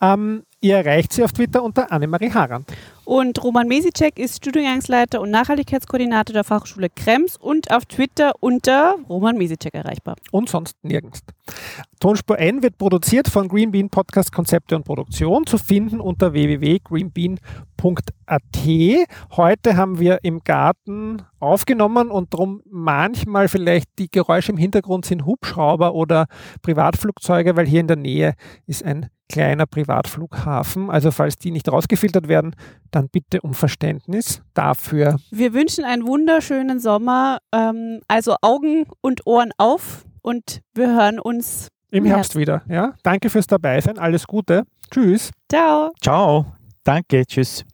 Ähm, 0.00 0.44
ihr 0.62 0.76
erreicht 0.76 1.12
sie 1.12 1.24
auf 1.24 1.32
Twitter 1.32 1.62
unter 1.62 1.92
Annemarie 1.92 2.32
Harand. 2.32 2.72
Und 3.04 3.42
Roman 3.42 3.68
Mesicek 3.68 4.18
ist 4.18 4.36
Studiengangsleiter 4.36 5.20
und 5.20 5.30
Nachhaltigkeitskoordinator 5.30 6.32
der 6.32 6.44
Fachschule 6.44 6.88
Krems 6.88 7.36
und 7.36 7.70
auf 7.70 7.84
Twitter 7.86 8.32
unter 8.40 8.96
Roman 9.08 9.36
Mesicek 9.36 9.74
erreichbar. 9.74 10.16
Und 10.30 10.48
sonst 10.48 10.76
nirgends. 10.82 11.20
Tonspur 12.00 12.38
N 12.38 12.62
wird 12.62 12.78
produziert 12.78 13.28
von 13.28 13.48
Greenbean 13.48 13.90
Podcast 13.90 14.32
Konzepte 14.32 14.76
und 14.76 14.84
Produktion, 14.84 15.46
zu 15.46 15.58
finden 15.58 16.00
unter 16.00 16.32
www.greenbean.com 16.32 17.62
Heute 19.36 19.76
haben 19.76 19.98
wir 19.98 20.20
im 20.22 20.44
Garten 20.44 21.22
aufgenommen 21.40 22.10
und 22.10 22.32
darum 22.32 22.62
manchmal 22.70 23.48
vielleicht 23.48 23.88
die 23.98 24.08
Geräusche 24.08 24.52
im 24.52 24.58
Hintergrund 24.58 25.04
sind 25.04 25.26
Hubschrauber 25.26 25.94
oder 25.94 26.26
Privatflugzeuge, 26.62 27.56
weil 27.56 27.66
hier 27.66 27.80
in 27.80 27.88
der 27.88 27.96
Nähe 27.96 28.34
ist 28.66 28.84
ein 28.84 29.10
kleiner 29.32 29.66
Privatflughafen. 29.66 30.90
Also 30.90 31.10
falls 31.10 31.36
die 31.36 31.50
nicht 31.50 31.70
rausgefiltert 31.70 32.28
werden, 32.28 32.54
dann 32.90 33.08
bitte 33.08 33.40
um 33.40 33.54
Verständnis 33.54 34.42
dafür. 34.54 35.16
Wir 35.30 35.52
wünschen 35.54 35.84
einen 35.84 36.06
wunderschönen 36.06 36.78
Sommer. 36.78 37.38
Ähm, 37.52 38.00
also 38.06 38.36
Augen 38.42 38.86
und 39.00 39.26
Ohren 39.26 39.50
auf 39.58 40.04
und 40.22 40.60
wir 40.74 40.94
hören 40.94 41.18
uns 41.18 41.68
im 41.90 42.04
Herbst, 42.04 42.34
Herbst 42.34 42.36
wieder. 42.36 42.62
Ja, 42.68 42.94
danke 43.02 43.28
fürs 43.28 43.46
Dabeisein. 43.46 43.98
Alles 43.98 44.26
Gute. 44.26 44.62
Tschüss. 44.90 45.30
Ciao. 45.50 45.90
Ciao. 46.00 46.46
Danke. 46.84 47.24
Tschüss. 47.26 47.64